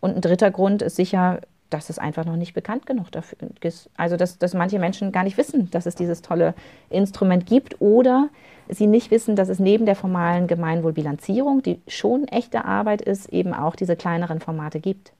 Und 0.00 0.16
ein 0.16 0.20
dritter 0.20 0.50
Grund 0.50 0.82
ist 0.82 0.96
sicher, 0.96 1.40
dass 1.70 1.90
es 1.90 1.98
einfach 1.98 2.24
noch 2.24 2.36
nicht 2.36 2.54
bekannt 2.54 2.86
genug 2.86 3.10
dafür 3.10 3.38
ist. 3.60 3.90
Also, 3.96 4.16
dass, 4.16 4.38
dass 4.38 4.54
manche 4.54 4.78
Menschen 4.78 5.12
gar 5.12 5.24
nicht 5.24 5.36
wissen, 5.36 5.70
dass 5.70 5.86
es 5.86 5.94
dieses 5.94 6.22
tolle 6.22 6.54
Instrument 6.90 7.46
gibt 7.46 7.80
oder 7.80 8.28
sie 8.68 8.86
nicht 8.86 9.10
wissen, 9.10 9.36
dass 9.36 9.48
es 9.48 9.58
neben 9.58 9.86
der 9.86 9.96
formalen 9.96 10.46
Gemeinwohlbilanzierung, 10.46 11.62
die 11.62 11.80
schon 11.88 12.26
echte 12.28 12.64
Arbeit 12.64 13.02
ist, 13.02 13.28
eben 13.28 13.54
auch 13.54 13.76
diese 13.76 13.96
kleineren 13.96 14.40
Formate 14.40 14.80
gibt. 14.80 15.12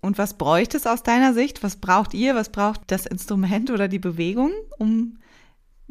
Und 0.00 0.18
was 0.18 0.34
bräuchte 0.34 0.76
es 0.76 0.86
aus 0.86 1.02
deiner 1.02 1.34
Sicht? 1.34 1.62
Was 1.62 1.76
braucht 1.76 2.14
ihr? 2.14 2.34
Was 2.34 2.50
braucht 2.50 2.82
das 2.86 3.06
Instrument 3.06 3.70
oder 3.70 3.88
die 3.88 3.98
Bewegung, 3.98 4.52
um 4.78 5.18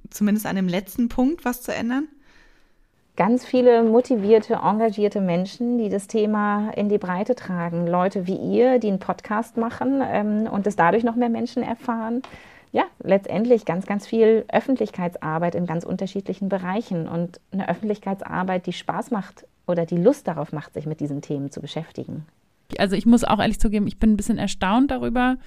zumindest 0.10 0.46
an 0.46 0.56
dem 0.56 0.68
letzten 0.68 1.10
Punkt 1.10 1.44
was 1.44 1.62
zu 1.62 1.74
ändern? 1.74 2.08
Ganz 3.18 3.44
viele 3.44 3.84
motivierte, 3.84 4.60
engagierte 4.64 5.20
Menschen, 5.20 5.78
die 5.78 5.90
das 5.90 6.08
Thema 6.08 6.70
in 6.76 6.88
die 6.88 7.00
Breite 7.00 7.36
tragen. 7.36 7.88
Leute 7.88 8.28
wie 8.28 8.38
ihr, 8.38 8.80
die 8.80 8.88
einen 8.88 9.00
Podcast 9.00 9.58
machen 9.58 10.02
ähm, 10.06 10.48
und 10.50 10.66
es 10.68 10.78
dadurch 10.78 11.04
noch 11.04 11.16
mehr 11.16 11.30
Menschen 11.30 11.64
erfahren. 11.64 12.22
Ja, 12.72 12.84
letztendlich 13.02 13.66
ganz, 13.66 13.86
ganz 13.86 14.06
viel 14.06 14.46
Öffentlichkeitsarbeit 14.50 15.56
in 15.56 15.66
ganz 15.66 15.84
unterschiedlichen 15.84 16.48
Bereichen 16.48 17.08
und 17.08 17.42
eine 17.52 17.68
Öffentlichkeitsarbeit, 17.68 18.68
die 18.68 18.74
Spaß 18.74 19.10
macht 19.12 19.48
oder 19.66 19.86
die 19.86 19.98
Lust 19.98 20.28
darauf 20.28 20.54
macht, 20.54 20.74
sich 20.74 20.86
mit 20.86 21.00
diesen 21.00 21.22
Themen 21.22 21.50
zu 21.50 21.60
beschäftigen. 21.60 22.26
Also 22.78 22.96
ich 22.96 23.06
muss 23.06 23.24
auch 23.24 23.40
ehrlich 23.40 23.60
zugeben, 23.60 23.88
ich 23.88 23.98
bin 23.98 24.12
ein 24.12 24.18
bisschen 24.18 24.38
erstaunt 24.38 24.92
darüber, 24.92 25.38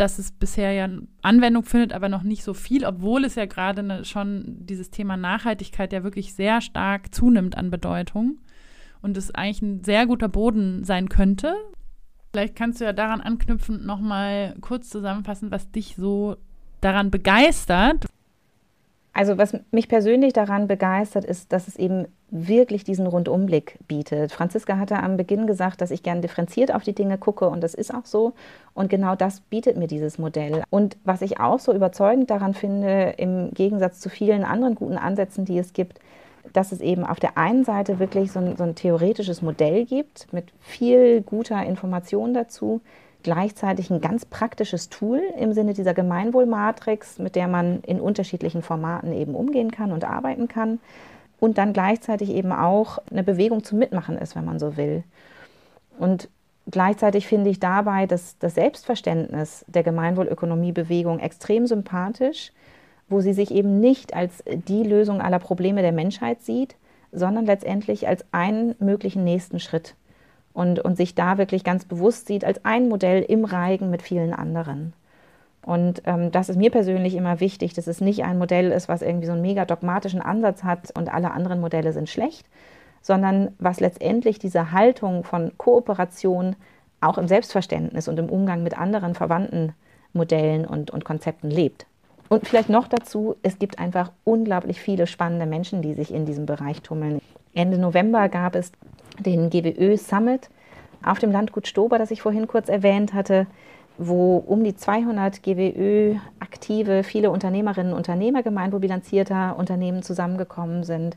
dass 0.00 0.18
es 0.18 0.32
bisher 0.32 0.72
ja 0.72 0.88
Anwendung 1.20 1.62
findet, 1.62 1.92
aber 1.92 2.08
noch 2.08 2.22
nicht 2.22 2.42
so 2.42 2.54
viel, 2.54 2.86
obwohl 2.86 3.24
es 3.24 3.34
ja 3.34 3.44
gerade 3.44 3.82
ne, 3.82 4.04
schon 4.06 4.44
dieses 4.60 4.90
Thema 4.90 5.18
Nachhaltigkeit 5.18 5.92
ja 5.92 6.02
wirklich 6.02 6.32
sehr 6.32 6.62
stark 6.62 7.14
zunimmt 7.14 7.58
an 7.58 7.70
Bedeutung 7.70 8.38
und 9.02 9.18
es 9.18 9.34
eigentlich 9.34 9.60
ein 9.60 9.84
sehr 9.84 10.06
guter 10.06 10.28
Boden 10.28 10.84
sein 10.84 11.10
könnte. 11.10 11.54
Vielleicht 12.32 12.56
kannst 12.56 12.80
du 12.80 12.86
ja 12.86 12.94
daran 12.94 13.20
anknüpfen, 13.20 13.84
nochmal 13.84 14.54
kurz 14.62 14.88
zusammenfassen, 14.88 15.50
was 15.50 15.70
dich 15.70 15.96
so 15.96 16.36
daran 16.80 17.10
begeistert. 17.10 18.06
Also 19.20 19.36
was 19.36 19.54
mich 19.70 19.86
persönlich 19.86 20.32
daran 20.32 20.66
begeistert, 20.66 21.26
ist, 21.26 21.52
dass 21.52 21.68
es 21.68 21.76
eben 21.76 22.06
wirklich 22.30 22.84
diesen 22.84 23.06
Rundumblick 23.06 23.78
bietet. 23.86 24.32
Franziska 24.32 24.78
hatte 24.78 24.96
am 24.96 25.18
Beginn 25.18 25.46
gesagt, 25.46 25.82
dass 25.82 25.90
ich 25.90 26.02
gerne 26.02 26.22
differenziert 26.22 26.74
auf 26.74 26.84
die 26.84 26.94
Dinge 26.94 27.18
gucke 27.18 27.46
und 27.46 27.60
das 27.62 27.74
ist 27.74 27.92
auch 27.92 28.06
so. 28.06 28.32
Und 28.72 28.88
genau 28.88 29.16
das 29.16 29.40
bietet 29.40 29.76
mir 29.76 29.88
dieses 29.88 30.18
Modell. 30.18 30.62
Und 30.70 30.96
was 31.04 31.20
ich 31.20 31.38
auch 31.38 31.58
so 31.58 31.74
überzeugend 31.74 32.30
daran 32.30 32.54
finde, 32.54 33.12
im 33.18 33.50
Gegensatz 33.52 34.00
zu 34.00 34.08
vielen 34.08 34.42
anderen 34.42 34.74
guten 34.74 34.96
Ansätzen, 34.96 35.44
die 35.44 35.58
es 35.58 35.74
gibt, 35.74 36.00
dass 36.54 36.72
es 36.72 36.80
eben 36.80 37.04
auf 37.04 37.20
der 37.20 37.36
einen 37.36 37.64
Seite 37.64 37.98
wirklich 37.98 38.32
so 38.32 38.40
ein, 38.40 38.56
so 38.56 38.64
ein 38.64 38.74
theoretisches 38.74 39.42
Modell 39.42 39.84
gibt 39.84 40.32
mit 40.32 40.46
viel 40.60 41.20
guter 41.20 41.62
Information 41.66 42.32
dazu, 42.32 42.80
gleichzeitig 43.22 43.90
ein 43.90 44.00
ganz 44.00 44.24
praktisches 44.24 44.88
Tool 44.88 45.20
im 45.38 45.52
Sinne 45.52 45.74
dieser 45.74 45.94
Gemeinwohlmatrix, 45.94 47.18
mit 47.18 47.36
der 47.36 47.48
man 47.48 47.80
in 47.80 48.00
unterschiedlichen 48.00 48.62
Formaten 48.62 49.12
eben 49.12 49.34
umgehen 49.34 49.70
kann 49.70 49.92
und 49.92 50.04
arbeiten 50.04 50.48
kann. 50.48 50.80
Und 51.38 51.58
dann 51.58 51.72
gleichzeitig 51.72 52.30
eben 52.30 52.52
auch 52.52 52.98
eine 53.10 53.22
Bewegung 53.22 53.64
zum 53.64 53.78
Mitmachen 53.78 54.18
ist, 54.18 54.36
wenn 54.36 54.44
man 54.44 54.58
so 54.58 54.76
will. 54.76 55.04
Und 55.98 56.28
gleichzeitig 56.70 57.26
finde 57.26 57.50
ich 57.50 57.60
dabei 57.60 58.06
das, 58.06 58.36
das 58.38 58.54
Selbstverständnis 58.54 59.64
der 59.68 59.82
Gemeinwohlökonomiebewegung 59.82 61.18
extrem 61.18 61.66
sympathisch, 61.66 62.52
wo 63.08 63.20
sie 63.20 63.32
sich 63.32 63.50
eben 63.50 63.80
nicht 63.80 64.14
als 64.14 64.44
die 64.46 64.82
Lösung 64.82 65.20
aller 65.20 65.38
Probleme 65.38 65.82
der 65.82 65.92
Menschheit 65.92 66.42
sieht, 66.42 66.76
sondern 67.12 67.46
letztendlich 67.46 68.06
als 68.06 68.24
einen 68.32 68.76
möglichen 68.78 69.24
nächsten 69.24 69.58
Schritt 69.58 69.94
und, 70.52 70.80
und 70.80 70.96
sich 70.96 71.14
da 71.14 71.38
wirklich 71.38 71.64
ganz 71.64 71.84
bewusst 71.84 72.26
sieht 72.26 72.44
als 72.44 72.64
ein 72.64 72.88
Modell 72.88 73.22
im 73.22 73.44
Reigen 73.44 73.90
mit 73.90 74.02
vielen 74.02 74.32
anderen. 74.32 74.92
Und 75.62 76.02
ähm, 76.06 76.32
das 76.32 76.48
ist 76.48 76.56
mir 76.56 76.70
persönlich 76.70 77.14
immer 77.14 77.40
wichtig, 77.40 77.74
dass 77.74 77.86
es 77.86 78.00
nicht 78.00 78.24
ein 78.24 78.38
Modell 78.38 78.72
ist, 78.72 78.88
was 78.88 79.02
irgendwie 79.02 79.26
so 79.26 79.32
einen 79.32 79.42
mega 79.42 79.64
dogmatischen 79.64 80.22
Ansatz 80.22 80.64
hat 80.64 80.90
und 80.96 81.12
alle 81.12 81.32
anderen 81.32 81.60
Modelle 81.60 81.92
sind 81.92 82.08
schlecht, 82.08 82.46
sondern 83.02 83.54
was 83.58 83.80
letztendlich 83.80 84.38
diese 84.38 84.72
Haltung 84.72 85.24
von 85.24 85.52
Kooperation 85.58 86.56
auch 87.00 87.18
im 87.18 87.28
Selbstverständnis 87.28 88.08
und 88.08 88.18
im 88.18 88.28
Umgang 88.28 88.62
mit 88.62 88.78
anderen 88.78 89.14
verwandten 89.14 89.74
Modellen 90.12 90.66
und, 90.66 90.90
und 90.90 91.04
Konzepten 91.04 91.50
lebt. 91.50 91.86
Und 92.28 92.46
vielleicht 92.46 92.68
noch 92.68 92.88
dazu, 92.88 93.36
es 93.42 93.58
gibt 93.58 93.78
einfach 93.78 94.12
unglaublich 94.24 94.80
viele 94.80 95.06
spannende 95.06 95.46
Menschen, 95.46 95.82
die 95.82 95.94
sich 95.94 96.12
in 96.12 96.26
diesem 96.26 96.46
Bereich 96.46 96.80
tummeln. 96.80 97.20
Ende 97.54 97.78
November 97.78 98.28
gab 98.28 98.54
es 98.54 98.70
den 99.20 99.50
GWÖ 99.50 99.96
Summit 99.96 100.50
auf 101.04 101.18
dem 101.18 101.32
Landgut 101.32 101.66
Stober, 101.66 101.98
das 101.98 102.10
ich 102.10 102.22
vorhin 102.22 102.46
kurz 102.46 102.68
erwähnt 102.68 103.14
hatte, 103.14 103.46
wo 103.98 104.36
um 104.38 104.64
die 104.64 104.74
200 104.74 105.42
GWÖ 105.42 106.16
aktive, 106.38 107.04
viele 107.04 107.30
Unternehmerinnen 107.30 107.92
und 107.92 107.98
Unternehmer 107.98 108.42
gemeinwohlbilanzierter 108.42 109.56
Unternehmen 109.58 110.02
zusammengekommen 110.02 110.84
sind. 110.84 111.16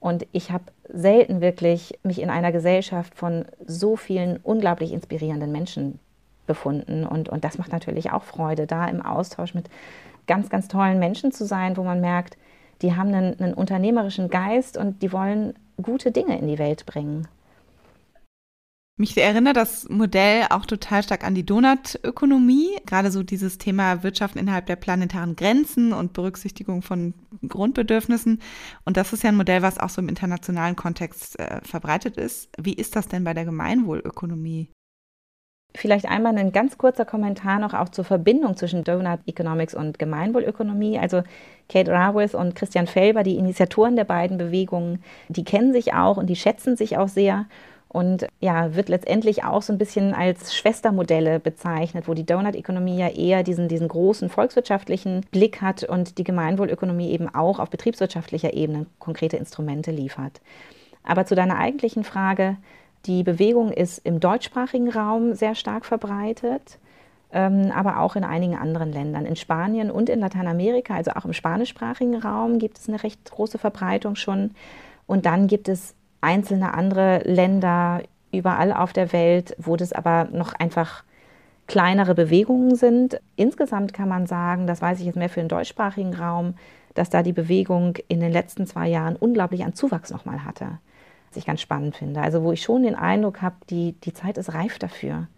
Und 0.00 0.26
ich 0.32 0.50
habe 0.50 0.64
selten 0.88 1.40
wirklich 1.40 1.98
mich 2.02 2.20
in 2.20 2.30
einer 2.30 2.50
Gesellschaft 2.50 3.14
von 3.14 3.44
so 3.66 3.96
vielen 3.96 4.38
unglaublich 4.42 4.92
inspirierenden 4.92 5.52
Menschen 5.52 5.98
befunden. 6.46 7.06
Und, 7.06 7.28
und 7.28 7.44
das 7.44 7.58
macht 7.58 7.72
natürlich 7.72 8.10
auch 8.10 8.22
Freude, 8.22 8.66
da 8.66 8.86
im 8.86 9.00
Austausch 9.00 9.54
mit 9.54 9.68
ganz, 10.26 10.48
ganz 10.50 10.68
tollen 10.68 10.98
Menschen 10.98 11.32
zu 11.32 11.44
sein, 11.44 11.76
wo 11.76 11.82
man 11.82 12.00
merkt, 12.00 12.36
die 12.80 12.96
haben 12.96 13.14
einen, 13.14 13.38
einen 13.38 13.54
unternehmerischen 13.54 14.28
Geist 14.28 14.76
und 14.76 15.02
die 15.02 15.12
wollen 15.12 15.54
gute 15.80 16.10
Dinge 16.10 16.38
in 16.38 16.48
die 16.48 16.58
Welt 16.58 16.86
bringen. 16.86 17.28
Mich 18.98 19.16
erinnert 19.16 19.56
das 19.56 19.88
Modell 19.88 20.44
auch 20.50 20.66
total 20.66 21.02
stark 21.02 21.24
an 21.24 21.34
die 21.34 21.46
Donutökonomie, 21.46 22.76
gerade 22.84 23.10
so 23.10 23.22
dieses 23.22 23.56
Thema 23.56 24.02
Wirtschaft 24.02 24.36
innerhalb 24.36 24.66
der 24.66 24.76
planetaren 24.76 25.34
Grenzen 25.34 25.94
und 25.94 26.12
Berücksichtigung 26.12 26.82
von 26.82 27.14
Grundbedürfnissen. 27.48 28.40
Und 28.84 28.98
das 28.98 29.14
ist 29.14 29.22
ja 29.22 29.30
ein 29.30 29.36
Modell, 29.36 29.62
was 29.62 29.78
auch 29.78 29.88
so 29.88 30.02
im 30.02 30.10
internationalen 30.10 30.76
Kontext 30.76 31.38
äh, 31.40 31.62
verbreitet 31.62 32.18
ist. 32.18 32.50
Wie 32.60 32.74
ist 32.74 32.94
das 32.94 33.08
denn 33.08 33.24
bei 33.24 33.32
der 33.32 33.46
Gemeinwohlökonomie? 33.46 34.70
Vielleicht 35.74 36.04
einmal 36.04 36.36
ein 36.36 36.52
ganz 36.52 36.76
kurzer 36.76 37.06
Kommentar 37.06 37.58
noch 37.58 37.72
auch 37.72 37.88
zur 37.88 38.04
Verbindung 38.04 38.58
zwischen 38.58 38.84
Donut 38.84 39.20
Economics 39.24 39.74
und 39.74 39.98
Gemeinwohlökonomie. 39.98 40.98
Also 40.98 41.22
Kate 41.70 41.90
Raworth 41.90 42.34
und 42.34 42.54
Christian 42.54 42.86
Felber, 42.86 43.22
die 43.22 43.36
Initiatoren 43.36 43.96
der 43.96 44.04
beiden 44.04 44.36
Bewegungen, 44.36 45.02
die 45.30 45.44
kennen 45.44 45.72
sich 45.72 45.94
auch 45.94 46.18
und 46.18 46.26
die 46.26 46.36
schätzen 46.36 46.76
sich 46.76 46.98
auch 46.98 47.08
sehr. 47.08 47.46
Und 47.92 48.26
ja, 48.40 48.74
wird 48.74 48.88
letztendlich 48.88 49.44
auch 49.44 49.60
so 49.60 49.70
ein 49.70 49.78
bisschen 49.78 50.14
als 50.14 50.54
Schwestermodelle 50.54 51.38
bezeichnet, 51.38 52.08
wo 52.08 52.14
die 52.14 52.24
Donut-Ökonomie 52.24 52.96
ja 52.96 53.08
eher 53.08 53.42
diesen, 53.42 53.68
diesen 53.68 53.86
großen 53.86 54.30
volkswirtschaftlichen 54.30 55.26
Blick 55.30 55.60
hat 55.60 55.84
und 55.84 56.16
die 56.16 56.24
Gemeinwohlökonomie 56.24 57.10
eben 57.10 57.28
auch 57.34 57.58
auf 57.58 57.68
betriebswirtschaftlicher 57.68 58.54
Ebene 58.54 58.86
konkrete 58.98 59.36
Instrumente 59.36 59.90
liefert. 59.90 60.40
Aber 61.04 61.26
zu 61.26 61.34
deiner 61.34 61.58
eigentlichen 61.58 62.02
Frage, 62.02 62.56
die 63.04 63.24
Bewegung 63.24 63.70
ist 63.70 63.98
im 63.98 64.20
deutschsprachigen 64.20 64.88
Raum 64.88 65.34
sehr 65.34 65.54
stark 65.54 65.84
verbreitet, 65.84 66.78
ähm, 67.30 67.70
aber 67.74 68.00
auch 68.00 68.16
in 68.16 68.24
einigen 68.24 68.56
anderen 68.56 68.90
Ländern. 68.90 69.26
In 69.26 69.36
Spanien 69.36 69.90
und 69.90 70.08
in 70.08 70.20
Lateinamerika, 70.20 70.94
also 70.94 71.10
auch 71.10 71.26
im 71.26 71.34
spanischsprachigen 71.34 72.16
Raum, 72.16 72.58
gibt 72.58 72.78
es 72.78 72.88
eine 72.88 73.02
recht 73.02 73.30
große 73.30 73.58
Verbreitung 73.58 74.14
schon. 74.14 74.52
Und 75.06 75.26
dann 75.26 75.46
gibt 75.46 75.68
es 75.68 75.94
einzelne 76.22 76.72
andere 76.72 77.18
Länder 77.24 78.02
überall 78.32 78.72
auf 78.72 78.94
der 78.94 79.12
Welt, 79.12 79.54
wo 79.58 79.76
das 79.76 79.92
aber 79.92 80.28
noch 80.32 80.54
einfach 80.54 81.04
kleinere 81.66 82.14
Bewegungen 82.14 82.74
sind. 82.74 83.20
Insgesamt 83.36 83.92
kann 83.92 84.08
man 84.08 84.26
sagen, 84.26 84.66
das 84.66 84.80
weiß 84.80 85.00
ich 85.00 85.06
jetzt 85.06 85.16
mehr 85.16 85.28
für 85.28 85.40
den 85.40 85.48
deutschsprachigen 85.48 86.14
Raum, 86.14 86.54
dass 86.94 87.10
da 87.10 87.22
die 87.22 87.32
Bewegung 87.32 87.98
in 88.08 88.20
den 88.20 88.32
letzten 88.32 88.66
zwei 88.66 88.88
Jahren 88.88 89.16
unglaublich 89.16 89.64
an 89.64 89.74
Zuwachs 89.74 90.10
nochmal 90.10 90.44
hatte 90.44 90.78
was 91.32 91.38
ich 91.38 91.46
ganz 91.46 91.62
spannend 91.62 91.96
finde. 91.96 92.20
Also 92.20 92.42
wo 92.42 92.52
ich 92.52 92.62
schon 92.62 92.82
den 92.82 92.94
Eindruck 92.94 93.40
habe, 93.40 93.56
die, 93.70 93.92
die 94.04 94.12
Zeit 94.12 94.36
ist 94.36 94.52
reif 94.52 94.78
dafür. 94.78 95.28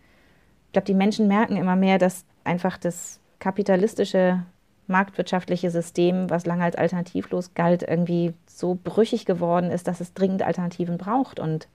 Ich 0.67 0.73
glaube, 0.73 0.87
die 0.87 0.95
Menschen 0.95 1.29
merken 1.29 1.57
immer 1.57 1.77
mehr, 1.77 1.99
dass 1.99 2.25
einfach 2.43 2.79
das 2.79 3.21
kapitalistische 3.39 4.43
marktwirtschaftliche 4.87 5.71
System, 5.71 6.31
was 6.31 6.47
lange 6.47 6.65
als 6.65 6.77
alternativlos 6.77 7.55
galt, 7.55 7.83
irgendwie 7.83 8.35
so 8.47 8.79
brüchig 8.83 9.25
geworden 9.25 9.71
ist, 9.71 9.89
dass 9.89 10.01
es 10.01 10.15
dringend 10.15 10.43
Alternativen 10.43 10.99
braucht. 10.99 11.41
Und 11.41 11.69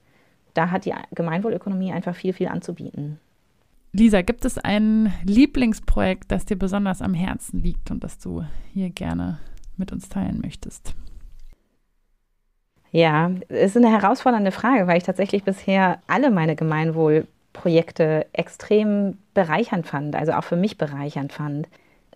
da 0.54 0.70
hat 0.70 0.84
die 0.84 0.94
Gemeinwohlökonomie 1.14 1.92
einfach 1.92 2.14
viel, 2.14 2.32
viel 2.32 2.48
anzubieten. 2.48 3.18
Lisa, 3.92 4.22
gibt 4.22 4.44
es 4.44 4.56
ein 4.56 5.12
Lieblingsprojekt, 5.24 6.30
das 6.30 6.44
dir 6.44 6.56
besonders 6.56 7.02
am 7.02 7.14
Herzen 7.14 7.60
liegt 7.60 7.90
und 7.90 8.04
das 8.04 8.18
du 8.18 8.44
hier 8.72 8.90
gerne 8.90 9.38
mit 9.76 9.90
uns 9.90 10.08
teilen 10.08 10.40
möchtest? 10.40 10.94
Ja, 12.92 13.30
es 13.48 13.76
ist 13.76 13.84
eine 13.84 13.90
herausfordernde 13.90 14.52
Frage, 14.52 14.86
weil 14.86 14.98
ich 14.98 15.04
tatsächlich 15.04 15.44
bisher 15.44 16.00
alle 16.06 16.30
meine 16.30 16.56
Gemeinwohlprojekte 16.56 18.26
extrem 18.32 19.18
bereichernd 19.34 19.86
fand, 19.86 20.16
also 20.16 20.32
auch 20.32 20.44
für 20.44 20.56
mich 20.56 20.76
bereichernd 20.76 21.32
fand. 21.32 21.68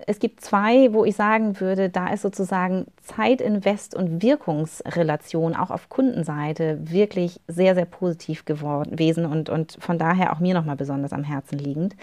Es 0.06 0.18
gibt 0.18 0.40
zwei, 0.40 0.92
wo 0.92 1.04
ich 1.04 1.14
sagen 1.14 1.60
würde, 1.60 1.88
da 1.88 2.08
ist 2.08 2.22
sozusagen 2.22 2.86
Zeitinvest 3.02 3.94
und 3.94 4.22
Wirkungsrelation 4.22 5.54
auch 5.54 5.70
auf 5.70 5.88
Kundenseite 5.88 6.78
wirklich 6.90 7.40
sehr, 7.46 7.74
sehr 7.74 7.84
positiv 7.84 8.44
gewesen 8.44 9.24
und, 9.24 9.48
und 9.48 9.76
von 9.80 9.98
daher 9.98 10.32
auch 10.32 10.40
mir 10.40 10.52
nochmal 10.52 10.76
besonders 10.76 11.12
am 11.12 11.22
Herzen 11.22 11.58
liegend. 11.58 11.94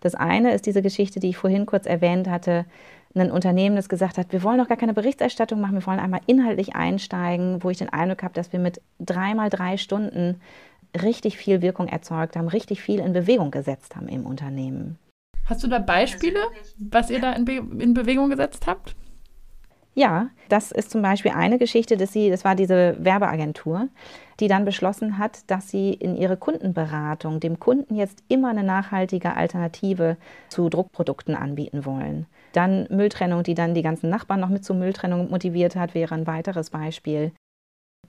Das 0.00 0.14
eine 0.14 0.54
ist 0.54 0.66
diese 0.66 0.80
Geschichte, 0.80 1.18
die 1.18 1.30
ich 1.30 1.36
vorhin 1.36 1.66
kurz 1.66 1.86
erwähnt 1.86 2.28
hatte, 2.28 2.66
ein 3.14 3.32
Unternehmen, 3.32 3.74
das 3.74 3.88
gesagt 3.88 4.18
hat, 4.18 4.32
wir 4.32 4.44
wollen 4.44 4.58
noch 4.58 4.68
gar 4.68 4.76
keine 4.76 4.94
Berichterstattung 4.94 5.60
machen, 5.60 5.74
wir 5.74 5.86
wollen 5.86 5.98
einmal 5.98 6.20
inhaltlich 6.26 6.76
einsteigen, 6.76 7.62
wo 7.64 7.70
ich 7.70 7.78
den 7.78 7.88
Eindruck 7.88 8.22
habe, 8.22 8.34
dass 8.34 8.52
wir 8.52 8.60
mit 8.60 8.80
dreimal 9.00 9.50
drei 9.50 9.76
Stunden 9.76 10.40
richtig 11.02 11.36
viel 11.36 11.62
Wirkung 11.62 11.88
erzeugt 11.88 12.36
haben, 12.36 12.48
richtig 12.48 12.80
viel 12.80 13.00
in 13.00 13.12
Bewegung 13.12 13.50
gesetzt 13.50 13.96
haben 13.96 14.08
im 14.08 14.26
Unternehmen. 14.26 14.98
Hast 15.50 15.64
du 15.64 15.68
da 15.68 15.80
Beispiele, 15.80 16.38
was 16.78 17.10
ihr 17.10 17.20
da 17.20 17.32
in, 17.32 17.44
Be 17.44 17.54
in 17.54 17.92
Bewegung 17.92 18.30
gesetzt 18.30 18.68
habt? 18.68 18.94
Ja, 19.94 20.30
das 20.48 20.70
ist 20.70 20.92
zum 20.92 21.02
Beispiel 21.02 21.32
eine 21.32 21.58
Geschichte, 21.58 21.96
dass 21.96 22.12
sie, 22.12 22.30
das 22.30 22.44
war 22.44 22.54
diese 22.54 22.96
Werbeagentur, 23.00 23.88
die 24.38 24.46
dann 24.46 24.64
beschlossen 24.64 25.18
hat, 25.18 25.50
dass 25.50 25.68
sie 25.68 25.92
in 25.92 26.16
ihre 26.16 26.36
Kundenberatung 26.36 27.40
dem 27.40 27.58
Kunden 27.58 27.96
jetzt 27.96 28.22
immer 28.28 28.50
eine 28.50 28.62
nachhaltige 28.62 29.34
Alternative 29.34 30.16
zu 30.50 30.68
Druckprodukten 30.68 31.34
anbieten 31.34 31.84
wollen. 31.84 32.26
Dann 32.52 32.86
Mülltrennung, 32.88 33.42
die 33.42 33.54
dann 33.54 33.74
die 33.74 33.82
ganzen 33.82 34.08
Nachbarn 34.08 34.38
noch 34.38 34.50
mit 34.50 34.64
zur 34.64 34.76
Mülltrennung 34.76 35.30
motiviert 35.30 35.74
hat, 35.74 35.94
wäre 35.94 36.14
ein 36.14 36.28
weiteres 36.28 36.70
Beispiel. 36.70 37.32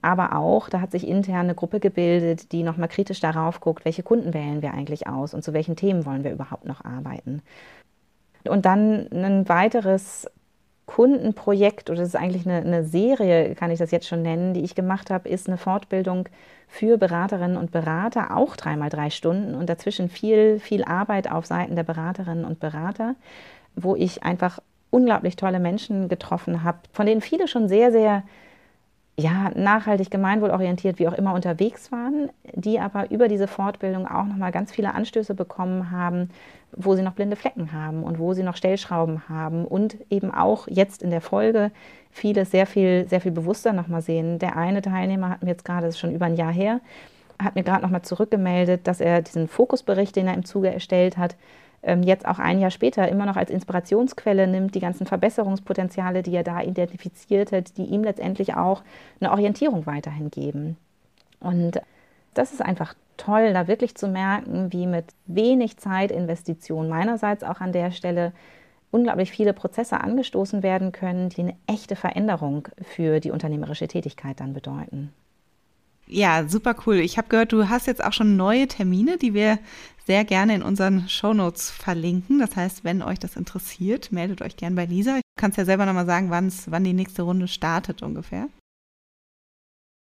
Aber 0.02 0.36
auch, 0.36 0.70
da 0.70 0.82
hat 0.82 0.92
sich 0.92 1.08
intern 1.08 1.42
eine 1.42 1.56
Gruppe 1.56 1.80
gebildet, 1.80 2.52
die 2.52 2.64
nochmal 2.64 2.88
kritisch 2.88 3.20
darauf 3.20 3.60
guckt, 3.60 3.86
welche 3.86 4.04
Kunden 4.04 4.34
wählen 4.34 4.62
wir 4.62 4.74
eigentlich 4.74 5.08
aus 5.08 5.34
und 5.34 5.44
zu 5.44 5.54
welchen 5.54 5.76
Themen 5.76 6.06
wollen 6.06 6.24
wir 6.24 6.32
überhaupt 6.32 6.66
noch 6.66 6.84
arbeiten. 6.84 7.42
Und 8.48 8.66
dann 8.66 9.08
ein 9.12 9.48
weiteres 9.48 10.28
Kundenprojekt 10.88 11.90
oder 11.90 12.00
das 12.00 12.10
ist 12.10 12.16
eigentlich 12.16 12.46
eine, 12.46 12.66
eine, 12.66 12.84
Serie, 12.84 13.56
kann 13.56 13.72
ich 13.72 13.80
das 13.80 13.92
jetzt 13.92 14.08
schon 14.08 14.24
nennen, 14.24 14.54
die 14.54 14.62
ich 14.62 14.76
gemacht 14.76 15.10
habe, 15.10 15.30
ist 15.30 15.48
eine 15.48 15.58
Fortbildung 15.58 16.28
für 16.68 16.98
Beraterinnen 16.98 17.56
und 17.56 17.72
Berater, 17.72 18.36
auch 18.36 18.56
dreimal 18.56 18.90
drei 18.90 19.10
Stunden 19.10 19.56
und 19.56 19.70
dazwischen 19.70 20.10
viel, 20.10 20.60
viel 20.60 20.84
Arbeit 20.84 21.32
auf 21.32 21.46
Seiten 21.46 21.76
der 21.76 21.84
Beraterinnen 21.84 22.44
und 22.44 22.60
Berater 22.60 23.16
wo 23.76 23.96
ich 23.96 24.24
einfach 24.24 24.60
unglaublich 24.90 25.36
tolle 25.36 25.60
Menschen 25.60 26.10
getroffen 26.10 26.64
habe, 26.64 26.80
von 26.92 27.06
denen 27.06 27.22
viele 27.22 27.48
schon 27.48 27.70
sehr, 27.70 27.92
sehr 27.92 28.24
ja, 29.22 29.52
nachhaltig, 29.56 30.10
gemeinwohlorientiert, 30.10 31.00
wie 31.00 31.08
auch 31.08 31.14
immer 31.14 31.34
unterwegs 31.34 31.92
waren, 31.92 32.30
die 32.54 32.80
aber 32.80 33.12
über 33.12 33.28
diese 33.28 33.48
Fortbildung 33.48 34.08
auch 34.08 34.26
nochmal 34.26 34.52
ganz 34.52 34.72
viele 34.72 34.94
Anstöße 34.94 35.36
bekommen 35.36 35.92
haben, 35.92 36.30
wo 36.76 36.96
sie 36.96 37.02
noch 37.02 37.14
blinde 37.14 37.36
Flecken 37.36 37.74
haben 37.74 38.04
und 38.04 38.20
wo 38.20 38.34
sie 38.34 38.44
noch 38.44 38.56
Stellschrauben 38.56 39.30
haben 39.30 39.66
und 39.66 39.98
eben 40.10 40.34
auch 40.34 40.68
jetzt 40.68 41.04
in 41.04 41.10
der 41.10 41.22
Folge 41.22 41.72
vieles 42.10 42.52
sehr 42.52 42.66
viel, 42.66 43.08
sehr 43.08 43.22
viel 43.22 43.32
bewusster 43.32 43.74
nochmal 43.74 44.02
sehen. 44.02 44.40
Der 44.40 44.58
eine 44.58 44.82
Teilnehmer 44.82 45.30
hat 45.30 45.44
mir 45.44 45.50
jetzt 45.50 45.66
gerade, 45.66 45.86
das 45.86 45.96
ist 45.96 46.00
schon 46.00 46.14
über 46.14 46.26
ein 46.26 46.36
Jahr 46.36 46.52
her, 46.52 46.82
hat 47.42 47.56
mir 47.56 47.64
gerade 47.64 47.84
nochmal 47.84 48.02
zurückgemeldet, 48.02 48.88
dass 48.88 49.02
er 49.02 49.22
diesen 49.22 49.48
Fokusbericht, 49.48 50.16
den 50.16 50.28
er 50.28 50.34
im 50.34 50.46
Zuge 50.46 50.74
erstellt 50.74 51.18
hat, 51.18 51.36
jetzt 51.84 52.28
auch 52.28 52.38
ein 52.38 52.60
Jahr 52.60 52.70
später 52.70 53.08
immer 53.10 53.26
noch 53.26 53.38
als 53.38 53.50
Inspirationsquelle 53.50 54.46
nimmt, 54.48 54.76
die 54.76 54.80
ganzen 54.80 55.08
Verbesserungspotenziale, 55.08 56.22
die 56.22 56.36
er 56.36 56.44
da 56.44 56.62
identifiziert 56.62 57.52
hat, 57.52 57.78
die 57.78 57.86
ihm 57.86 58.04
letztendlich 58.04 58.56
auch 58.56 58.84
eine 59.20 59.32
Orientierung 59.32 59.88
weiterhin 59.88 60.30
geben. 60.30 60.78
Und 61.40 61.82
das 62.34 62.54
ist 62.54 62.62
einfach 62.62 62.94
toll, 63.18 63.54
da 63.54 63.68
wirklich 63.68 63.96
zu 63.96 64.08
merken, 64.08 64.72
wie 64.72 64.88
mit 64.88 65.06
wenig 65.26 65.78
Zeitinvestition 65.78 66.88
meinerseits 66.88 67.44
auch 67.44 67.62
an 67.62 67.74
der 67.74 67.92
Stelle 67.92 68.32
unglaublich 68.92 69.32
viele 69.32 69.54
Prozesse 69.54 70.02
angestoßen 70.02 70.64
werden 70.64 70.92
können, 70.92 71.30
die 71.30 71.42
eine 71.42 71.56
echte 71.68 71.96
Veränderung 71.96 72.68
für 72.82 73.20
die 73.20 73.32
unternehmerische 73.32 73.88
Tätigkeit 73.88 74.40
dann 74.40 74.54
bedeuten. 74.54 75.14
Ja, 76.14 76.46
super 76.46 76.76
cool. 76.86 76.96
Ich 76.96 77.18
habe 77.18 77.30
gehört, 77.30 77.54
du 77.54 77.70
hast 77.70 77.88
jetzt 77.88 78.04
auch 78.04 78.12
schon 78.12 78.36
neue 78.36 78.68
Termine, 78.68 79.18
die 79.18 79.34
wir 79.34 79.60
sehr 80.06 80.26
gerne 80.26 80.56
in 80.56 80.62
unseren 80.62 81.08
Shownotes 81.08 81.72
verlinken. 81.72 82.38
Das 82.40 82.58
heißt, 82.58 82.84
wenn 82.84 83.02
euch 83.02 83.18
das 83.18 83.38
interessiert, 83.38 84.12
meldet 84.12 84.42
euch 84.42 84.58
gern 84.58 84.76
bei 84.76 84.84
Lisa. 84.84 85.16
Du 85.16 85.22
kannst 85.40 85.58
ja 85.58 85.64
selber 85.64 85.86
nochmal 85.86 86.06
sagen, 86.06 86.30
wann 86.30 86.84
die 86.84 86.92
nächste 86.92 87.22
Runde 87.22 87.48
startet 87.48 88.04
ungefähr. 88.04 88.50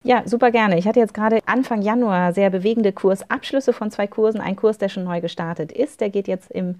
Ja, 0.03 0.27
super 0.27 0.51
gerne. 0.51 0.77
Ich 0.77 0.85
hatte 0.85 0.99
jetzt 0.99 1.13
gerade 1.13 1.39
Anfang 1.45 1.81
Januar 1.81 2.33
sehr 2.33 2.49
bewegende 2.49 2.91
Kursabschlüsse 2.91 3.71
von 3.71 3.89
zwei 3.89 4.05
Kursen. 4.05 4.41
Ein 4.41 4.57
Kurs, 4.57 4.77
der 4.77 4.89
schon 4.89 5.05
neu 5.05 5.21
gestartet 5.21 5.71
ist, 5.71 6.01
der 6.01 6.09
geht 6.09 6.27
jetzt 6.27 6.51
im 6.51 6.75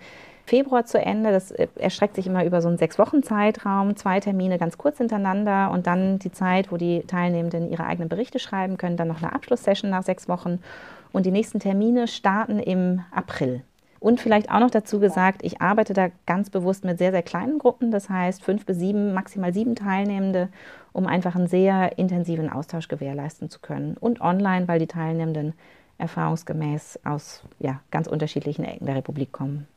Februar 0.45 0.85
zu 0.85 0.99
Ende. 0.99 1.31
Das 1.31 1.51
äh, 1.51 1.67
erstreckt 1.75 2.15
sich 2.15 2.27
immer 2.27 2.45
über 2.45 2.61
so 2.61 2.67
einen 2.67 2.77
sechs 2.77 2.99
Wochen 2.99 3.23
Zeitraum, 3.23 3.95
zwei 3.95 4.19
Termine 4.19 4.57
ganz 4.57 4.77
kurz 4.77 4.97
hintereinander 4.97 5.71
und 5.71 5.87
dann 5.87 6.19
die 6.19 6.31
Zeit, 6.31 6.71
wo 6.71 6.77
die 6.77 7.01
Teilnehmenden 7.07 7.69
ihre 7.69 7.85
eigenen 7.85 8.09
Berichte 8.09 8.39
schreiben 8.39 8.77
können, 8.77 8.97
dann 8.97 9.07
noch 9.07 9.21
eine 9.21 9.33
Abschlusssession 9.33 9.89
nach 9.89 10.03
sechs 10.03 10.27
Wochen. 10.27 10.59
Und 11.11 11.25
die 11.25 11.31
nächsten 11.31 11.59
Termine 11.59 12.07
starten 12.07 12.59
im 12.59 13.01
April. 13.11 13.61
Und 13.99 14.19
vielleicht 14.19 14.51
auch 14.51 14.59
noch 14.59 14.71
dazu 14.71 14.99
gesagt, 14.99 15.45
ich 15.45 15.61
arbeite 15.61 15.93
da 15.93 16.09
ganz 16.25 16.49
bewusst 16.49 16.83
mit 16.83 16.97
sehr, 16.97 17.11
sehr 17.11 17.21
kleinen 17.21 17.57
Gruppen, 17.57 17.89
das 17.89 18.09
heißt 18.09 18.43
fünf 18.43 18.65
bis 18.65 18.77
sieben, 18.77 19.13
maximal 19.13 19.53
sieben 19.53 19.75
Teilnehmende, 19.75 20.49
um 20.91 21.07
einfach 21.07 21.35
einen 21.35 21.47
sehr 21.47 21.97
intensiven 21.97 22.49
Austausch 22.49 22.89
gewährleisten 22.89 23.49
zu 23.49 23.59
können. 23.59 23.95
Und 23.97 24.19
online, 24.19 24.67
weil 24.67 24.79
die 24.79 24.87
Teilnehmenden 24.87 25.53
erfahrungsgemäß 25.99 26.99
aus 27.05 27.43
ja, 27.59 27.79
ganz 27.91 28.07
unterschiedlichen 28.07 28.65
Ecken 28.65 28.87
der 28.87 28.95
Republik 28.95 29.31
kommen. 29.31 29.67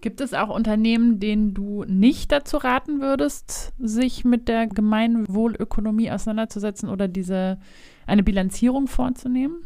Gibt 0.00 0.20
es 0.20 0.32
auch 0.32 0.48
Unternehmen, 0.48 1.20
denen 1.20 1.52
du 1.52 1.84
nicht 1.84 2.32
dazu 2.32 2.56
raten 2.56 3.00
würdest, 3.00 3.72
sich 3.78 4.24
mit 4.24 4.48
der 4.48 4.66
Gemeinwohlökonomie 4.66 6.10
auseinanderzusetzen 6.10 6.88
oder 6.88 7.06
diese 7.06 7.58
eine 8.06 8.22
Bilanzierung 8.22 8.86
vorzunehmen? 8.86 9.56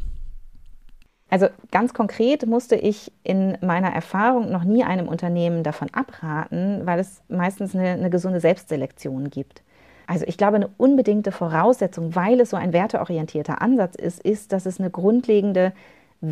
Also 1.30 1.46
ganz 1.70 1.94
konkret 1.94 2.46
musste 2.46 2.76
ich 2.76 3.12
in 3.22 3.56
meiner 3.60 3.88
Erfahrung 3.88 4.50
noch 4.50 4.64
nie 4.64 4.84
einem 4.84 5.08
Unternehmen 5.08 5.62
davon 5.62 5.88
abraten, 5.92 6.82
weil 6.84 6.98
es 6.98 7.22
meistens 7.28 7.74
eine, 7.74 7.90
eine 7.90 8.10
gesunde 8.10 8.40
Selbstselektion 8.40 9.30
gibt. 9.30 9.62
Also 10.06 10.26
ich 10.26 10.36
glaube, 10.36 10.56
eine 10.56 10.68
unbedingte 10.76 11.32
Voraussetzung, 11.32 12.14
weil 12.14 12.40
es 12.40 12.50
so 12.50 12.56
ein 12.56 12.72
werteorientierter 12.72 13.62
Ansatz 13.62 13.94
ist, 13.94 14.20
ist, 14.20 14.52
dass 14.52 14.66
es 14.66 14.78
eine 14.78 14.90
grundlegende 14.90 15.72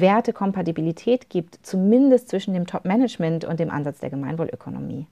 Wertekompatibilität 0.01 1.28
gibt, 1.28 1.59
zumindest 1.62 2.28
zwischen 2.28 2.55
dem 2.55 2.66
Top-Management 2.66 3.45
und 3.45 3.61
dem 3.61 3.70
Ansatz 3.70 4.01
der 4.01 4.11
Gemeinwohlökonomie. 4.11 5.07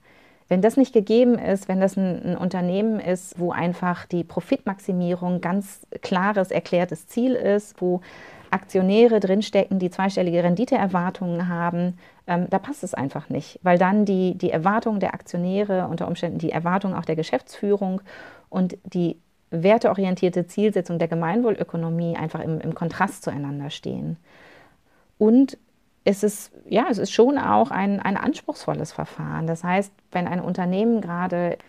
Wenn 0.47 0.61
das 0.61 0.75
nicht 0.75 0.91
gegeben 0.91 1.39
ist, 1.39 1.69
wenn 1.69 1.79
das 1.79 1.95
ein, 1.95 2.31
ein, 2.31 2.37
Unternehmen 2.37 2.99
ist, 2.99 3.39
wo 3.39 3.51
einfach 3.51 4.05
die 4.05 4.25
Profitmaximierung 4.25 5.39
ganz 5.39 5.87
klares, 6.01 6.51
erklärtes 6.51 7.07
Ziel 7.07 7.35
ist, 7.35 7.79
wo 7.79 8.01
Aktionäre 8.49 9.21
drinstecken, 9.21 9.79
die 9.79 9.89
zweistellige 9.89 10.43
Renditeerwartungen 10.43 11.47
haben, 11.47 11.97
ähm, 12.27 12.47
da 12.49 12.59
passt 12.59 12.83
es 12.83 12.93
einfach 12.93 13.29
nicht, 13.29 13.59
weil 13.63 13.77
dann 13.77 14.03
die, 14.03 14.37
die 14.37 14.51
Erwartungen 14.51 14.99
der 14.99 15.13
Aktionäre, 15.13 15.87
unter 15.87 16.07
Umständen 16.07 16.37
die 16.37 16.51
Erwartungen 16.51 16.95
auch 16.95 17.05
der 17.05 17.15
Geschäftsführung 17.15 18.01
und 18.49 18.77
die 18.83 19.17
werteorientierte 19.51 20.47
Zielsetzung 20.47 20.99
der 20.99 21.07
Gemeinwohlökonomie 21.07 22.17
einfach 22.17 22.41
im, 22.41 22.59
im 22.59 22.75
Kontrast 22.75 23.23
zueinander 23.23 23.69
stehen. 23.69 24.17
Und 25.21 25.59
es 26.03 26.23
ist, 26.23 26.51
ja, 26.67 26.87
es 26.89 26.97
ist 26.97 27.11
schon 27.11 27.37
auch 27.37 27.69
ein, 27.69 27.99
ein 27.99 28.17
anspruchsvolles 28.17 28.91
Verfahren. 28.91 29.45
Das 29.45 29.63
heißt, 29.63 29.93
wenn 30.11 30.25
ein 30.27 30.39
Unternehmen 30.39 30.99
gerade 30.99 31.59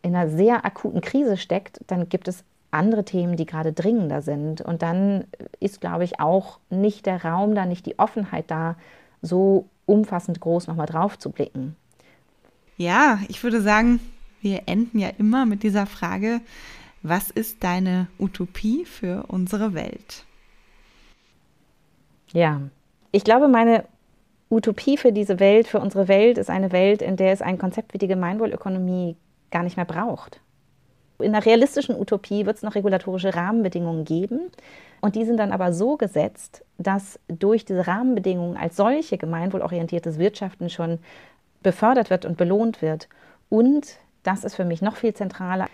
in 0.00 0.16
einer 0.16 0.30
sehr 0.30 0.64
akuten 0.64 1.02
Krise 1.02 1.36
steckt, 1.36 1.80
dann 1.88 2.08
gibt 2.08 2.26
es 2.26 2.42
andere 2.70 3.04
Themen, 3.04 3.36
die 3.36 3.44
gerade 3.44 3.74
dringender 3.74 4.22
sind. 4.22 4.62
Und 4.62 4.80
dann 4.80 5.24
ist, 5.60 5.82
glaube 5.82 6.04
ich, 6.04 6.20
auch 6.20 6.58
nicht 6.70 7.04
der 7.04 7.22
Raum 7.22 7.54
da, 7.54 7.66
nicht 7.66 7.84
die 7.84 7.98
Offenheit 7.98 8.50
da, 8.50 8.76
so 9.20 9.68
umfassend 9.84 10.40
groß 10.40 10.66
nochmal 10.66 10.86
drauf 10.86 11.18
zu 11.18 11.28
blicken. 11.28 11.76
Ja, 12.78 13.18
ich 13.28 13.44
würde 13.44 13.60
sagen, 13.60 14.00
wir 14.40 14.62
enden 14.68 15.00
ja 15.00 15.10
immer 15.18 15.44
mit 15.44 15.62
dieser 15.62 15.84
Frage, 15.84 16.40
was 17.02 17.30
ist 17.30 17.62
deine 17.62 18.06
Utopie 18.18 18.86
für 18.86 19.26
unsere 19.28 19.74
Welt? 19.74 20.24
Ja, 22.32 22.62
ich 23.16 23.24
glaube, 23.24 23.48
meine 23.48 23.84
Utopie 24.50 24.98
für 24.98 25.10
diese 25.10 25.40
Welt, 25.40 25.66
für 25.66 25.80
unsere 25.80 26.06
Welt, 26.06 26.36
ist 26.36 26.50
eine 26.50 26.70
Welt, 26.70 27.00
in 27.00 27.16
der 27.16 27.32
es 27.32 27.40
ein 27.40 27.56
Konzept 27.56 27.94
wie 27.94 27.98
die 27.98 28.08
Gemeinwohlökonomie 28.08 29.16
gar 29.50 29.62
nicht 29.62 29.78
mehr 29.78 29.86
braucht. 29.86 30.40
In 31.18 31.34
einer 31.34 31.46
realistischen 31.46 31.98
Utopie 31.98 32.44
wird 32.44 32.58
es 32.58 32.62
noch 32.62 32.74
regulatorische 32.74 33.34
Rahmenbedingungen 33.34 34.04
geben. 34.04 34.50
Und 35.00 35.14
die 35.14 35.24
sind 35.24 35.38
dann 35.38 35.52
aber 35.52 35.72
so 35.72 35.96
gesetzt, 35.96 36.62
dass 36.76 37.18
durch 37.26 37.64
diese 37.64 37.86
Rahmenbedingungen 37.86 38.58
als 38.58 38.76
solche 38.76 39.16
gemeinwohlorientiertes 39.16 40.18
Wirtschaften 40.18 40.68
schon 40.68 40.98
befördert 41.62 42.10
wird 42.10 42.26
und 42.26 42.36
belohnt 42.36 42.82
wird. 42.82 43.08
Und, 43.48 43.98
das 44.24 44.44
ist 44.44 44.56
für 44.56 44.66
mich 44.66 44.82
noch 44.82 44.96
viel 44.96 45.14
zentraler, 45.14 45.68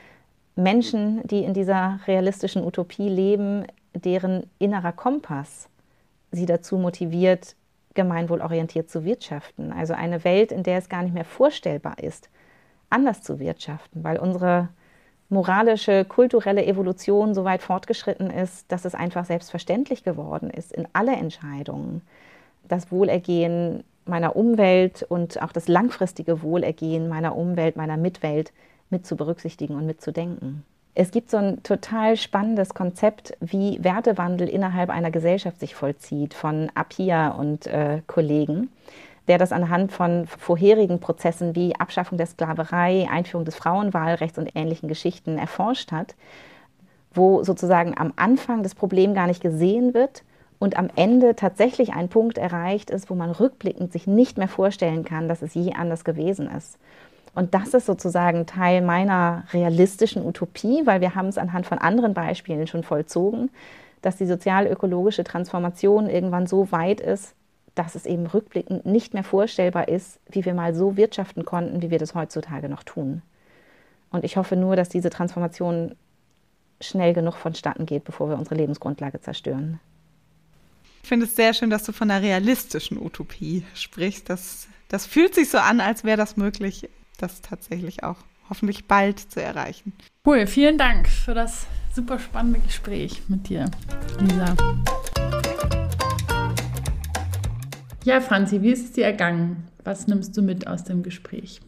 Menschen, 0.54 1.26
die 1.26 1.42
in 1.42 1.54
dieser 1.54 1.98
realistischen 2.06 2.64
Utopie 2.64 3.08
leben, 3.08 3.66
deren 3.94 4.48
innerer 4.60 4.92
Kompass 4.92 5.68
sie 6.32 6.46
dazu 6.46 6.78
motiviert, 6.78 7.54
gemeinwohlorientiert 7.94 8.90
zu 8.90 9.04
wirtschaften. 9.04 9.72
Also 9.72 9.94
eine 9.94 10.24
Welt, 10.24 10.50
in 10.50 10.62
der 10.62 10.78
es 10.78 10.88
gar 10.88 11.02
nicht 11.02 11.14
mehr 11.14 11.24
vorstellbar 11.24 11.98
ist, 11.98 12.30
anders 12.90 13.22
zu 13.22 13.38
wirtschaften, 13.38 14.02
weil 14.02 14.18
unsere 14.18 14.68
moralische, 15.28 16.04
kulturelle 16.04 16.64
Evolution 16.66 17.34
so 17.34 17.44
weit 17.44 17.62
fortgeschritten 17.62 18.30
ist, 18.30 18.70
dass 18.70 18.84
es 18.84 18.94
einfach 18.94 19.24
selbstverständlich 19.24 20.04
geworden 20.04 20.50
ist 20.50 20.72
in 20.72 20.86
alle 20.92 21.12
Entscheidungen. 21.12 22.02
Das 22.68 22.92
Wohlergehen 22.92 23.84
meiner 24.04 24.36
Umwelt 24.36 25.04
und 25.08 25.40
auch 25.42 25.52
das 25.52 25.68
langfristige 25.68 26.42
Wohlergehen 26.42 27.08
meiner 27.08 27.36
Umwelt, 27.36 27.76
meiner 27.76 27.96
Mitwelt 27.96 28.52
mit 28.90 29.06
zu 29.06 29.16
berücksichtigen 29.16 29.74
und 29.74 29.86
mitzudenken. 29.86 30.64
Es 30.94 31.10
gibt 31.10 31.30
so 31.30 31.38
ein 31.38 31.62
total 31.62 32.16
spannendes 32.16 32.74
Konzept, 32.74 33.34
wie 33.40 33.82
Wertewandel 33.82 34.48
innerhalb 34.48 34.90
einer 34.90 35.10
Gesellschaft 35.10 35.58
sich 35.58 35.74
vollzieht, 35.74 36.34
von 36.34 36.70
Apia 36.74 37.28
und 37.28 37.66
äh, 37.66 38.02
Kollegen 38.06 38.68
der 39.28 39.38
das 39.38 39.52
anhand 39.52 39.92
von 39.92 40.26
vorherigen 40.26 41.00
Prozessen 41.00 41.54
wie 41.54 41.76
Abschaffung 41.76 42.18
der 42.18 42.26
Sklaverei, 42.26 43.08
Einführung 43.10 43.44
des 43.44 43.54
Frauenwahlrechts 43.54 44.38
und 44.38 44.50
ähnlichen 44.54 44.88
Geschichten 44.88 45.38
erforscht 45.38 45.92
hat, 45.92 46.14
wo 47.14 47.44
sozusagen 47.44 47.96
am 47.96 48.12
Anfang 48.16 48.62
das 48.62 48.74
Problem 48.74 49.14
gar 49.14 49.26
nicht 49.26 49.42
gesehen 49.42 49.94
wird 49.94 50.24
und 50.58 50.76
am 50.76 50.90
Ende 50.96 51.36
tatsächlich 51.36 51.92
ein 51.92 52.08
Punkt 52.08 52.38
erreicht 52.38 52.90
ist, 52.90 53.10
wo 53.10 53.14
man 53.14 53.30
rückblickend 53.30 53.92
sich 53.92 54.06
nicht 54.06 54.38
mehr 54.38 54.48
vorstellen 54.48 55.04
kann, 55.04 55.28
dass 55.28 55.42
es 55.42 55.54
je 55.54 55.74
anders 55.74 56.04
gewesen 56.04 56.50
ist. 56.50 56.78
Und 57.34 57.54
das 57.54 57.72
ist 57.74 57.86
sozusagen 57.86 58.46
Teil 58.46 58.82
meiner 58.82 59.44
realistischen 59.52 60.24
Utopie, 60.24 60.82
weil 60.84 61.00
wir 61.00 61.14
haben 61.14 61.28
es 61.28 61.38
anhand 61.38 61.66
von 61.66 61.78
anderen 61.78 62.12
Beispielen 62.12 62.66
schon 62.66 62.82
vollzogen, 62.82 63.50
dass 64.02 64.16
die 64.16 64.26
sozial-ökologische 64.26 65.24
Transformation 65.24 66.10
irgendwann 66.10 66.46
so 66.46 66.70
weit 66.72 67.00
ist, 67.00 67.34
dass 67.74 67.94
es 67.94 68.04
eben 68.04 68.26
rückblickend 68.26 68.84
nicht 68.84 69.14
mehr 69.14 69.24
vorstellbar 69.24 69.88
ist, 69.88 70.20
wie 70.28 70.44
wir 70.44 70.52
mal 70.52 70.74
so 70.74 70.96
wirtschaften 70.96 71.44
konnten, 71.44 71.80
wie 71.80 71.90
wir 71.90 71.98
das 71.98 72.14
heutzutage 72.14 72.68
noch 72.68 72.82
tun. 72.82 73.22
Und 74.10 74.24
ich 74.24 74.36
hoffe 74.36 74.56
nur, 74.56 74.76
dass 74.76 74.90
diese 74.90 75.08
Transformation 75.08 75.94
schnell 76.82 77.14
genug 77.14 77.36
vonstatten 77.36 77.86
geht, 77.86 78.04
bevor 78.04 78.28
wir 78.28 78.36
unsere 78.36 78.56
Lebensgrundlage 78.56 79.20
zerstören. 79.20 79.80
Ich 81.02 81.08
finde 81.08 81.26
es 81.26 81.34
sehr 81.34 81.54
schön, 81.54 81.70
dass 81.70 81.84
du 81.84 81.92
von 81.92 82.10
einer 82.10 82.22
realistischen 82.22 83.00
Utopie 83.00 83.64
sprichst. 83.74 84.28
Das, 84.28 84.68
das 84.88 85.06
fühlt 85.06 85.34
sich 85.34 85.48
so 85.48 85.58
an, 85.58 85.80
als 85.80 86.04
wäre 86.04 86.18
das 86.18 86.36
möglich, 86.36 86.90
das 87.22 87.40
tatsächlich 87.40 88.02
auch 88.02 88.16
hoffentlich 88.48 88.86
bald 88.86 89.18
zu 89.18 89.40
erreichen. 89.42 89.92
Cool, 90.26 90.46
vielen 90.46 90.78
Dank 90.78 91.08
für 91.08 91.34
das 91.34 91.66
super 91.94 92.18
spannende 92.18 92.60
Gespräch 92.60 93.22
mit 93.28 93.48
dir, 93.48 93.70
Lisa. 94.20 94.54
Ja, 98.04 98.20
Franzi, 98.20 98.62
wie 98.62 98.70
ist 98.72 98.84
es 98.84 98.92
dir 98.92 99.04
ergangen? 99.04 99.68
Was 99.84 100.06
nimmst 100.06 100.36
du 100.36 100.42
mit 100.42 100.66
aus 100.66 100.84
dem 100.84 101.02
Gespräch? 101.02 101.60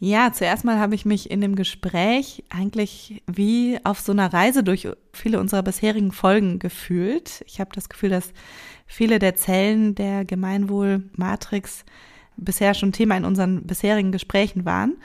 Ja, 0.00 0.32
zuerst 0.32 0.64
mal 0.64 0.78
habe 0.78 0.94
ich 0.94 1.04
mich 1.04 1.30
in 1.30 1.40
dem 1.40 1.56
Gespräch 1.56 2.44
eigentlich 2.50 3.22
wie 3.26 3.78
auf 3.84 4.00
so 4.00 4.12
einer 4.12 4.32
Reise 4.32 4.62
durch 4.62 4.86
viele 5.12 5.40
unserer 5.40 5.62
bisherigen 5.62 6.12
Folgen 6.12 6.58
gefühlt. 6.58 7.42
Ich 7.46 7.58
habe 7.58 7.70
das 7.74 7.88
Gefühl, 7.88 8.10
dass 8.10 8.32
viele 8.86 9.18
der 9.18 9.34
Zellen 9.34 9.94
der 9.94 10.24
Gemeinwohlmatrix 10.24 11.84
bisher 12.36 12.74
schon 12.74 12.92
Thema 12.92 13.16
in 13.16 13.24
unseren 13.24 13.62
bisherigen 13.62 14.12
Gesprächen 14.12 14.64
waren. 14.64 14.96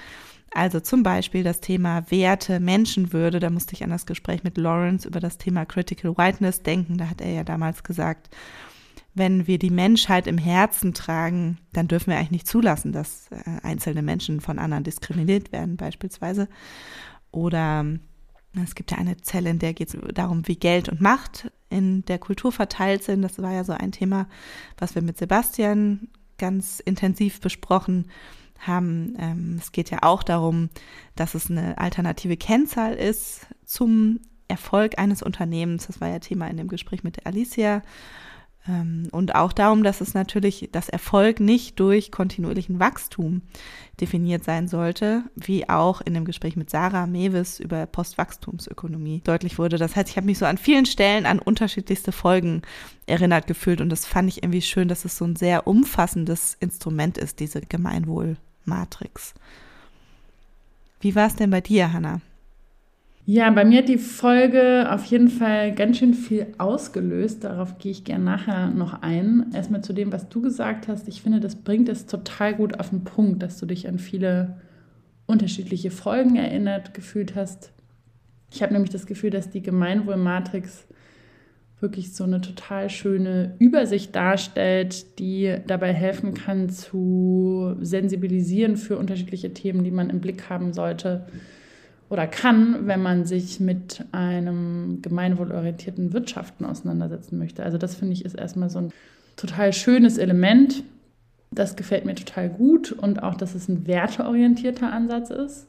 Also 0.52 0.80
zum 0.80 1.04
Beispiel 1.04 1.44
das 1.44 1.62
Thema 1.62 2.10
Werte, 2.10 2.60
Menschenwürde. 2.60 3.40
Da 3.40 3.50
musste 3.50 3.74
ich 3.74 3.84
an 3.84 3.92
das 3.92 4.06
Gespräch 4.06 4.44
mit 4.44 4.58
Lawrence 4.58 5.08
über 5.08 5.20
das 5.20 5.38
Thema 5.38 5.66
Critical 5.66 6.18
Whiteness 6.18 6.64
denken. 6.64 6.98
Da 6.98 7.10
hat 7.10 7.22
er 7.22 7.32
ja 7.32 7.44
damals 7.44 7.84
gesagt, 7.84 8.30
wenn 9.14 9.48
wir 9.48 9.60
die 9.60 9.70
Menschheit 9.70 10.28
im 10.28 10.38
Herzen 10.38 10.94
tragen, 10.94 11.58
dann 11.74 11.88
dürfen 11.88 12.12
wir 12.12 12.18
eigentlich 12.18 12.32
nicht 12.32 12.48
zulassen, 12.48 12.92
dass 12.92 13.28
äh, 13.32 13.60
einzelne 13.64 14.02
Menschen 14.02 14.40
von 14.40 14.60
anderen 14.60 14.84
diskriminiert 14.84 15.52
werden, 15.52 15.78
beispielsweise. 15.78 16.48
Oder 17.32 17.86
es 18.64 18.76
gibt 18.76 18.92
ja 18.92 18.98
eine 18.98 19.18
Zelle, 19.18 19.50
in 19.50 19.60
der 19.60 19.74
geht 19.74 19.94
es 19.94 20.00
darum, 20.14 20.48
wie 20.48 20.56
Geld 20.56 20.90
und 20.90 21.02
Macht 21.02 21.52
in 21.70 22.04
der 22.06 22.18
Kultur 22.18 22.52
verteilt 22.52 23.04
sind. 23.04 23.22
Das 23.22 23.40
war 23.42 23.52
ja 23.52 23.64
so 23.64 23.74
ein 23.74 23.92
Thema, 23.92 24.28
was 24.78 24.96
wir 24.96 25.02
mit 25.02 25.18
Sebastian 25.18 26.08
ganz 26.40 26.80
intensiv 26.80 27.40
besprochen 27.40 28.06
haben. 28.58 29.16
Ähm, 29.20 29.56
es 29.60 29.72
geht 29.72 29.92
ja 29.92 30.00
auch 30.02 30.24
darum, 30.24 30.70
dass 31.16 31.36
es 31.36 31.50
eine 31.50 31.78
alternative 31.78 32.38
Kennzahl 32.38 32.94
ist 32.94 33.46
zum 33.66 34.20
Erfolg 34.48 34.98
eines 34.98 35.22
Unternehmens. 35.22 35.88
Das 35.88 36.02
war 36.02 36.10
ja 36.10 36.20
Thema 36.20 36.48
in 36.48 36.58
dem 36.58 36.68
Gespräch 36.68 37.04
mit 37.04 37.26
Alicia. 37.26 37.84
Ähm, 38.68 39.08
und 39.12 39.36
auch 39.36 39.54
darum, 39.54 39.84
dass 39.84 40.02
es 40.02 40.14
natürlich 40.14 40.70
das 40.72 40.90
Erfolg 40.90 41.40
nicht 41.40 41.80
durch 41.80 42.12
kontinuierlichen 42.12 42.80
Wachstum 42.80 43.42
definiert 44.00 44.44
sein 44.44 44.68
sollte, 44.68 45.24
wie 45.36 45.68
auch 45.70 46.02
in 46.02 46.14
dem 46.14 46.26
Gespräch 46.26 46.56
mit 46.56 46.70
Sarah 46.70 47.08
Mewes 47.08 47.60
über 47.60 47.86
Postwachstumsökonomie 47.86 49.22
deutlich 49.24 49.58
wurde. 49.58 49.78
Das 49.78 49.96
heißt, 49.96 50.10
ich 50.10 50.18
habe 50.18 50.26
mich 50.26 50.38
so 50.38 50.46
an 50.46 50.58
vielen 50.58 50.86
Stellen 50.86 51.26
an 51.26 51.40
unterschiedlichste 51.40 52.12
Folgen 52.12 52.62
erinnert 53.08 53.48
gefühlt 53.48 53.82
und 53.82 53.90
das 53.90 54.06
fand 54.06 54.30
ich 54.30 54.44
irgendwie 54.44 54.62
schön, 54.62 54.88
dass 54.88 55.06
es 55.06 55.18
so 55.18 55.26
ein 55.26 55.36
sehr 55.36 55.68
umfassendes 55.68 56.56
Instrument 56.60 57.18
ist, 57.18 57.40
diese 57.40 57.62
Gemeinwohlmatrix. 57.62 59.34
Wie 61.02 61.16
war 61.16 61.28
es 61.28 61.36
denn 61.36 61.50
bei 61.50 61.62
dir, 61.62 61.94
Hannah? 61.94 62.22
Ja, 63.26 63.52
bei 63.52 63.64
mir 63.64 63.80
hat 63.80 63.90
die 63.90 64.00
Folge 64.00 64.88
auf 64.92 65.06
jeden 65.06 65.30
Fall 65.30 65.76
ganz 65.76 65.98
schön 65.98 66.16
viel 66.16 66.48
ausgelöst. 66.58 67.44
Darauf 67.44 67.78
gehe 67.78 67.92
ich 67.92 68.04
gerne 68.04 68.24
nachher 68.24 68.72
noch 68.72 69.04
ein. 69.04 69.52
Erstmal 69.54 69.84
zu 69.84 69.94
dem, 69.94 70.12
was 70.12 70.30
du 70.30 70.42
gesagt 70.42 70.88
hast. 70.88 71.08
Ich 71.08 71.22
finde, 71.22 71.40
das 71.40 71.56
bringt 71.56 71.90
es 71.90 72.08
total 72.08 72.56
gut 72.56 72.80
auf 72.80 72.90
den 72.90 73.04
Punkt, 73.04 73.44
dass 73.44 73.60
du 73.60 73.68
dich 73.68 73.88
an 73.88 74.00
viele 74.00 74.58
unterschiedliche 75.28 75.92
Folgen 75.92 76.38
erinnert 76.38 76.96
gefühlt 76.96 77.36
hast. 77.36 77.72
Ich 78.52 78.64
habe 78.64 78.74
nämlich 78.74 78.90
das 78.90 79.06
Gefühl, 79.06 79.30
dass 79.30 79.52
die 79.52 79.62
Gemeinwohlmatrix 79.62 80.88
wirklich 81.80 82.14
so 82.14 82.24
eine 82.24 82.42
total 82.42 82.90
schöne 82.90 83.56
Übersicht 83.60 84.16
darstellt, 84.16 85.20
die 85.20 85.56
dabei 85.68 85.94
helfen 85.94 86.34
kann 86.34 86.70
zu 86.70 87.76
sensibilisieren 87.80 88.76
für 88.76 88.98
unterschiedliche 88.98 89.54
Themen, 89.54 89.84
die 89.84 89.92
man 89.92 90.10
im 90.10 90.20
Blick 90.20 90.50
haben 90.50 90.74
sollte 90.74 91.28
oder 92.10 92.26
kann, 92.26 92.88
wenn 92.88 93.02
man 93.02 93.26
sich 93.26 93.60
mit 93.60 94.04
einem 94.12 95.02
gemeinwohlorientierten 95.02 96.12
Wirtschaften 96.12 96.66
auseinandersetzen 96.66 97.38
möchte. 97.38 97.64
Also 97.64 97.78
das 97.78 97.96
finde 97.96 98.14
ich 98.14 98.26
ist 98.26 98.36
erstmal 98.36 98.70
so 98.70 98.80
ein 98.80 98.92
total 99.36 99.74
schönes 99.74 100.18
Element. 100.18 100.84
Das 101.52 101.76
gefällt 101.76 102.06
mir 102.06 102.16
total 102.16 102.50
gut 102.50 102.92
und 102.92 103.24
auch, 103.24 103.36
dass 103.36 103.56
es 103.56 103.68
ein 103.68 103.88
werteorientierter 103.88 104.92
Ansatz 104.92 105.30
ist. 105.30 105.68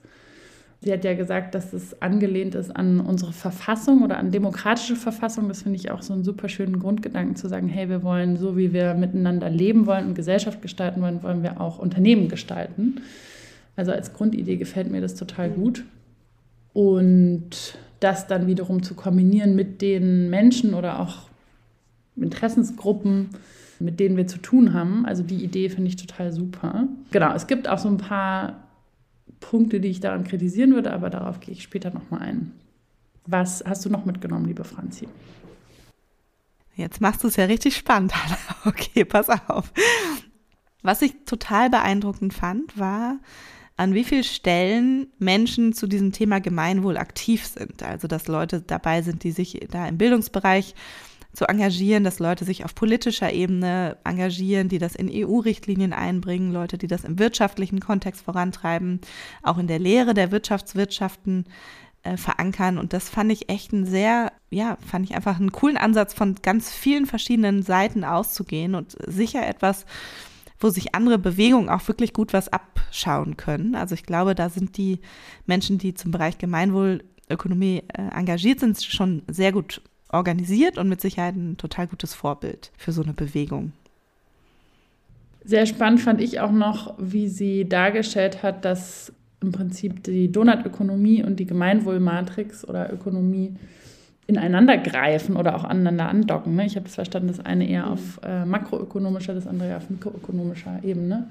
Sie 0.83 0.91
hat 0.91 1.05
ja 1.05 1.13
gesagt, 1.13 1.55
dass 1.55 1.75
es 1.75 2.01
angelehnt 2.01 2.55
ist 2.55 2.75
an 2.75 3.01
unsere 3.01 3.35
Verfassung 3.35 4.03
oder 4.03 4.17
an 4.17 4.31
demokratische 4.31 4.97
Verfassung. 4.97 5.47
Das 5.49 5.63
finde 5.63 5.77
ich 5.77 5.91
auch 5.91 6.01
so 6.01 6.15
einen 6.15 6.25
super 6.25 6.49
schönen 6.49 6.79
Grundgedanken 6.79 7.37
zu 7.37 7.49
sagen, 7.49 7.69
hey, 7.69 7.91
wir 7.91 8.03
wollen, 8.03 8.39
so 8.39 8.57
wie 8.57 8.73
wir 8.73 8.95
miteinander 8.95 9.51
leben 9.51 9.85
wollen 9.85 10.07
und 10.07 10.15
Gesellschaft 10.15 10.63
gestalten 10.63 11.03
wollen, 11.03 11.23
wollen 11.23 11.43
wir 11.43 11.61
auch 11.61 11.79
Unternehmen 11.79 12.29
gestalten. 12.29 13.03
Also 13.77 13.93
als 13.93 14.15
Grundidee 14.15 14.57
gefällt 14.57 14.91
mir 14.91 15.03
das 15.03 15.17
total 15.17 15.51
gut. 15.51 15.85
Und 16.81 17.77
das 18.01 18.27
dann 18.27 18.47
wiederum 18.47 18.83
zu 18.83 18.95
kombinieren 18.95 19.55
mit 19.55 19.83
den 19.83 20.31
Menschen 20.31 20.73
oder 20.73 20.99
auch 20.99 21.29
Interessensgruppen, 22.17 23.29
mit 23.81 24.01
denen 24.01 24.17
wir 24.17 24.27
zu 24.27 24.39
tun 24.39 24.73
haben. 24.73 25.05
Also 25.05 25.23
die 25.23 25.45
Idee 25.45 25.69
finde 25.69 25.89
ich 25.89 25.97
total 25.97 26.33
super. 26.33 26.89
Genau, 27.11 27.35
es 27.35 27.47
gibt 27.47 27.69
auch 27.69 27.77
so 27.77 27.89
ein 27.89 27.99
paar 27.99 28.65
Punkte, 29.41 29.79
die 29.79 29.89
ich 29.89 30.01
daran 30.01 30.25
kritisieren 30.25 30.73
würde, 30.73 30.91
aber 30.91 31.11
darauf 31.11 31.41
gehe 31.41 31.53
ich 31.53 31.63
später 31.63 31.91
nochmal 31.91 32.23
ein. 32.23 32.53
Was 33.27 33.63
hast 33.67 33.85
du 33.85 33.91
noch 33.91 34.07
mitgenommen, 34.07 34.47
liebe 34.47 34.65
Franzi? 34.65 35.07
Jetzt 36.77 37.03
machst 37.03 37.23
du 37.23 37.29
es 37.29 37.37
ja 37.37 37.45
richtig 37.45 37.77
spannend. 37.77 38.15
Okay, 38.65 39.05
pass 39.05 39.29
auf. 39.29 39.71
Was 40.83 41.03
ich 41.03 41.13
total 41.27 41.69
beeindruckend 41.69 42.33
fand, 42.33 42.79
war, 42.79 43.19
an 43.81 43.95
wie 43.95 44.05
vielen 44.05 44.25
Stellen 44.25 45.07
Menschen 45.19 45.73
zu 45.73 45.87
diesem 45.87 46.13
Thema 46.13 46.39
Gemeinwohl 46.39 46.99
aktiv 46.99 47.47
sind. 47.47 47.83
Also, 47.83 48.09
dass 48.09 48.29
Leute 48.29 48.61
dabei 48.61 49.01
sind, 49.01 49.25
die 49.25 49.31
sich 49.31 49.59
da 49.71 49.89
im 49.89 49.97
Bildungsbereich 49.97 50.75
zu 51.33 51.47
engagieren, 51.47 52.05
dass 52.05 52.19
Leute 52.19 52.45
sich 52.45 52.67
auf 52.67 52.75
politischer 52.75 53.33
Ebene 53.33 53.97
engagieren, 54.05 54.69
die 54.69 54.77
das 54.77 54.95
in 54.95 55.09
EU-Richtlinien 55.11 55.95
einbringen, 55.95 56.53
Leute, 56.53 56.77
die 56.77 56.89
das 56.89 57.05
im 57.05 57.19
wirtschaftlichen 57.19 57.81
Kontext 57.81 58.23
vorantreiben, 58.23 59.01
auch 59.43 59.57
in 59.57 59.67
der 59.67 59.79
Lehre 59.79 60.13
der 60.13 60.31
Wirtschaftswirtschaften 60.31 61.47
äh, 62.03 62.19
verankern. 62.19 62.77
Und 62.77 62.93
das 62.93 63.09
fand 63.09 63.33
ich 63.33 63.49
echt 63.49 63.73
ein 63.73 63.87
sehr, 63.87 64.31
ja, 64.51 64.77
fand 64.87 65.09
ich 65.09 65.17
einfach 65.17 65.41
einen 65.41 65.53
coolen 65.53 65.79
Ansatz, 65.79 66.13
von 66.13 66.35
ganz 66.43 66.71
vielen 66.71 67.07
verschiedenen 67.07 67.63
Seiten 67.63 68.05
auszugehen 68.05 68.75
und 68.75 68.99
sicher 69.07 69.47
etwas, 69.47 69.87
wo 70.61 70.69
sich 70.69 70.95
andere 70.95 71.19
Bewegungen 71.19 71.69
auch 71.69 71.87
wirklich 71.89 72.13
gut 72.13 72.33
was 72.33 72.49
abschauen 72.49 73.37
können. 73.37 73.75
Also 73.75 73.95
ich 73.95 74.05
glaube, 74.05 74.35
da 74.35 74.51
sind 74.51 74.77
die 74.77 75.01
Menschen, 75.47 75.79
die 75.79 75.95
zum 75.95 76.11
Bereich 76.13 76.39
Gemeinwohlökonomie 76.39 77.83
äh, 77.89 78.03
engagiert 78.15 78.61
sind, 78.61 78.81
schon 78.83 79.23
sehr 79.27 79.53
gut 79.53 79.81
organisiert 80.11 80.79
und 80.79 80.89
mit 80.89 81.01
Sicherheit 81.01 81.37
ein 81.37 81.57
total 81.57 81.87
gutes 81.87 82.15
Vorbild 82.15 82.71
für 82.77 82.93
so 82.93 83.03
eine 83.03 83.15
Bewegung. 83.15 83.73
Sehr 85.45 85.65
spannend 85.67 86.01
fand 86.01 86.21
ich 86.21 86.41
auch 86.41 86.53
noch, 86.53 86.95
wie 86.99 87.29
sie 87.29 87.67
dargestellt 87.67 88.43
hat, 88.43 88.65
dass 88.65 89.13
im 89.41 89.53
Prinzip 89.53 90.05
die 90.05 90.31
Donutökonomie 90.31 91.25
und 91.25 91.41
die 91.41 91.47
Gemeinwohlmatrix 91.47 92.69
oder 92.69 92.93
Ökonomie 92.93 93.55
ineinander 94.31 94.79
greifen 94.79 95.37
oder 95.37 95.57
auch 95.57 95.65
aneinander 95.65 96.09
andocken. 96.09 96.57
Ne? 96.57 96.65
Ich 96.65 96.77
habe 96.77 96.87
es 96.87 96.95
verstanden, 96.95 97.29
das 97.29 97.45
eine 97.45 97.69
eher 97.69 97.91
auf 97.91 98.21
äh, 98.25 98.45
makroökonomischer, 98.45 99.35
das 99.35 99.47
andere 99.47 99.77
auf 99.77 99.91
mikroökonomischer 99.91 100.81
Ebene. 100.83 101.27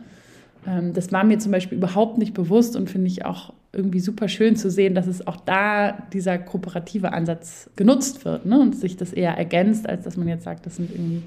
Ähm, 0.68 0.94
das 0.94 1.12
war 1.12 1.24
mir 1.24 1.40
zum 1.40 1.52
Beispiel 1.52 1.78
überhaupt 1.78 2.18
nicht 2.18 2.34
bewusst 2.34 2.76
und 2.76 2.90
finde 2.90 3.08
ich 3.08 3.26
auch 3.26 3.54
irgendwie 3.72 4.00
super 4.00 4.28
schön 4.28 4.56
zu 4.56 4.70
sehen, 4.70 4.96
dass 4.96 5.08
es 5.08 5.26
auch 5.26 5.38
da 5.38 5.92
dieser 6.14 6.38
kooperative 6.38 7.14
Ansatz 7.14 7.70
genutzt 7.76 8.26
wird 8.26 8.46
ne? 8.46 8.60
und 8.60 8.76
sich 8.76 8.98
das 8.98 9.14
eher 9.14 9.38
ergänzt, 9.38 9.88
als 9.88 10.04
dass 10.04 10.18
man 10.18 10.28
jetzt 10.28 10.44
sagt, 10.44 10.66
das 10.66 10.76
sind 10.76 10.92
irgendwie 10.92 11.24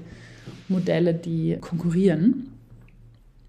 Modelle, 0.67 1.13
die 1.13 1.57
konkurrieren. 1.59 2.52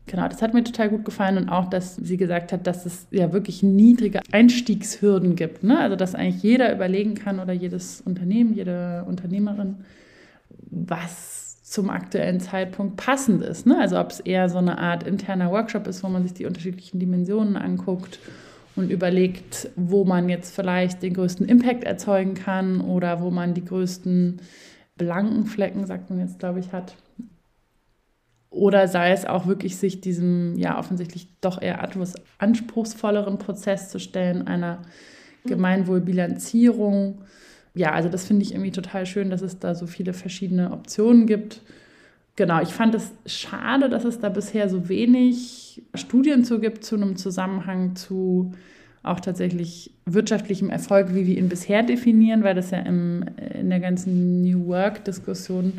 Genau, 0.06 0.28
das 0.28 0.42
hat 0.42 0.52
mir 0.52 0.62
total 0.62 0.90
gut 0.90 1.04
gefallen 1.06 1.38
und 1.38 1.48
auch, 1.48 1.70
dass 1.70 1.96
sie 1.96 2.18
gesagt 2.18 2.52
hat, 2.52 2.66
dass 2.66 2.84
es 2.84 3.06
ja 3.10 3.32
wirklich 3.32 3.62
niedrige 3.62 4.20
Einstiegshürden 4.32 5.34
gibt. 5.34 5.64
Ne? 5.64 5.78
Also, 5.78 5.96
dass 5.96 6.14
eigentlich 6.14 6.42
jeder 6.42 6.74
überlegen 6.74 7.14
kann 7.14 7.40
oder 7.40 7.54
jedes 7.54 8.02
Unternehmen, 8.02 8.52
jede 8.52 9.04
Unternehmerin, 9.08 9.76
was 10.70 11.62
zum 11.62 11.88
aktuellen 11.88 12.38
Zeitpunkt 12.38 12.96
passend 12.96 13.42
ist. 13.42 13.66
Ne? 13.66 13.78
Also, 13.78 13.98
ob 13.98 14.10
es 14.10 14.20
eher 14.20 14.50
so 14.50 14.58
eine 14.58 14.76
Art 14.78 15.04
interner 15.04 15.50
Workshop 15.50 15.86
ist, 15.86 16.04
wo 16.04 16.08
man 16.08 16.22
sich 16.22 16.34
die 16.34 16.44
unterschiedlichen 16.44 17.00
Dimensionen 17.00 17.56
anguckt 17.56 18.18
und 18.76 18.90
überlegt, 18.90 19.70
wo 19.74 20.04
man 20.04 20.28
jetzt 20.28 20.54
vielleicht 20.54 21.02
den 21.02 21.14
größten 21.14 21.48
Impact 21.48 21.84
erzeugen 21.84 22.34
kann 22.34 22.82
oder 22.82 23.22
wo 23.22 23.30
man 23.30 23.54
die 23.54 23.64
größten 23.64 24.40
blanken 24.98 25.46
Flecken, 25.46 25.86
sagt 25.86 26.10
man 26.10 26.20
jetzt, 26.20 26.38
glaube 26.40 26.60
ich, 26.60 26.72
hat. 26.72 26.94
Oder 28.54 28.86
sei 28.86 29.10
es 29.10 29.26
auch 29.26 29.48
wirklich, 29.48 29.76
sich 29.76 30.00
diesem 30.00 30.56
ja 30.56 30.78
offensichtlich 30.78 31.26
doch 31.40 31.60
eher 31.60 31.82
etwas 31.82 32.14
anspruchsvolleren 32.38 33.38
Prozess 33.38 33.90
zu 33.90 33.98
stellen, 33.98 34.46
einer 34.46 34.82
Gemeinwohlbilanzierung. 35.44 37.22
Ja, 37.74 37.90
also 37.92 38.08
das 38.08 38.24
finde 38.24 38.44
ich 38.44 38.52
irgendwie 38.52 38.70
total 38.70 39.06
schön, 39.06 39.30
dass 39.30 39.42
es 39.42 39.58
da 39.58 39.74
so 39.74 39.88
viele 39.88 40.12
verschiedene 40.12 40.70
Optionen 40.70 41.26
gibt. 41.26 41.62
Genau, 42.36 42.62
ich 42.62 42.68
fand 42.68 42.94
es 42.94 43.12
schade, 43.26 43.88
dass 43.88 44.04
es 44.04 44.20
da 44.20 44.28
bisher 44.28 44.68
so 44.68 44.88
wenig 44.88 45.82
Studien 45.94 46.44
zu 46.44 46.60
gibt 46.60 46.84
zu 46.84 46.94
einem 46.94 47.16
Zusammenhang 47.16 47.96
zu 47.96 48.52
auch 49.02 49.18
tatsächlich 49.18 49.90
wirtschaftlichem 50.06 50.70
Erfolg, 50.70 51.12
wie 51.12 51.26
wir 51.26 51.36
ihn 51.36 51.48
bisher 51.48 51.82
definieren, 51.82 52.44
weil 52.44 52.54
das 52.54 52.70
ja 52.70 52.78
im, 52.78 53.24
in 53.52 53.68
der 53.68 53.80
ganzen 53.80 54.42
New 54.42 54.66
Work-Diskussion 54.66 55.74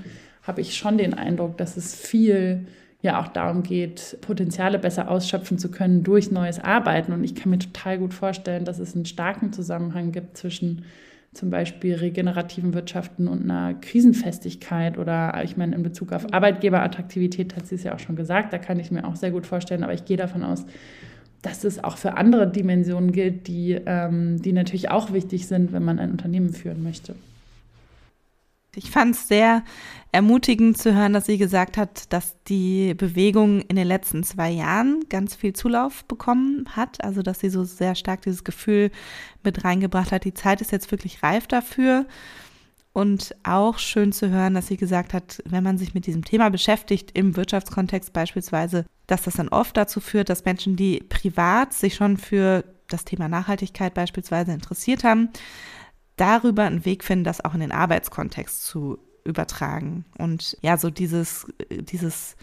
habe 0.46 0.62
ich 0.62 0.76
schon 0.76 0.98
den 0.98 1.14
Eindruck, 1.14 1.58
dass 1.58 1.78
es 1.78 1.96
viel 1.96 2.66
ja 3.02 3.22
auch 3.22 3.28
darum 3.28 3.64
geht, 3.64 4.18
Potenziale 4.22 4.80
besser 4.80 5.10
ausschöpfen 5.10 5.58
zu 5.58 5.70
können 5.70 6.04
durch 6.04 6.32
neues 6.32 6.60
Arbeiten. 6.60 7.14
Und 7.14 7.24
ich 7.24 7.36
kann 7.36 7.52
mir 7.52 7.60
total 7.60 8.00
gut 8.00 8.14
vorstellen, 8.14 8.66
dass 8.66 8.80
es 8.80 8.96
einen 8.96 9.06
starken 9.06 9.54
Zusammenhang 9.54 10.12
gibt 10.12 10.38
zwischen 10.38 10.86
zum 11.36 11.50
Beispiel 11.50 11.96
regenerativen 11.96 12.74
Wirtschaften 12.74 13.28
und 13.28 13.44
einer 13.44 13.74
Krisenfestigkeit 13.76 14.98
oder 14.98 15.42
ich 15.44 15.58
meine 15.58 15.76
in 15.76 15.84
Bezug 15.84 16.14
auf 16.14 16.34
Arbeitgeberattraktivität 16.34 17.56
hat 17.56 17.68
sie 17.68 17.76
es 17.76 17.84
ja 17.84 17.94
auch 17.94 18.00
schon 18.00 18.16
gesagt, 18.16 18.54
da 18.54 18.58
kann 18.58 18.80
ich 18.80 18.90
mir 18.90 19.06
auch 19.06 19.18
sehr 19.18 19.32
gut 19.32 19.46
vorstellen, 19.46 19.84
aber 19.84 19.94
ich 19.94 20.06
gehe 20.06 20.16
davon 20.16 20.44
aus, 20.44 20.66
dass 21.42 21.66
es 21.66 21.84
auch 21.84 21.98
für 21.98 22.16
andere 22.16 22.50
Dimensionen 22.50 23.12
gilt, 23.12 23.48
die, 23.48 23.78
ähm, 23.86 24.42
die 24.42 24.54
natürlich 24.54 24.90
auch 24.90 25.12
wichtig 25.12 25.46
sind, 25.46 25.74
wenn 25.74 25.84
man 25.84 26.00
ein 26.00 26.12
Unternehmen 26.12 26.54
führen 26.54 26.82
möchte. 26.82 27.16
Ich 28.76 28.92
fand 28.92 29.16
es 29.16 29.28
sehr 29.28 29.64
ermutigend 30.12 30.78
zu 30.78 30.94
hören, 30.94 31.14
dass 31.14 31.26
sie 31.26 31.38
gesagt 31.38 31.78
hat, 31.78 32.14
dass 32.14 32.42
die 32.44 32.94
Bewegung 32.94 33.62
in 33.62 33.76
den 33.76 33.88
letzten 33.88 34.24
zwei 34.24 34.50
Jahren 34.50 35.04
ganz 35.10 35.36
viel 35.36 35.54
Zulauf 35.54 36.06
bekommen 36.06 36.66
hat. 36.76 37.04
Also, 37.04 37.22
dass 37.22 37.40
sie 37.40 37.50
so 37.50 37.64
sehr 37.64 37.96
stark 37.96 38.22
dieses 38.22 38.44
Gefühl 38.44 38.92
mit 39.44 39.64
reingebracht 39.64 40.12
hat, 40.12 40.24
die 40.24 40.34
Zeit 40.34 40.62
ist 40.62 40.72
jetzt 40.72 40.92
wirklich 40.92 41.22
reif 41.24 41.48
dafür. 41.48 42.06
Und 42.94 43.36
auch 43.44 43.78
schön 43.78 44.14
zu 44.14 44.30
hören, 44.30 44.54
dass 44.54 44.68
sie 44.68 44.78
gesagt 44.78 45.14
hat, 45.14 45.44
wenn 45.46 45.64
man 45.66 45.78
sich 45.78 45.94
mit 45.94 46.08
diesem 46.08 46.24
Thema 46.24 46.50
beschäftigt, 46.50 47.12
im 47.14 47.36
Wirtschaftskontext 47.36 48.14
beispielsweise, 48.14 48.86
dass 49.08 49.24
das 49.24 49.34
dann 49.34 49.50
oft 49.50 49.76
dazu 49.76 50.00
führt, 50.00 50.30
dass 50.30 50.46
Menschen, 50.46 50.78
die 50.78 51.04
privat 51.10 51.74
sich 51.74 51.96
schon 51.96 52.16
für 52.16 52.64
das 52.88 53.04
Thema 53.04 53.28
Nachhaltigkeit 53.28 53.94
beispielsweise 53.94 54.54
interessiert 54.54 55.04
haben, 55.04 55.30
darüber 56.16 56.64
einen 56.64 56.86
Weg 56.86 57.04
finden, 57.04 57.24
das 57.24 57.44
auch 57.44 57.54
in 57.54 57.60
den 57.60 57.72
Arbeitskontext 57.72 58.66
zu 58.66 59.00
übertragen. 59.24 60.06
Und 60.18 60.58
ja, 60.62 60.78
so 60.78 60.90
dieses, 60.90 61.48
dieses 61.70 62.36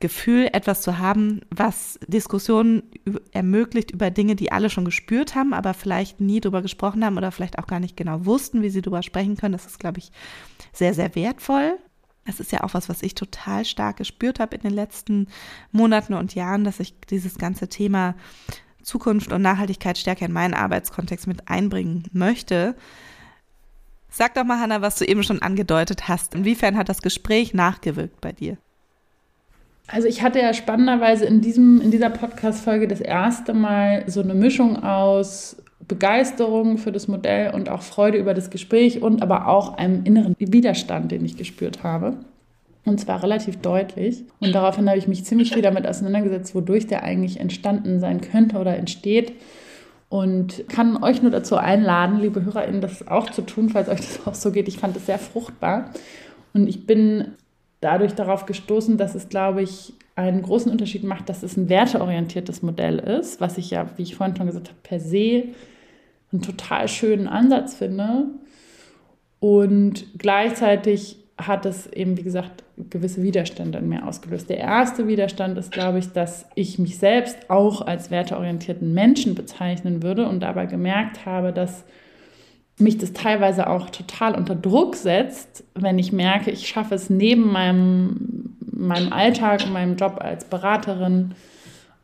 Gefühl, 0.00 0.48
etwas 0.52 0.82
zu 0.82 0.98
haben, 0.98 1.42
was 1.50 1.98
Diskussionen 2.08 2.82
ermöglicht 3.30 3.92
über 3.92 4.10
Dinge, 4.10 4.34
die 4.34 4.50
alle 4.50 4.68
schon 4.68 4.84
gespürt 4.84 5.36
haben, 5.36 5.54
aber 5.54 5.74
vielleicht 5.74 6.20
nie 6.20 6.40
drüber 6.40 6.60
gesprochen 6.60 7.04
haben 7.04 7.16
oder 7.16 7.30
vielleicht 7.30 7.58
auch 7.58 7.68
gar 7.68 7.78
nicht 7.78 7.96
genau 7.96 8.26
wussten, 8.26 8.62
wie 8.62 8.70
sie 8.70 8.82
drüber 8.82 9.02
sprechen 9.04 9.36
können. 9.36 9.52
Das 9.52 9.64
ist, 9.64 9.78
glaube 9.78 10.00
ich, 10.00 10.10
sehr, 10.72 10.92
sehr 10.92 11.14
wertvoll. 11.14 11.78
Das 12.24 12.40
ist 12.40 12.50
ja 12.50 12.64
auch 12.64 12.74
was, 12.74 12.88
was 12.88 13.02
ich 13.02 13.14
total 13.14 13.64
stark 13.64 13.96
gespürt 13.96 14.40
habe 14.40 14.56
in 14.56 14.62
den 14.62 14.74
letzten 14.74 15.28
Monaten 15.70 16.14
und 16.14 16.34
Jahren, 16.34 16.64
dass 16.64 16.80
ich 16.80 16.98
dieses 17.08 17.38
ganze 17.38 17.68
Thema 17.68 18.16
Zukunft 18.82 19.32
und 19.32 19.42
Nachhaltigkeit 19.42 19.98
stärker 19.98 20.26
in 20.26 20.32
meinen 20.32 20.54
Arbeitskontext 20.54 21.26
mit 21.26 21.48
einbringen 21.48 22.04
möchte. 22.12 22.74
Sag 24.08 24.34
doch 24.34 24.44
mal, 24.44 24.60
Hanna, 24.60 24.82
was 24.82 24.96
du 24.96 25.04
eben 25.04 25.22
schon 25.22 25.40
angedeutet 25.40 26.08
hast. 26.08 26.34
Inwiefern 26.34 26.76
hat 26.76 26.88
das 26.88 27.02
Gespräch 27.02 27.54
nachgewirkt 27.54 28.20
bei 28.20 28.32
dir? 28.32 28.58
Also 29.86 30.06
ich 30.06 30.22
hatte 30.22 30.38
ja 30.38 30.54
spannenderweise 30.54 31.24
in, 31.24 31.40
diesem, 31.40 31.80
in 31.80 31.90
dieser 31.90 32.10
Podcast-Folge 32.10 32.88
das 32.88 33.00
erste 33.00 33.52
Mal 33.54 34.04
so 34.06 34.20
eine 34.20 34.34
Mischung 34.34 34.82
aus 34.82 35.56
Begeisterung 35.88 36.78
für 36.78 36.92
das 36.92 37.08
Modell 37.08 37.52
und 37.54 37.68
auch 37.68 37.82
Freude 37.82 38.18
über 38.18 38.34
das 38.34 38.50
Gespräch 38.50 39.02
und 39.02 39.22
aber 39.22 39.48
auch 39.48 39.76
einem 39.76 40.04
inneren 40.04 40.36
Widerstand, 40.38 41.10
den 41.10 41.24
ich 41.24 41.36
gespürt 41.36 41.82
habe. 41.82 42.16
Und 42.84 42.98
zwar 42.98 43.22
relativ 43.22 43.58
deutlich. 43.58 44.24
Und 44.40 44.54
daraufhin 44.54 44.88
habe 44.88 44.98
ich 44.98 45.08
mich 45.08 45.24
ziemlich 45.24 45.50
viel 45.54 45.62
damit 45.62 45.86
auseinandergesetzt, 45.86 46.54
wodurch 46.54 46.86
der 46.86 47.02
eigentlich 47.02 47.40
entstanden 47.40 48.00
sein 48.00 48.20
könnte 48.20 48.58
oder 48.58 48.76
entsteht. 48.76 49.32
Und 50.08 50.68
kann 50.68 51.02
euch 51.02 51.22
nur 51.22 51.30
dazu 51.30 51.56
einladen, 51.56 52.20
liebe 52.20 52.44
HörerInnen, 52.44 52.82
das 52.82 53.08
auch 53.08 53.30
zu 53.30 53.42
tun, 53.42 53.70
falls 53.70 53.88
euch 53.88 54.00
das 54.00 54.26
auch 54.26 54.34
so 54.34 54.52
geht. 54.52 54.68
Ich 54.68 54.78
fand 54.78 54.96
es 54.96 55.06
sehr 55.06 55.18
fruchtbar. 55.18 55.90
Und 56.52 56.68
ich 56.68 56.86
bin 56.86 57.32
dadurch 57.80 58.14
darauf 58.14 58.44
gestoßen, 58.44 58.98
dass 58.98 59.14
es, 59.14 59.28
glaube 59.28 59.62
ich, 59.62 59.94
einen 60.14 60.42
großen 60.42 60.70
Unterschied 60.70 61.04
macht, 61.04 61.28
dass 61.28 61.42
es 61.42 61.56
ein 61.56 61.68
werteorientiertes 61.68 62.62
Modell 62.62 62.98
ist, 62.98 63.40
was 63.40 63.56
ich 63.56 63.70
ja, 63.70 63.86
wie 63.96 64.02
ich 64.02 64.16
vorhin 64.16 64.36
schon 64.36 64.46
gesagt 64.46 64.68
habe, 64.68 64.78
per 64.82 65.00
se 65.00 65.44
einen 66.30 66.42
total 66.42 66.88
schönen 66.88 67.26
Ansatz 67.26 67.74
finde. 67.74 68.26
Und 69.40 70.06
gleichzeitig 70.18 71.21
hat 71.46 71.66
es 71.66 71.86
eben, 71.86 72.16
wie 72.16 72.22
gesagt, 72.22 72.64
gewisse 72.90 73.22
Widerstände 73.22 73.78
in 73.78 73.88
mir 73.88 74.06
ausgelöst. 74.06 74.48
Der 74.48 74.58
erste 74.58 75.06
Widerstand 75.06 75.58
ist, 75.58 75.72
glaube 75.72 75.98
ich, 75.98 76.12
dass 76.12 76.46
ich 76.54 76.78
mich 76.78 76.98
selbst 76.98 77.50
auch 77.50 77.86
als 77.86 78.10
werteorientierten 78.10 78.92
Menschen 78.92 79.34
bezeichnen 79.34 80.02
würde 80.02 80.28
und 80.28 80.40
dabei 80.40 80.66
gemerkt 80.66 81.26
habe, 81.26 81.52
dass 81.52 81.84
mich 82.78 82.98
das 82.98 83.12
teilweise 83.12 83.68
auch 83.68 83.90
total 83.90 84.34
unter 84.34 84.54
Druck 84.54 84.96
setzt, 84.96 85.64
wenn 85.74 85.98
ich 85.98 86.12
merke, 86.12 86.50
ich 86.50 86.68
schaffe 86.68 86.94
es 86.94 87.10
neben 87.10 87.52
meinem, 87.52 88.56
meinem 88.72 89.12
Alltag 89.12 89.70
meinem 89.70 89.96
Job 89.96 90.18
als 90.20 90.44
Beraterin, 90.44 91.34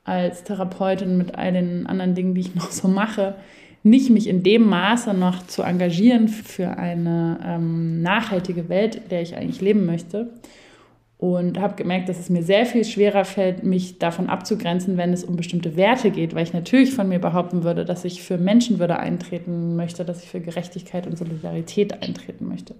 als 0.04 0.44
Therapeutin 0.44 1.18
mit 1.18 1.36
all 1.36 1.52
den 1.52 1.86
anderen 1.86 2.14
Dingen, 2.14 2.34
die 2.34 2.42
ich 2.42 2.54
noch 2.54 2.70
so 2.70 2.88
mache, 2.88 3.34
nicht 3.90 4.10
mich 4.10 4.26
in 4.26 4.42
dem 4.42 4.68
Maße 4.68 5.14
noch 5.14 5.46
zu 5.46 5.62
engagieren 5.62 6.28
für 6.28 6.76
eine 6.76 7.38
ähm, 7.44 8.02
nachhaltige 8.02 8.68
Welt, 8.68 8.96
in 8.96 9.08
der 9.10 9.22
ich 9.22 9.36
eigentlich 9.36 9.60
leben 9.60 9.86
möchte. 9.86 10.30
Und 11.16 11.58
habe 11.58 11.74
gemerkt, 11.74 12.08
dass 12.08 12.20
es 12.20 12.30
mir 12.30 12.44
sehr 12.44 12.64
viel 12.64 12.84
schwerer 12.84 13.24
fällt, 13.24 13.64
mich 13.64 13.98
davon 13.98 14.28
abzugrenzen, 14.28 14.96
wenn 14.96 15.12
es 15.12 15.24
um 15.24 15.34
bestimmte 15.34 15.74
Werte 15.74 16.12
geht, 16.12 16.32
weil 16.32 16.44
ich 16.44 16.52
natürlich 16.52 16.94
von 16.94 17.08
mir 17.08 17.18
behaupten 17.18 17.64
würde, 17.64 17.84
dass 17.84 18.04
ich 18.04 18.22
für 18.22 18.38
Menschenwürde 18.38 19.00
eintreten 19.00 19.74
möchte, 19.74 20.04
dass 20.04 20.22
ich 20.22 20.28
für 20.28 20.38
Gerechtigkeit 20.38 21.08
und 21.08 21.18
Solidarität 21.18 22.04
eintreten 22.04 22.46
möchte. 22.46 22.76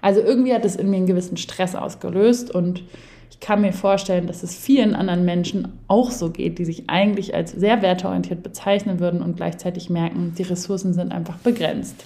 Also 0.00 0.20
irgendwie 0.20 0.52
hat 0.52 0.64
es 0.64 0.74
in 0.74 0.90
mir 0.90 0.96
einen 0.96 1.06
gewissen 1.06 1.36
Stress 1.36 1.76
ausgelöst 1.76 2.52
und 2.52 2.82
ich 3.30 3.40
kann 3.40 3.60
mir 3.60 3.72
vorstellen, 3.72 4.26
dass 4.26 4.42
es 4.42 4.56
vielen 4.56 4.94
anderen 4.94 5.24
Menschen 5.24 5.68
auch 5.88 6.10
so 6.10 6.30
geht, 6.30 6.58
die 6.58 6.64
sich 6.64 6.88
eigentlich 6.88 7.34
als 7.34 7.52
sehr 7.52 7.82
werteorientiert 7.82 8.42
bezeichnen 8.42 9.00
würden 9.00 9.22
und 9.22 9.36
gleichzeitig 9.36 9.90
merken, 9.90 10.34
die 10.36 10.42
Ressourcen 10.42 10.94
sind 10.94 11.12
einfach 11.12 11.36
begrenzt. 11.38 12.04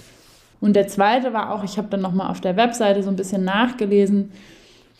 Und 0.59 0.75
der 0.75 0.87
zweite 0.87 1.33
war 1.33 1.53
auch, 1.53 1.63
ich 1.63 1.77
habe 1.77 1.87
dann 1.89 2.01
nochmal 2.01 2.29
auf 2.29 2.41
der 2.41 2.57
Webseite 2.57 3.01
so 3.01 3.09
ein 3.09 3.15
bisschen 3.15 3.43
nachgelesen, 3.43 4.31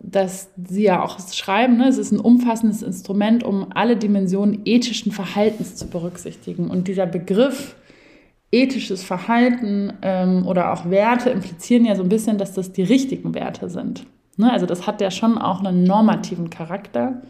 dass 0.03 0.49
sie 0.67 0.84
ja 0.84 1.03
auch 1.03 1.19
schreiben, 1.32 1.78
ne, 1.78 1.88
es 1.88 1.99
ist 1.99 2.11
ein 2.11 2.19
umfassendes 2.19 2.82
Instrument, 2.82 3.43
um 3.43 3.67
alle 3.74 3.95
Dimensionen 3.95 4.61
ethischen 4.65 5.11
Verhaltens 5.11 5.76
zu 5.76 5.88
berücksichtigen. 5.88 6.69
Und 6.72 6.88
dieser 6.88 7.05
Begriff 7.05 7.76
ethisches 8.51 9.03
Verhalten 9.03 9.93
ähm, 10.01 10.45
oder 10.47 10.74
auch 10.74 10.89
Werte 10.89 11.30
implizieren 11.30 11.86
ja 11.86 11.95
so 11.95 12.03
ein 12.03 12.09
bisschen, 12.09 12.38
dass 12.38 12.53
das 12.53 12.72
die 12.72 12.84
richtigen 12.84 13.34
Werte 13.34 13.69
sind. 13.69 14.05
Ne? 14.38 14.51
Also 14.51 14.65
das 14.65 14.88
hat 14.88 15.01
ja 15.01 15.11
schon 15.11 15.38
auch 15.38 15.59
einen 15.59 15.84
normativen 15.84 16.49
Charakter. 16.49 17.21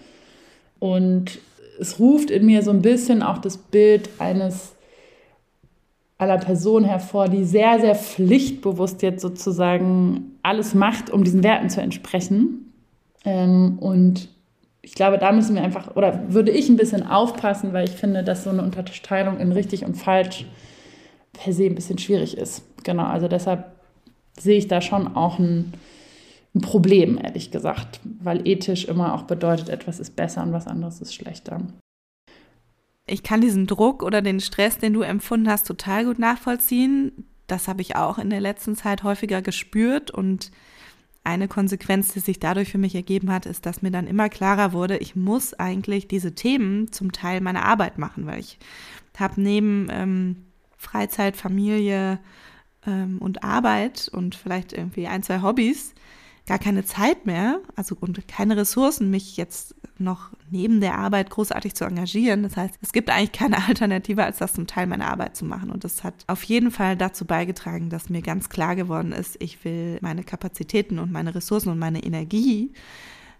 Und 0.79 1.39
es 1.79 1.99
ruft 1.99 2.31
in 2.31 2.45
mir 2.45 2.63
so 2.63 2.71
ein 2.71 2.81
bisschen 2.81 3.23
auch 3.23 3.37
das 3.37 3.57
Bild 3.57 4.09
eines 4.19 4.75
einer 6.17 6.37
Person 6.37 6.83
hervor, 6.83 7.27
die 7.29 7.43
sehr, 7.43 7.79
sehr 7.79 7.95
pflichtbewusst 7.95 9.01
jetzt 9.01 9.21
sozusagen 9.21 10.37
alles 10.43 10.75
macht, 10.75 11.09
um 11.09 11.23
diesen 11.23 11.43
Werten 11.43 11.69
zu 11.69 11.81
entsprechen. 11.81 12.73
Ähm, 13.25 13.79
und 13.79 14.29
ich 14.83 14.93
glaube, 14.93 15.17
da 15.17 15.31
müssen 15.31 15.55
wir 15.55 15.63
einfach, 15.63 15.95
oder 15.95 16.31
würde 16.31 16.51
ich 16.51 16.69
ein 16.69 16.77
bisschen 16.77 17.05
aufpassen, 17.05 17.73
weil 17.73 17.87
ich 17.87 17.95
finde, 17.95 18.23
dass 18.23 18.43
so 18.43 18.51
eine 18.51 18.61
Unterteilung 18.61 19.39
in 19.39 19.51
richtig 19.51 19.83
und 19.83 19.95
falsch 19.95 20.45
per 21.33 21.53
se 21.53 21.65
ein 21.65 21.75
bisschen 21.75 21.97
schwierig 21.97 22.37
ist. 22.37 22.63
Genau, 22.83 23.05
also 23.05 23.27
deshalb 23.27 23.71
sehe 24.39 24.57
ich 24.57 24.67
da 24.67 24.81
schon 24.81 25.15
auch 25.15 25.39
ein, 25.39 25.73
ein 26.53 26.61
Problem, 26.61 27.17
ehrlich 27.17 27.51
gesagt, 27.51 28.01
weil 28.03 28.45
ethisch 28.47 28.85
immer 28.85 29.13
auch 29.13 29.23
bedeutet, 29.23 29.69
etwas 29.69 29.99
ist 29.99 30.15
besser 30.15 30.43
und 30.43 30.51
was 30.51 30.67
anderes 30.67 31.01
ist 31.01 31.13
schlechter. 31.13 31.61
Ich 33.07 33.23
kann 33.23 33.41
diesen 33.41 33.67
Druck 33.67 34.03
oder 34.03 34.21
den 34.21 34.39
Stress, 34.39 34.77
den 34.77 34.93
du 34.93 35.01
empfunden 35.01 35.49
hast, 35.49 35.67
total 35.67 36.05
gut 36.05 36.19
nachvollziehen. 36.19 37.25
Das 37.47 37.67
habe 37.67 37.81
ich 37.81 37.95
auch 37.95 38.17
in 38.17 38.29
der 38.29 38.41
letzten 38.41 38.75
Zeit 38.75 39.03
häufiger 39.03 39.41
gespürt 39.41 40.11
und 40.11 40.51
eine 41.23 41.47
Konsequenz, 41.47 42.13
die 42.13 42.19
sich 42.19 42.39
dadurch 42.39 42.71
für 42.71 42.77
mich 42.77 42.95
ergeben 42.95 43.31
hat, 43.31 43.45
ist, 43.45 43.65
dass 43.65 43.81
mir 43.81 43.91
dann 43.91 44.07
immer 44.07 44.27
klarer 44.27 44.73
wurde, 44.73 44.97
ich 44.97 45.15
muss 45.15 45.53
eigentlich 45.53 46.07
diese 46.07 46.33
Themen 46.33 46.91
zum 46.91 47.11
Teil 47.11 47.41
meiner 47.41 47.63
Arbeit 47.63 47.97
machen, 47.97 48.25
weil 48.25 48.39
ich 48.39 48.57
habe 49.17 49.39
neben 49.39 49.87
ähm, 49.91 50.45
Freizeit, 50.77 51.37
Familie 51.37 52.19
ähm, 52.87 53.19
und 53.19 53.43
Arbeit 53.43 54.09
und 54.11 54.33
vielleicht 54.33 54.73
irgendwie 54.73 55.07
ein, 55.07 55.21
zwei 55.21 55.41
Hobbys 55.43 55.93
gar 56.51 56.59
keine 56.59 56.83
Zeit 56.83 57.25
mehr, 57.25 57.61
also 57.77 57.95
und 57.97 58.27
keine 58.27 58.57
Ressourcen, 58.57 59.09
mich 59.09 59.37
jetzt 59.37 59.73
noch 59.97 60.31
neben 60.49 60.81
der 60.81 60.97
Arbeit 60.97 61.29
großartig 61.29 61.75
zu 61.75 61.85
engagieren. 61.85 62.43
Das 62.43 62.57
heißt, 62.57 62.75
es 62.81 62.91
gibt 62.91 63.09
eigentlich 63.09 63.31
keine 63.31 63.65
Alternative, 63.69 64.25
als 64.25 64.39
das 64.39 64.51
zum 64.51 64.67
Teil 64.67 64.85
meiner 64.85 65.09
Arbeit 65.09 65.37
zu 65.37 65.45
machen. 65.45 65.71
Und 65.71 65.85
das 65.85 66.03
hat 66.03 66.13
auf 66.27 66.43
jeden 66.43 66.69
Fall 66.69 66.97
dazu 66.97 67.23
beigetragen, 67.23 67.89
dass 67.89 68.09
mir 68.09 68.21
ganz 68.21 68.49
klar 68.49 68.75
geworden 68.75 69.13
ist, 69.13 69.41
ich 69.41 69.63
will 69.63 69.97
meine 70.01 70.25
Kapazitäten 70.25 70.99
und 70.99 71.13
meine 71.13 71.33
Ressourcen 71.33 71.69
und 71.69 71.79
meine 71.79 72.03
Energie 72.03 72.73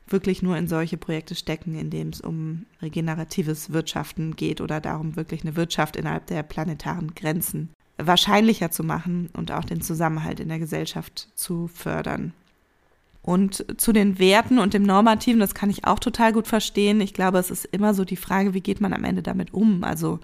wirklich 0.07 0.41
nur 0.41 0.55
in 0.55 0.70
solche 0.70 0.95
Projekte 0.95 1.36
stecken, 1.36 1.76
in 1.76 1.89
denen 1.89 2.12
es 2.12 2.22
um 2.22 2.66
regeneratives 2.82 3.74
Wirtschaften 3.74 4.38
geht 4.38 4.62
oder 4.62 4.80
darum, 4.80 5.18
wirklich 5.18 5.41
eine 5.41 5.57
Wirtschaft 5.57 5.97
innerhalb 5.97 6.28
der 6.28 6.43
planetaren 6.43 7.14
Grenzen 7.14 7.74
wahrscheinlicher 7.97 8.72
zu 8.72 8.86
machen 8.86 9.30
und 9.34 9.51
auch 9.51 9.66
den 9.66 9.82
Zusammenhalt 9.82 10.39
in 10.39 10.47
der 10.47 10.59
Gesellschaft 10.59 11.28
zu 11.36 11.68
fördern. 11.68 12.34
Und 13.24 13.65
zu 13.80 13.93
den 13.93 14.17
Werten 14.17 14.57
und 14.57 14.74
dem 14.74 14.84
Normativen, 14.84 15.39
das 15.39 15.53
kann 15.53 15.69
ich 15.69 15.86
auch 15.86 15.99
total 15.99 16.34
gut 16.34 16.47
verstehen. 16.47 17.01
Ich 17.01 17.13
glaube, 17.13 17.38
es 17.38 17.51
ist 17.51 17.65
immer 17.65 17.93
so 17.93 18.03
die 18.03 18.15
Frage, 18.15 18.53
wie 18.53 18.61
geht 18.61 18.82
man 18.82 18.93
am 18.93 19.03
Ende 19.03 19.22
damit 19.22 19.53
um? 19.53 19.84
Also 19.84 20.19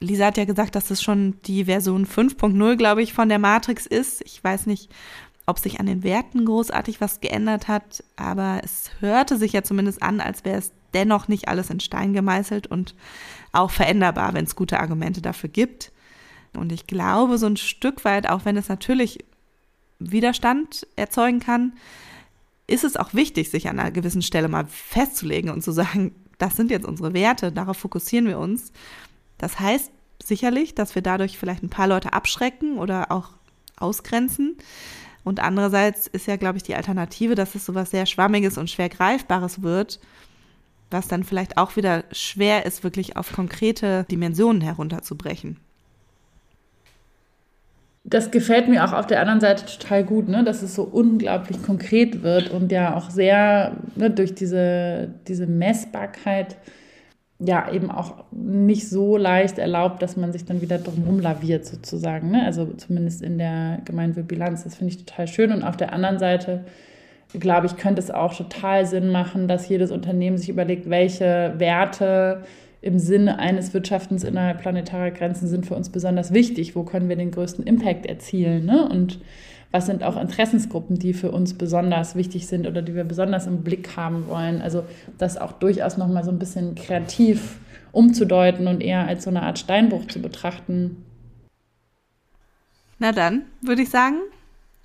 Lisa 0.00 0.26
hat 0.26 0.38
ja 0.38 0.46
gesagt, 0.46 0.74
dass 0.74 0.90
es 0.90 1.02
schon 1.02 1.34
die 1.44 1.66
Version 1.66 2.06
5.0, 2.06 2.76
glaube 2.76 3.02
ich, 3.02 3.12
von 3.12 3.28
der 3.28 3.38
Matrix 3.38 3.86
ist. 3.86 4.22
Ich 4.22 4.42
weiß 4.42 4.66
nicht, 4.66 4.90
ob 5.46 5.58
sich 5.58 5.80
an 5.80 5.86
den 5.86 6.02
Werten 6.02 6.44
großartig 6.44 7.00
was 7.00 7.20
geändert 7.20 7.68
hat, 7.68 8.02
aber 8.16 8.60
es 8.64 8.90
hörte 9.00 9.36
sich 9.36 9.52
ja 9.52 9.62
zumindest 9.62 10.02
an, 10.02 10.20
als 10.20 10.44
wäre 10.44 10.58
es 10.58 10.72
dennoch 10.94 11.28
nicht 11.28 11.48
alles 11.48 11.70
in 11.70 11.80
Stein 11.80 12.12
gemeißelt 12.12 12.66
und 12.66 12.94
auch 13.52 13.70
veränderbar, 13.70 14.34
wenn 14.34 14.44
es 14.44 14.56
gute 14.56 14.80
Argumente 14.80 15.20
dafür 15.20 15.50
gibt. 15.50 15.92
Und 16.54 16.72
ich 16.72 16.86
glaube, 16.86 17.38
so 17.38 17.46
ein 17.46 17.56
Stück 17.56 18.04
weit, 18.04 18.28
auch 18.28 18.44
wenn 18.44 18.56
es 18.56 18.68
natürlich 18.68 19.24
Widerstand 20.10 20.86
erzeugen 20.96 21.40
kann, 21.40 21.74
ist 22.66 22.84
es 22.84 22.96
auch 22.96 23.12
wichtig, 23.14 23.50
sich 23.50 23.68
an 23.68 23.78
einer 23.78 23.90
gewissen 23.90 24.22
Stelle 24.22 24.48
mal 24.48 24.66
festzulegen 24.66 25.50
und 25.50 25.62
zu 25.62 25.72
sagen, 25.72 26.14
das 26.38 26.56
sind 26.56 26.70
jetzt 26.70 26.86
unsere 26.86 27.14
Werte, 27.14 27.52
darauf 27.52 27.76
fokussieren 27.76 28.26
wir 28.26 28.38
uns. 28.38 28.72
Das 29.38 29.60
heißt 29.60 29.90
sicherlich, 30.22 30.74
dass 30.74 30.94
wir 30.94 31.02
dadurch 31.02 31.38
vielleicht 31.38 31.62
ein 31.62 31.70
paar 31.70 31.86
Leute 31.86 32.12
abschrecken 32.12 32.78
oder 32.78 33.12
auch 33.12 33.30
ausgrenzen. 33.76 34.56
Und 35.24 35.40
andererseits 35.40 36.06
ist 36.06 36.26
ja, 36.26 36.36
glaube 36.36 36.56
ich, 36.56 36.62
die 36.62 36.74
Alternative, 36.74 37.34
dass 37.34 37.54
es 37.54 37.64
sowas 37.64 37.90
sehr 37.90 38.06
Schwammiges 38.06 38.58
und 38.58 38.70
schwer 38.70 38.88
Greifbares 38.88 39.62
wird, 39.62 40.00
was 40.90 41.08
dann 41.08 41.24
vielleicht 41.24 41.58
auch 41.58 41.76
wieder 41.76 42.04
schwer 42.12 42.66
ist, 42.66 42.84
wirklich 42.84 43.16
auf 43.16 43.32
konkrete 43.32 44.04
Dimensionen 44.10 44.62
herunterzubrechen 44.62 45.58
das 48.04 48.30
gefällt 48.30 48.68
mir 48.68 48.84
auch 48.84 48.92
auf 48.92 49.06
der 49.06 49.20
anderen 49.20 49.40
Seite 49.40 49.64
total 49.64 50.04
gut, 50.04 50.28
ne? 50.28 50.42
dass 50.42 50.62
es 50.62 50.74
so 50.74 50.82
unglaublich 50.82 51.62
konkret 51.62 52.22
wird 52.22 52.50
und 52.50 52.72
ja 52.72 52.96
auch 52.96 53.10
sehr 53.10 53.76
ne, 53.94 54.10
durch 54.10 54.34
diese, 54.34 55.10
diese 55.28 55.46
Messbarkeit 55.46 56.56
ja 57.38 57.70
eben 57.72 57.90
auch 57.90 58.24
nicht 58.30 58.88
so 58.88 59.16
leicht 59.16 59.58
erlaubt, 59.58 60.02
dass 60.02 60.16
man 60.16 60.32
sich 60.32 60.44
dann 60.44 60.60
wieder 60.60 60.78
drumherum 60.78 61.20
laviert 61.20 61.64
sozusagen. 61.64 62.30
Ne? 62.30 62.44
Also 62.44 62.66
zumindest 62.76 63.22
in 63.22 63.38
der 63.38 63.80
Gemeinwohlbilanz. 63.84 64.64
Das 64.64 64.76
finde 64.76 64.92
ich 64.92 65.04
total 65.04 65.26
schön. 65.28 65.52
Und 65.52 65.62
auf 65.64 65.76
der 65.76 65.92
anderen 65.92 66.18
Seite, 66.18 66.64
glaube 67.38 67.66
ich, 67.66 67.76
könnte 67.76 68.00
es 68.00 68.10
auch 68.10 68.34
total 68.34 68.86
Sinn 68.86 69.10
machen, 69.10 69.48
dass 69.48 69.68
jedes 69.68 69.90
Unternehmen 69.90 70.38
sich 70.38 70.48
überlegt, 70.48 70.88
welche 70.88 71.54
Werte 71.58 72.42
im 72.82 72.98
Sinne 72.98 73.38
eines 73.38 73.72
Wirtschaftens 73.72 74.24
innerhalb 74.24 74.60
planetarer 74.60 75.12
Grenzen 75.12 75.46
sind 75.46 75.66
für 75.66 75.76
uns 75.76 75.88
besonders 75.88 76.32
wichtig. 76.32 76.74
Wo 76.74 76.82
können 76.82 77.08
wir 77.08 77.16
den 77.16 77.30
größten 77.30 77.64
Impact 77.64 78.06
erzielen? 78.06 78.66
Ne? 78.66 78.88
Und 78.88 79.20
was 79.70 79.86
sind 79.86 80.02
auch 80.02 80.20
Interessensgruppen, 80.20 80.98
die 80.98 81.14
für 81.14 81.30
uns 81.30 81.54
besonders 81.54 82.16
wichtig 82.16 82.48
sind 82.48 82.66
oder 82.66 82.82
die 82.82 82.94
wir 82.94 83.04
besonders 83.04 83.46
im 83.46 83.62
Blick 83.62 83.96
haben 83.96 84.26
wollen? 84.26 84.60
Also 84.60 84.84
das 85.16 85.38
auch 85.38 85.52
durchaus 85.52 85.96
nochmal 85.96 86.24
so 86.24 86.32
ein 86.32 86.40
bisschen 86.40 86.74
kreativ 86.74 87.60
umzudeuten 87.92 88.66
und 88.66 88.82
eher 88.82 89.06
als 89.06 89.24
so 89.24 89.30
eine 89.30 89.42
Art 89.42 89.60
Steinbruch 89.60 90.06
zu 90.08 90.20
betrachten. 90.20 91.04
Na 92.98 93.12
dann, 93.12 93.42
würde 93.60 93.82
ich 93.82 93.90
sagen, 93.90 94.16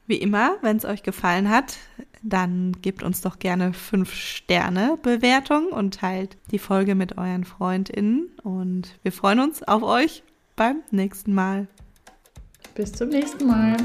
wie 0.07 0.17
immer, 0.17 0.57
wenn 0.61 0.77
es 0.77 0.85
euch 0.85 1.03
gefallen 1.03 1.49
hat, 1.49 1.77
dann 2.23 2.73
gebt 2.81 3.03
uns 3.03 3.21
doch 3.21 3.39
gerne 3.39 3.73
5 3.73 4.11
Sterne 4.11 4.97
Bewertung 5.01 5.67
und 5.67 5.95
teilt 5.95 6.37
die 6.51 6.59
Folge 6.59 6.95
mit 6.95 7.17
euren 7.17 7.43
FreundInnen. 7.43 8.29
Und 8.43 8.97
wir 9.03 9.11
freuen 9.11 9.39
uns 9.39 9.63
auf 9.63 9.83
euch 9.83 10.23
beim 10.55 10.81
nächsten 10.91 11.33
Mal. 11.33 11.67
Bis 12.73 12.91
zum 12.93 13.09
nächsten 13.09 13.47
Mal. 13.47 13.77